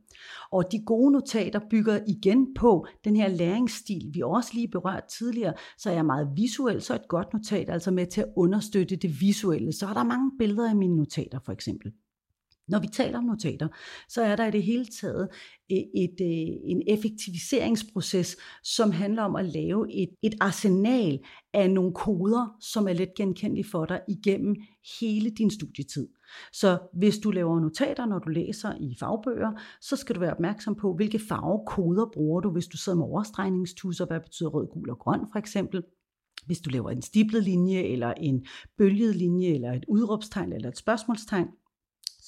Og 0.52 0.72
de 0.72 0.84
gode 0.86 1.12
notater 1.12 1.60
bygger 1.70 2.00
igen 2.08 2.54
på 2.54 2.86
den 3.04 3.16
her 3.16 3.28
læringsstil, 3.28 4.10
vi 4.14 4.22
også 4.22 4.52
lige 4.54 4.68
berørt 4.68 5.04
tidligere, 5.04 5.54
så 5.78 5.90
er 5.90 5.94
jeg 5.94 6.06
meget 6.06 6.30
visuel, 6.36 6.82
så 6.82 6.96
et 6.96 7.08
godt 7.08 7.34
notat 7.34 7.70
altså 7.70 7.92
med 7.92 8.06
til 8.06 8.22
at 8.22 8.28
understøtte 8.36 8.96
det 8.96 9.22
visuelle. 9.22 9.74
Så 9.74 9.88
er 9.88 9.94
der 9.94 10.04
mange 10.04 10.32
billeder 10.40 10.72
i 10.72 10.76
mine 10.76 10.96
notater 10.96 11.40
for 11.46 11.52
eksempel. 11.52 11.92
Når 12.70 12.80
vi 12.80 12.88
taler 12.88 13.18
om 13.18 13.24
notater, 13.24 13.68
så 14.10 14.22
er 14.22 14.36
der 14.36 14.46
i 14.46 14.52
det 14.52 14.64
hele 14.64 14.86
taget 14.86 15.28
øh, 15.72 15.78
et, 15.78 15.90
et, 15.96 16.72
en 16.72 16.82
effektiviseringsproces, 16.88 18.38
som 18.64 18.92
handler 18.92 19.24
om 19.24 19.36
at 19.36 19.46
lave 19.46 19.94
et, 19.94 20.10
et 20.24 20.36
arsenal 20.42 21.20
af 21.54 21.72
nogle 21.72 21.94
koder, 21.94 22.56
som 22.62 22.88
er 22.88 22.94
let 22.94 23.14
genkendelige 23.18 23.70
for 23.72 23.86
dig 23.86 24.02
igennem 24.08 24.56
hele 25.00 25.30
din 25.30 25.52
studietid. 25.52 26.08
Så 26.54 26.80
hvis 26.94 27.18
du 27.18 27.32
laver 27.32 27.60
notater, 27.60 28.06
når 28.06 28.20
du 28.20 28.30
læser 28.30 28.74
i 28.80 28.96
fagbøger, 29.00 29.52
så 29.82 29.96
skal 29.96 30.16
du 30.16 30.20
være 30.20 30.34
opmærksom 30.34 30.76
på, 30.76 30.96
hvilke 30.96 31.20
farvekoder 31.20 32.06
bruger 32.14 32.42
du, 32.42 32.52
hvis 32.52 32.68
du 32.68 32.78
sidder 32.78 32.98
med 32.98 33.06
overstregningstusser, 33.06 34.06
hvad 34.06 34.20
betyder 34.20 34.50
rød, 34.50 34.68
gul 34.74 34.90
og 34.90 35.00
grøn 35.00 35.20
for 35.32 35.40
eksempel 35.40 35.84
hvis 36.46 36.62
du 36.62 36.70
laver 36.70 36.90
en 36.90 37.02
stiplet 37.02 37.44
linje, 37.44 37.80
eller 37.80 38.14
en 38.14 38.46
bølget 38.78 39.16
linje, 39.16 39.48
eller 39.48 39.74
et 39.74 39.86
udråbstegn, 39.88 40.54
eller 40.54 40.70
et 40.70 40.78
spørgsmålstegn, 40.78 41.48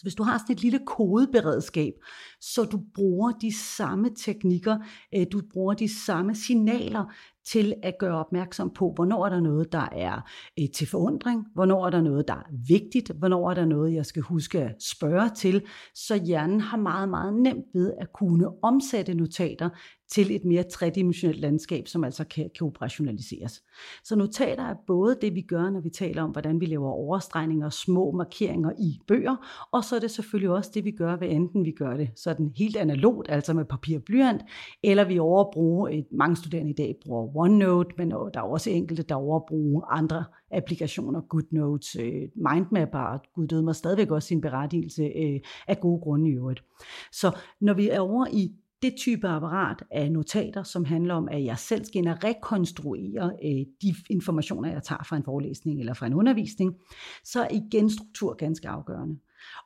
så 0.01 0.05
hvis 0.05 0.15
du 0.15 0.23
har 0.23 0.37
sådan 0.37 0.53
et 0.53 0.61
lille 0.61 0.79
kodeberedskab, 0.85 1.93
så 2.39 2.63
du 2.63 2.79
bruger 2.95 3.31
de 3.31 3.57
samme 3.57 4.09
teknikker, 4.15 4.77
øh, 5.15 5.25
du 5.31 5.41
bruger 5.53 5.73
de 5.73 6.05
samme 6.05 6.35
signaler 6.35 7.13
til 7.45 7.73
at 7.83 7.97
gøre 7.99 8.17
opmærksom 8.17 8.69
på, 8.69 8.91
hvornår 8.95 9.25
er 9.25 9.29
der 9.29 9.39
noget, 9.39 9.71
der 9.71 9.89
er 9.91 10.29
øh, 10.59 10.69
til 10.75 10.87
forundring, 10.87 11.45
hvornår 11.53 11.85
er 11.85 11.89
der 11.89 12.01
noget, 12.01 12.27
der 12.27 12.33
er 12.33 12.67
vigtigt, 12.67 13.11
hvornår 13.11 13.49
er 13.49 13.53
der 13.53 13.65
noget, 13.65 13.93
jeg 13.93 14.05
skal 14.05 14.21
huske 14.21 14.61
at 14.61 14.75
spørge 14.83 15.29
til, 15.29 15.63
så 15.95 16.23
hjernen 16.25 16.61
har 16.61 16.77
meget, 16.77 17.09
meget 17.09 17.33
nemt 17.33 17.65
ved 17.73 17.93
at 17.99 18.13
kunne 18.13 18.63
omsætte 18.63 19.13
notater 19.13 19.69
til 20.11 20.35
et 20.35 20.45
mere 20.45 20.63
tredimensionelt 20.63 21.39
landskab, 21.39 21.87
som 21.87 22.03
altså 22.03 22.23
kan, 22.23 22.49
kan 22.57 22.67
operationaliseres. 22.67 23.63
Så 24.03 24.15
notater 24.15 24.63
er 24.63 24.75
både 24.87 25.17
det, 25.21 25.35
vi 25.35 25.41
gør, 25.41 25.69
når 25.69 25.79
vi 25.79 25.89
taler 25.89 26.23
om, 26.23 26.29
hvordan 26.29 26.61
vi 26.61 26.65
laver 26.65 26.89
overstregninger 26.89 27.65
og 27.65 27.73
små 27.73 28.11
markeringer 28.11 28.71
i 28.79 28.99
bøger, 29.07 29.67
og 29.71 29.83
så 29.83 29.95
er 29.95 29.99
det 29.99 30.11
selvfølgelig 30.11 30.49
også 30.49 30.71
det, 30.73 30.85
vi 30.85 30.91
gør, 30.91 31.15
hvad 31.15 31.27
enten 31.27 31.65
vi 31.65 31.71
gør 31.71 31.97
det 31.97 32.09
sådan 32.15 32.51
helt 32.57 32.77
analogt, 32.77 33.29
altså 33.29 33.53
med 33.53 33.65
papir 33.65 33.97
og 33.97 34.03
blyant, 34.03 34.41
eller 34.83 35.03
vi 35.03 35.19
overbruger, 35.19 35.89
et, 35.89 36.05
mange 36.11 36.35
studerende 36.35 36.71
i 36.71 36.75
dag 36.75 36.95
bruger 37.01 37.30
OneNote, 37.35 37.89
men 37.97 38.11
der 38.11 38.29
er 38.35 38.41
også 38.41 38.69
enkelte, 38.69 39.03
der 39.03 39.15
overbruger 39.15 39.81
andre 39.85 40.25
applikationer, 40.51 41.21
GoodNotes, 41.21 41.95
øh, 41.95 42.21
Mindmap 42.35 42.89
og 42.93 43.19
Gud 43.35 43.47
døde 43.47 43.63
mig 43.63 43.75
stadigvæk 43.75 44.11
også 44.11 44.27
sin 44.27 44.41
berettigelse 44.41 45.03
øh, 45.03 45.39
af 45.67 45.79
gode 45.79 46.01
grunde 46.01 46.29
i 46.29 46.33
øvrigt. 46.33 46.63
Så 47.11 47.37
når 47.61 47.73
vi 47.73 47.89
er 47.89 47.99
over 47.99 48.25
i 48.33 48.51
det 48.81 48.93
type 48.97 49.27
apparat 49.27 49.83
af 49.91 50.11
notater, 50.11 50.63
som 50.63 50.85
handler 50.85 51.13
om, 51.13 51.27
at 51.31 51.43
jeg 51.43 51.57
selv 51.57 51.85
skal 51.85 51.97
ind 51.99 52.07
og 52.07 52.23
rekonstruere 52.23 53.31
øh, 53.43 53.65
de 53.81 53.95
informationer, 54.09 54.71
jeg 54.71 54.83
tager 54.83 55.03
fra 55.03 55.17
en 55.17 55.23
forelæsning 55.23 55.79
eller 55.79 55.93
fra 55.93 56.05
en 56.05 56.13
undervisning, 56.13 56.75
så 57.23 57.41
er 57.41 57.47
igen 57.51 57.89
struktur 57.89 58.33
ganske 58.33 58.67
afgørende. 58.67 59.15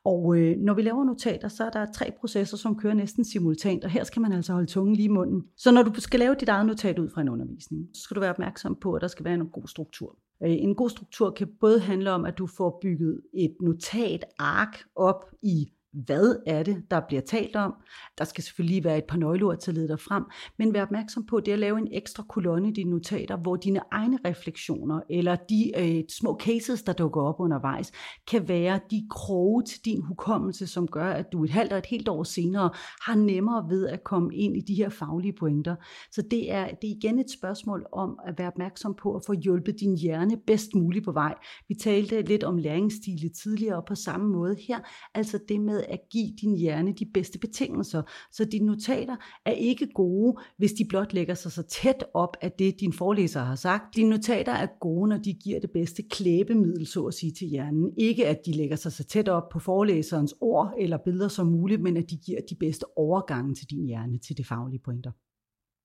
Og 0.03 0.37
øh, 0.37 0.57
når 0.57 0.73
vi 0.73 0.81
laver 0.81 1.03
notater, 1.03 1.47
så 1.47 1.63
er 1.63 1.69
der 1.69 1.85
tre 1.91 2.11
processer, 2.19 2.57
som 2.57 2.77
kører 2.77 2.93
næsten 2.93 3.25
simultant, 3.25 3.83
og 3.83 3.89
her 3.89 4.03
skal 4.03 4.21
man 4.21 4.31
altså 4.33 4.53
holde 4.53 4.67
tungen 4.67 4.95
lige 4.95 5.05
i 5.05 5.11
munden. 5.11 5.43
Så 5.57 5.71
når 5.71 5.83
du 5.83 6.01
skal 6.01 6.19
lave 6.19 6.35
dit 6.35 6.49
eget 6.49 6.65
notat 6.65 6.99
ud 6.99 7.09
fra 7.09 7.21
en 7.21 7.29
undervisning, 7.29 7.89
så 7.93 8.01
skal 8.01 8.15
du 8.15 8.19
være 8.19 8.29
opmærksom 8.29 8.75
på, 8.81 8.93
at 8.93 9.01
der 9.01 9.07
skal 9.07 9.25
være 9.25 9.33
en 9.33 9.47
god 9.47 9.67
struktur. 9.67 10.17
Øh, 10.43 10.51
en 10.51 10.75
god 10.75 10.89
struktur 10.89 11.31
kan 11.31 11.47
både 11.59 11.79
handle 11.79 12.11
om, 12.11 12.25
at 12.25 12.37
du 12.37 12.47
får 12.47 12.79
bygget 12.81 13.21
et 13.33 13.55
notatark 13.61 14.77
op 14.95 15.25
i 15.41 15.71
hvad 16.05 16.35
er 16.47 16.63
det, 16.63 16.83
der 16.91 17.01
bliver 17.07 17.21
talt 17.21 17.55
om. 17.55 17.73
Der 18.17 18.23
skal 18.25 18.43
selvfølgelig 18.43 18.83
være 18.83 18.97
et 18.97 19.03
par 19.03 19.17
nøgleord 19.17 19.57
til 19.57 19.71
at 19.71 19.75
lede 19.75 19.87
dig 19.87 19.99
frem, 19.99 20.23
men 20.57 20.73
vær 20.73 20.81
opmærksom 20.81 21.25
på 21.25 21.39
det 21.39 21.51
at 21.51 21.59
lave 21.59 21.77
en 21.77 21.87
ekstra 21.91 22.23
kolonne 22.23 22.69
i 22.69 22.71
dine 22.71 22.89
notater, 22.89 23.37
hvor 23.37 23.55
dine 23.55 23.79
egne 23.91 24.19
refleksioner 24.25 24.99
eller 25.09 25.35
de 25.35 25.71
øh, 25.77 26.03
små 26.09 26.37
cases, 26.41 26.83
der 26.83 26.93
dukker 26.93 27.21
op 27.21 27.35
undervejs, 27.39 27.91
kan 28.27 28.47
være 28.47 28.79
de 28.91 29.07
kroge 29.09 29.63
til 29.63 29.85
din 29.85 30.01
hukommelse, 30.01 30.67
som 30.67 30.87
gør, 30.87 31.09
at 31.09 31.25
du 31.31 31.43
et 31.43 31.49
halvt 31.49 31.71
og 31.71 31.77
et 31.77 31.85
helt 31.85 32.07
år 32.07 32.23
senere 32.23 32.69
har 33.01 33.15
nemmere 33.15 33.69
ved 33.69 33.87
at 33.87 34.03
komme 34.03 34.35
ind 34.35 34.57
i 34.57 34.61
de 34.61 34.75
her 34.75 34.89
faglige 34.89 35.33
pointer. 35.39 35.75
Så 36.11 36.21
det 36.31 36.51
er, 36.51 36.65
det 36.65 36.89
er 36.89 36.95
igen 36.95 37.19
et 37.19 37.31
spørgsmål 37.31 37.85
om 37.91 38.19
at 38.27 38.33
være 38.37 38.47
opmærksom 38.47 38.95
på 39.01 39.15
at 39.15 39.21
få 39.27 39.33
hjulpet 39.33 39.79
din 39.79 39.97
hjerne 39.97 40.37
bedst 40.47 40.75
muligt 40.75 41.05
på 41.05 41.11
vej. 41.11 41.35
Vi 41.67 41.75
talte 41.75 42.21
lidt 42.21 42.43
om 42.43 42.57
læringsstile 42.57 43.29
tidligere, 43.29 43.75
og 43.75 43.85
på 43.85 43.95
samme 43.95 44.27
måde 44.27 44.55
her, 44.67 44.79
altså 45.13 45.39
det 45.49 45.61
med 45.61 45.83
at 45.89 45.99
give 46.11 46.29
din 46.41 46.57
hjerne 46.57 46.93
de 46.93 47.05
bedste 47.13 47.39
betingelser. 47.39 48.01
Så 48.31 48.45
dine 48.45 48.65
notater 48.65 49.15
er 49.45 49.51
ikke 49.51 49.87
gode, 49.93 50.35
hvis 50.57 50.73
de 50.73 50.85
blot 50.89 51.13
lægger 51.13 51.33
sig 51.33 51.51
så 51.51 51.63
tæt 51.63 52.03
op 52.13 52.37
af 52.41 52.51
det, 52.51 52.79
din 52.79 52.93
forelæser 52.93 53.43
har 53.43 53.55
sagt. 53.55 53.95
Dine 53.95 54.09
notater 54.09 54.51
er 54.51 54.67
gode, 54.79 55.09
når 55.09 55.17
de 55.17 55.33
giver 55.33 55.59
det 55.59 55.71
bedste 55.71 56.03
klæbemiddel, 56.03 56.87
så 56.87 57.05
at 57.05 57.13
sige, 57.13 57.31
til 57.31 57.47
hjernen. 57.47 57.91
Ikke 57.97 58.27
at 58.27 58.39
de 58.45 58.51
lægger 58.51 58.75
sig 58.75 58.91
så 58.91 59.03
tæt 59.03 59.29
op 59.29 59.49
på 59.49 59.59
forelæserens 59.59 60.35
ord 60.41 60.73
eller 60.79 60.97
billeder 61.05 61.27
som 61.27 61.47
muligt, 61.47 61.81
men 61.81 61.97
at 61.97 62.09
de 62.09 62.17
giver 62.17 62.39
de 62.49 62.55
bedste 62.55 62.97
overgange 62.97 63.55
til 63.55 63.69
din 63.69 63.85
hjerne 63.85 64.17
til 64.17 64.37
det 64.37 64.45
faglige 64.45 64.81
pointer. 64.85 65.11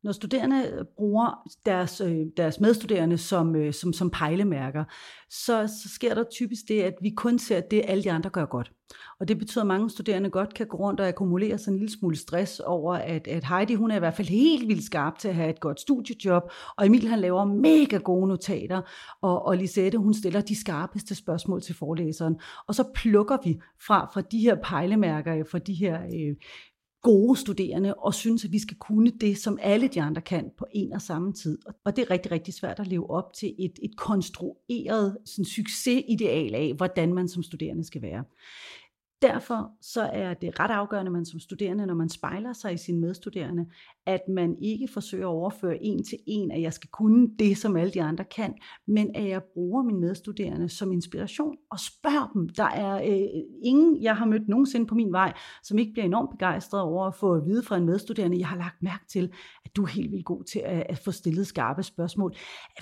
Når 0.03 0.13
studerende 0.13 0.67
øh, 0.73 0.85
bruger 0.97 1.49
deres, 1.67 2.01
øh, 2.01 2.27
deres 2.37 2.61
medstuderende 2.61 3.19
som, 3.19 3.57
øh, 3.57 3.73
som, 3.73 3.93
som 3.93 4.11
pejlemærker, 4.11 4.85
så, 5.31 5.67
så 5.83 5.89
sker 5.89 6.15
der 6.15 6.25
typisk 6.25 6.69
det, 6.69 6.83
at 6.83 6.95
vi 7.03 7.11
kun 7.11 7.39
ser 7.39 7.61
det, 7.61 7.83
alle 7.85 8.05
de 8.05 8.13
andre 8.13 8.31
gør 8.31 8.45
godt. 8.45 8.73
Og 9.21 9.29
det 9.29 9.39
betyder, 9.39 9.61
at 9.61 9.67
mange 9.67 9.91
studerende 9.91 10.31
godt 10.31 10.55
kan 10.55 10.67
gå 10.67 10.77
rundt 10.77 11.01
og 11.01 11.09
akkumulere 11.09 11.59
sådan 11.59 11.75
en 11.75 11.79
lille 11.79 11.93
smule 11.93 12.17
stress 12.17 12.61
over, 12.61 12.95
at, 12.95 13.29
at 13.29 13.45
Heidi 13.45 13.75
hun 13.75 13.91
er 13.91 13.97
i 13.97 13.99
hvert 13.99 14.15
fald 14.15 14.29
helt 14.29 14.69
vildt 14.69 14.85
skarp 14.85 15.19
til 15.19 15.29
at 15.29 15.35
have 15.35 15.51
et 15.51 15.61
godt 15.61 15.81
studiejob, 15.81 16.43
og 16.77 16.87
Emil 16.87 17.09
han 17.09 17.21
laver 17.21 17.45
mega 17.45 17.97
gode 17.97 18.29
notater, 18.29 18.83
og, 19.23 19.47
og 19.47 19.57
Lisette 19.57 19.99
hun 19.99 20.15
stiller 20.15 20.41
de 20.41 20.61
skarpeste 20.61 21.15
spørgsmål 21.15 21.63
til 21.63 21.75
forelæseren. 21.75 22.41
Og 22.67 22.75
så 22.75 22.85
plukker 22.95 23.39
vi 23.45 23.61
fra, 23.87 24.11
fra 24.15 24.21
de 24.21 24.39
her 24.39 24.57
pejlemærker, 24.63 25.45
fra 25.51 25.59
de 25.59 25.75
her 25.75 26.03
øh, 26.03 26.37
gode 27.03 27.41
studerende 27.41 27.95
og 27.95 28.15
synes, 28.15 28.45
at 28.45 28.53
vi 28.53 28.59
skal 28.59 28.77
kunne 28.77 29.11
det, 29.11 29.39
som 29.39 29.59
alle 29.63 29.89
de 29.89 30.03
andre 30.03 30.23
kan 30.23 30.51
på 30.59 30.67
en 30.73 30.93
og 30.93 31.03
samme 31.03 31.33
tid. 31.33 31.59
Og 31.85 31.97
det 31.97 32.03
er 32.03 32.11
rigtig, 32.11 32.33
rigtig 32.33 32.55
svært 32.55 32.81
at 32.81 32.87
leve 32.87 33.11
op 33.11 33.33
til 33.33 33.55
et, 33.59 33.79
et 33.83 33.97
konstrueret 33.97 35.19
sådan, 35.25 35.45
succesideal 35.45 36.55
af, 36.55 36.75
hvordan 36.77 37.15
man 37.15 37.29
som 37.29 37.43
studerende 37.43 37.85
skal 37.85 38.03
være. 38.03 38.25
Derfor 39.23 39.71
så 39.83 40.03
er 40.03 40.35
det 40.35 40.61
ret 40.61 40.71
afgørende, 40.71 41.09
at 41.09 41.13
man 41.13 41.27
som 41.27 41.41
studerende, 41.41 41.87
når 41.87 41.95
man 41.95 42.09
spejler 42.09 42.53
sig 42.53 42.73
i 42.75 42.77
sine 42.77 43.01
medstuderende, 43.01 43.67
at 44.11 44.29
man 44.29 44.57
ikke 44.63 44.89
forsøger 44.89 45.27
at 45.27 45.33
overføre 45.33 45.83
en 45.83 46.05
til 46.05 46.19
en, 46.27 46.51
at 46.51 46.63
jeg 46.63 46.73
skal 46.73 46.91
kunne 46.93 47.29
det, 47.39 47.57
som 47.57 47.77
alle 47.77 47.93
de 47.93 48.03
andre 48.03 48.25
kan, 48.25 48.55
men 48.87 49.11
at 49.15 49.29
jeg 49.29 49.43
bruger 49.55 49.83
mine 49.83 50.01
medstuderende 50.01 50.69
som 50.69 50.93
inspiration 50.93 51.57
og 51.71 51.81
spørger 51.81 52.31
dem. 52.35 52.49
Der 52.49 52.65
er 52.65 52.95
øh, 52.95 53.29
ingen, 53.63 54.03
jeg 54.03 54.17
har 54.17 54.27
mødt 54.27 54.49
nogensinde 54.49 54.87
på 54.87 54.95
min 54.95 55.13
vej, 55.13 55.33
som 55.63 55.79
ikke 55.79 55.93
bliver 55.93 56.07
enormt 56.07 56.31
begejstret 56.31 56.81
over 56.83 57.07
at 57.07 57.15
få 57.15 57.35
at 57.35 57.47
vide 57.47 57.63
fra 57.63 57.77
en 57.77 57.87
medstuderende, 57.87 58.39
jeg 58.39 58.49
har 58.49 58.57
lagt 58.57 58.83
mærke 58.83 59.05
til, 59.09 59.33
at 59.65 59.77
du 59.77 59.83
er 59.83 59.87
helt 59.87 60.13
vildt 60.13 60.25
god 60.25 60.45
til 60.45 60.63
at, 60.65 60.87
at 60.89 60.99
få 60.99 61.11
stillet 61.11 61.47
skarpe 61.47 61.83
spørgsmål. 61.83 62.31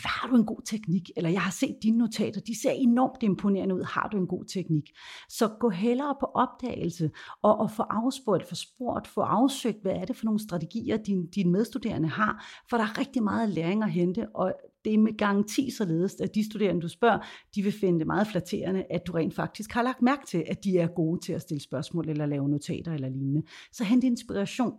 Hvad 0.01 0.11
har 0.21 0.29
du 0.29 0.37
en 0.37 0.47
god 0.47 0.63
teknik? 0.67 1.11
Eller 1.17 1.31
jeg 1.31 1.41
har 1.41 1.51
set 1.51 1.77
dine 1.83 1.99
notater, 1.99 2.41
de 2.41 2.61
ser 2.63 2.71
enormt 2.71 3.23
imponerende 3.23 3.75
ud. 3.75 3.83
Har 3.83 4.09
du 4.13 4.17
en 4.17 4.27
god 4.27 4.45
teknik? 4.45 4.91
Så 5.29 5.49
gå 5.61 5.69
hellere 5.69 6.15
på 6.21 6.27
opdagelse 6.35 7.11
og, 7.43 7.59
og 7.59 7.71
få 7.71 7.83
afspurgt, 7.83 8.49
få 8.49 8.55
spurgt, 8.55 9.07
få 9.07 9.21
afsøgt, 9.21 9.83
hvad 9.83 9.93
er 9.93 10.05
det 10.05 10.17
for 10.17 10.25
nogle 10.25 10.41
strategier, 10.41 10.97
din, 10.97 11.18
dine 11.27 11.51
medstuderende 11.51 12.09
har, 12.09 12.47
for 12.71 12.77
der 12.77 12.85
er 12.85 12.99
rigtig 12.99 13.23
meget 13.23 13.49
læring 13.49 13.83
at 13.83 13.91
hente, 13.91 14.29
og 14.35 14.55
det 14.85 14.95
er 14.95 14.99
med 14.99 15.17
garanti 15.17 15.71
således, 15.71 16.15
at 16.21 16.35
de 16.35 16.51
studerende, 16.51 16.81
du 16.81 16.89
spørger, 16.89 17.19
de 17.55 17.63
vil 17.63 17.73
finde 17.73 17.99
det 17.99 18.07
meget 18.07 18.27
flatterende, 18.27 18.85
at 18.91 19.07
du 19.07 19.13
rent 19.13 19.35
faktisk 19.35 19.73
har 19.73 19.83
lagt 19.83 20.03
mærke 20.03 20.27
til, 20.27 20.45
at 20.47 20.65
de 20.65 20.79
er 20.79 20.87
gode 20.87 21.21
til 21.21 21.33
at 21.33 21.43
stille 21.43 21.61
spørgsmål 21.61 22.09
eller 22.09 22.27
lave 22.27 22.49
notater 22.49 22.93
eller 22.93 23.09
lignende. 23.09 23.43
Så 23.73 23.85
hent 23.85 24.05
inspiration 24.05 24.73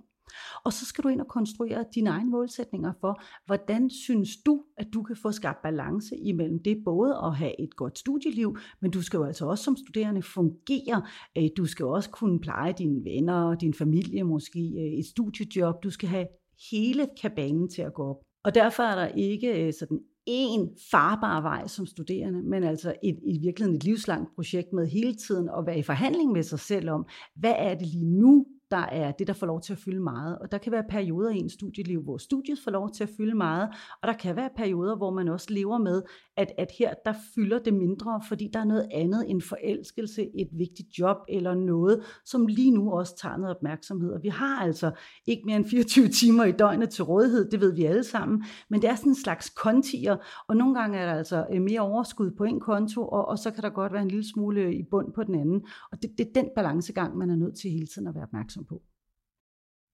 og 0.64 0.74
så 0.74 0.86
skal 0.86 1.04
du 1.04 1.10
ind 1.10 1.22
og 1.22 1.28
konstruere 1.28 1.86
dine 1.96 2.10
egne 2.10 2.30
målsætninger 2.30 2.94
for, 3.02 3.22
hvordan 3.46 3.90
synes 3.90 4.30
du, 4.46 4.64
at 4.78 4.88
du 4.94 5.04
kan 5.04 5.16
få 5.16 5.32
skabt 5.32 5.62
balance 5.64 6.16
imellem 6.18 6.64
det 6.64 6.78
både 6.86 7.16
at 7.24 7.36
have 7.36 7.62
et 7.62 7.76
godt 7.76 8.00
studieliv, 8.00 8.58
men 8.82 8.92
du 8.92 9.02
skal 9.02 9.18
jo 9.18 9.24
altså 9.24 9.46
også 9.46 9.64
som 9.64 9.78
studerende 9.78 10.22
fungere. 10.22 11.02
Øh, 11.38 11.50
du 11.58 11.66
skal 11.66 11.86
også 11.86 12.10
kunne 12.10 12.40
pleje 12.40 12.74
dine 12.78 13.04
venner, 13.04 13.56
din 13.56 13.74
familie, 13.74 14.24
måske 14.24 14.60
øh, 14.60 15.00
et 15.00 15.06
studiejob. 15.06 15.84
Du 15.84 15.90
skal 15.90 16.10
have 16.10 16.28
hele 16.72 17.08
kabanen 17.22 17.70
til 17.70 17.82
at 17.82 17.94
gå 17.94 18.04
op. 18.04 18.18
Og 18.44 18.56
derfor 18.56 18.84
er 18.84 18.96
der 18.96 19.08
ikke 19.08 19.66
øh, 19.66 19.74
sådan 19.80 20.00
en 20.28 20.70
farbar 20.92 21.42
vej 21.42 21.68
som 21.68 21.86
studerende, 21.86 22.44
men 22.44 22.64
altså 22.64 22.96
et, 23.04 23.20
i 23.24 23.40
virkeligheden 23.40 23.76
et 23.76 23.84
livslangt 23.84 24.36
projekt 24.36 24.74
med 24.74 24.88
hele 24.88 25.16
tiden 25.16 25.50
at 25.58 25.66
være 25.66 25.80
i 25.80 25.84
forhandling 25.84 26.32
med 26.32 26.44
sig 26.44 26.60
selv 26.60 26.90
om, 26.90 27.06
hvad 27.36 27.54
er 27.58 27.76
det 27.76 27.88
lige 27.88 28.20
nu, 28.20 28.46
der 28.72 28.78
er 28.78 29.12
det, 29.12 29.28
der 29.28 29.34
får 29.34 29.48
lov 29.48 29.62
til 29.62 29.74
at 29.74 29.80
fylde 29.80 30.00
meget. 30.00 30.40
Og 30.40 30.52
der 30.52 30.58
kan 30.58 30.72
være 30.72 30.84
perioder 30.90 31.30
i 31.30 31.38
en 31.38 31.50
studieliv, 31.50 32.04
hvor 32.04 32.18
studiet 32.18 32.60
får 32.64 32.72
lov 32.72 32.92
til 32.92 33.04
at 33.04 33.10
fylde 33.18 33.36
meget, 33.36 33.70
og 34.02 34.08
der 34.08 34.14
kan 34.14 34.36
være 34.36 34.50
perioder, 34.56 34.96
hvor 34.96 35.12
man 35.12 35.28
også 35.28 35.48
lever 35.50 35.78
med, 35.78 36.02
at, 36.38 36.52
at 36.58 36.68
her 36.80 36.94
der 37.06 37.14
fylder 37.36 37.60
det 37.60 37.74
mindre, 37.74 38.22
fordi 38.28 38.50
der 38.54 38.60
er 38.60 38.64
noget 38.64 38.88
andet 38.92 39.26
end 39.28 39.42
forelskelse, 39.42 40.22
et 40.36 40.50
vigtigt 40.58 40.90
job 41.00 41.18
eller 41.30 41.54
noget, 41.56 42.04
som 42.26 42.48
lige 42.48 42.72
nu 42.72 42.92
også 42.92 43.18
tager 43.22 43.38
noget 43.38 43.56
opmærksomhed. 43.56 44.12
Og 44.12 44.24
vi 44.24 44.30
har 44.30 44.62
altså 44.62 44.92
ikke 45.26 45.44
mere 45.46 45.58
end 45.58 45.66
24 45.66 46.08
timer 46.22 46.44
i 46.44 46.52
døgnet 46.52 46.90
til 46.90 47.04
rådighed, 47.04 47.52
det 47.52 47.62
ved 47.62 47.74
vi 47.76 47.86
alle 47.86 48.04
sammen, 48.04 48.44
men 48.70 48.82
det 48.82 48.90
er 48.90 48.96
sådan 48.96 49.12
en 49.12 49.16
slags 49.16 49.50
kontier, 49.50 50.18
og 50.48 50.56
nogle 50.56 50.76
gange 50.76 50.98
er 50.98 51.06
der 51.06 51.14
altså 51.14 51.46
øh, 51.54 51.62
mere 51.62 51.80
overskud 51.80 52.32
på 52.32 52.44
en 52.44 52.60
konto, 52.60 53.08
og, 53.08 53.28
og 53.28 53.40
så 53.40 53.52
kan 53.52 53.64
der 53.64 53.70
godt 53.70 53.94
være 53.94 54.02
en 54.02 54.08
lille 54.08 54.28
smule 54.28 54.76
i 54.76 54.84
bund 54.92 55.14
på 55.14 55.24
den 55.24 55.36
anden. 55.36 55.66
Og 55.92 56.02
det, 56.02 56.12
det 56.18 56.28
er 56.28 56.42
den 56.42 56.50
balancegang, 56.56 57.18
man 57.18 57.30
er 57.30 57.36
nødt 57.36 57.56
til 57.56 57.72
hele 57.72 57.88
tiden 57.88 58.08
at 58.08 58.16
være 58.16 58.28
opmærksom 58.60 58.66
på. 58.66 58.82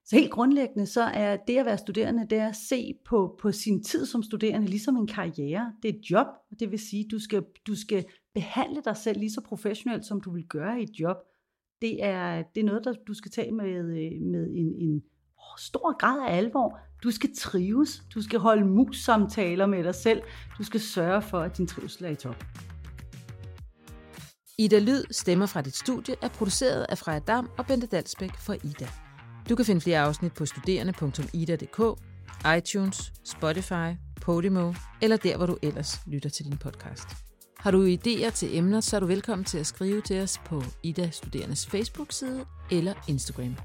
Så 0.05 0.15
helt 0.15 0.31
grundlæggende, 0.31 0.85
så 0.85 1.01
er 1.01 1.37
det 1.47 1.57
at 1.57 1.65
være 1.65 1.77
studerende, 1.77 2.27
det 2.29 2.37
er 2.37 2.47
at 2.47 2.55
se 2.55 2.93
på, 3.05 3.37
på 3.41 3.51
sin 3.51 3.83
tid 3.83 4.05
som 4.05 4.23
studerende 4.23 4.67
ligesom 4.67 4.95
en 4.95 5.07
karriere. 5.07 5.73
Det 5.83 5.89
er 5.89 5.93
et 5.99 6.11
job, 6.11 6.27
og 6.51 6.59
det 6.59 6.71
vil 6.71 6.79
sige, 6.79 7.07
du 7.11 7.19
skal, 7.19 7.43
du 7.67 7.75
skal 7.75 8.05
behandle 8.33 8.81
dig 8.85 8.97
selv 8.97 9.19
lige 9.19 9.31
så 9.31 9.41
professionelt, 9.41 10.05
som 10.05 10.21
du 10.21 10.31
vil 10.31 10.47
gøre 10.47 10.79
i 10.79 10.83
et 10.83 10.99
job. 10.99 11.17
Det 11.81 12.03
er, 12.03 12.43
det 12.55 12.61
er 12.61 12.65
noget, 12.65 12.85
der 12.85 12.93
du 13.07 13.13
skal 13.13 13.31
tage 13.31 13.51
med, 13.51 13.75
øh, 13.75 14.21
med 14.21 14.47
en, 14.55 14.75
en 14.75 15.03
stor 15.57 15.97
grad 15.97 16.29
af 16.29 16.37
alvor. 16.37 16.79
Du 17.03 17.11
skal 17.11 17.29
trives. 17.35 18.03
Du 18.13 18.21
skal 18.21 18.39
holde 18.39 18.65
mus-samtaler 18.65 19.65
med 19.65 19.83
dig 19.83 19.95
selv. 19.95 20.21
Du 20.57 20.63
skal 20.63 20.79
sørge 20.79 21.21
for, 21.21 21.39
at 21.39 21.57
din 21.57 21.67
trivsel 21.67 22.05
er 22.05 22.09
i 22.09 22.15
top. 22.15 22.43
Ida 24.57 24.79
Lyd, 24.79 25.03
stemmer 25.11 25.45
fra 25.45 25.61
dit 25.61 25.75
studie, 25.75 26.15
er 26.21 26.27
produceret 26.27 26.85
af 26.89 26.97
Freja 26.97 27.19
Dam 27.19 27.49
og 27.57 27.65
Bente 27.65 27.87
Dalsbæk 27.87 28.37
for 28.39 28.53
Ida. 28.53 28.87
Du 29.49 29.55
kan 29.55 29.65
finde 29.65 29.81
flere 29.81 29.99
afsnit 29.99 30.33
på 30.33 30.45
studerende.ida.dk, 30.45 31.99
iTunes, 32.57 33.13
Spotify, 33.23 33.95
Podimo 34.21 34.73
eller 35.01 35.17
der, 35.17 35.37
hvor 35.37 35.45
du 35.45 35.57
ellers 35.61 36.01
lytter 36.07 36.29
til 36.29 36.45
din 36.45 36.57
podcast. 36.57 37.07
Har 37.57 37.71
du 37.71 37.95
idéer 37.95 38.29
til 38.29 38.57
emner, 38.57 38.81
så 38.81 38.95
er 38.95 38.99
du 38.99 39.05
velkommen 39.05 39.45
til 39.45 39.57
at 39.57 39.67
skrive 39.67 40.01
til 40.01 40.21
os 40.21 40.37
på 40.45 40.63
Ida 40.83 41.09
Studerendes 41.09 41.67
Facebook-side 41.67 42.45
eller 42.71 42.93
Instagram. 43.07 43.55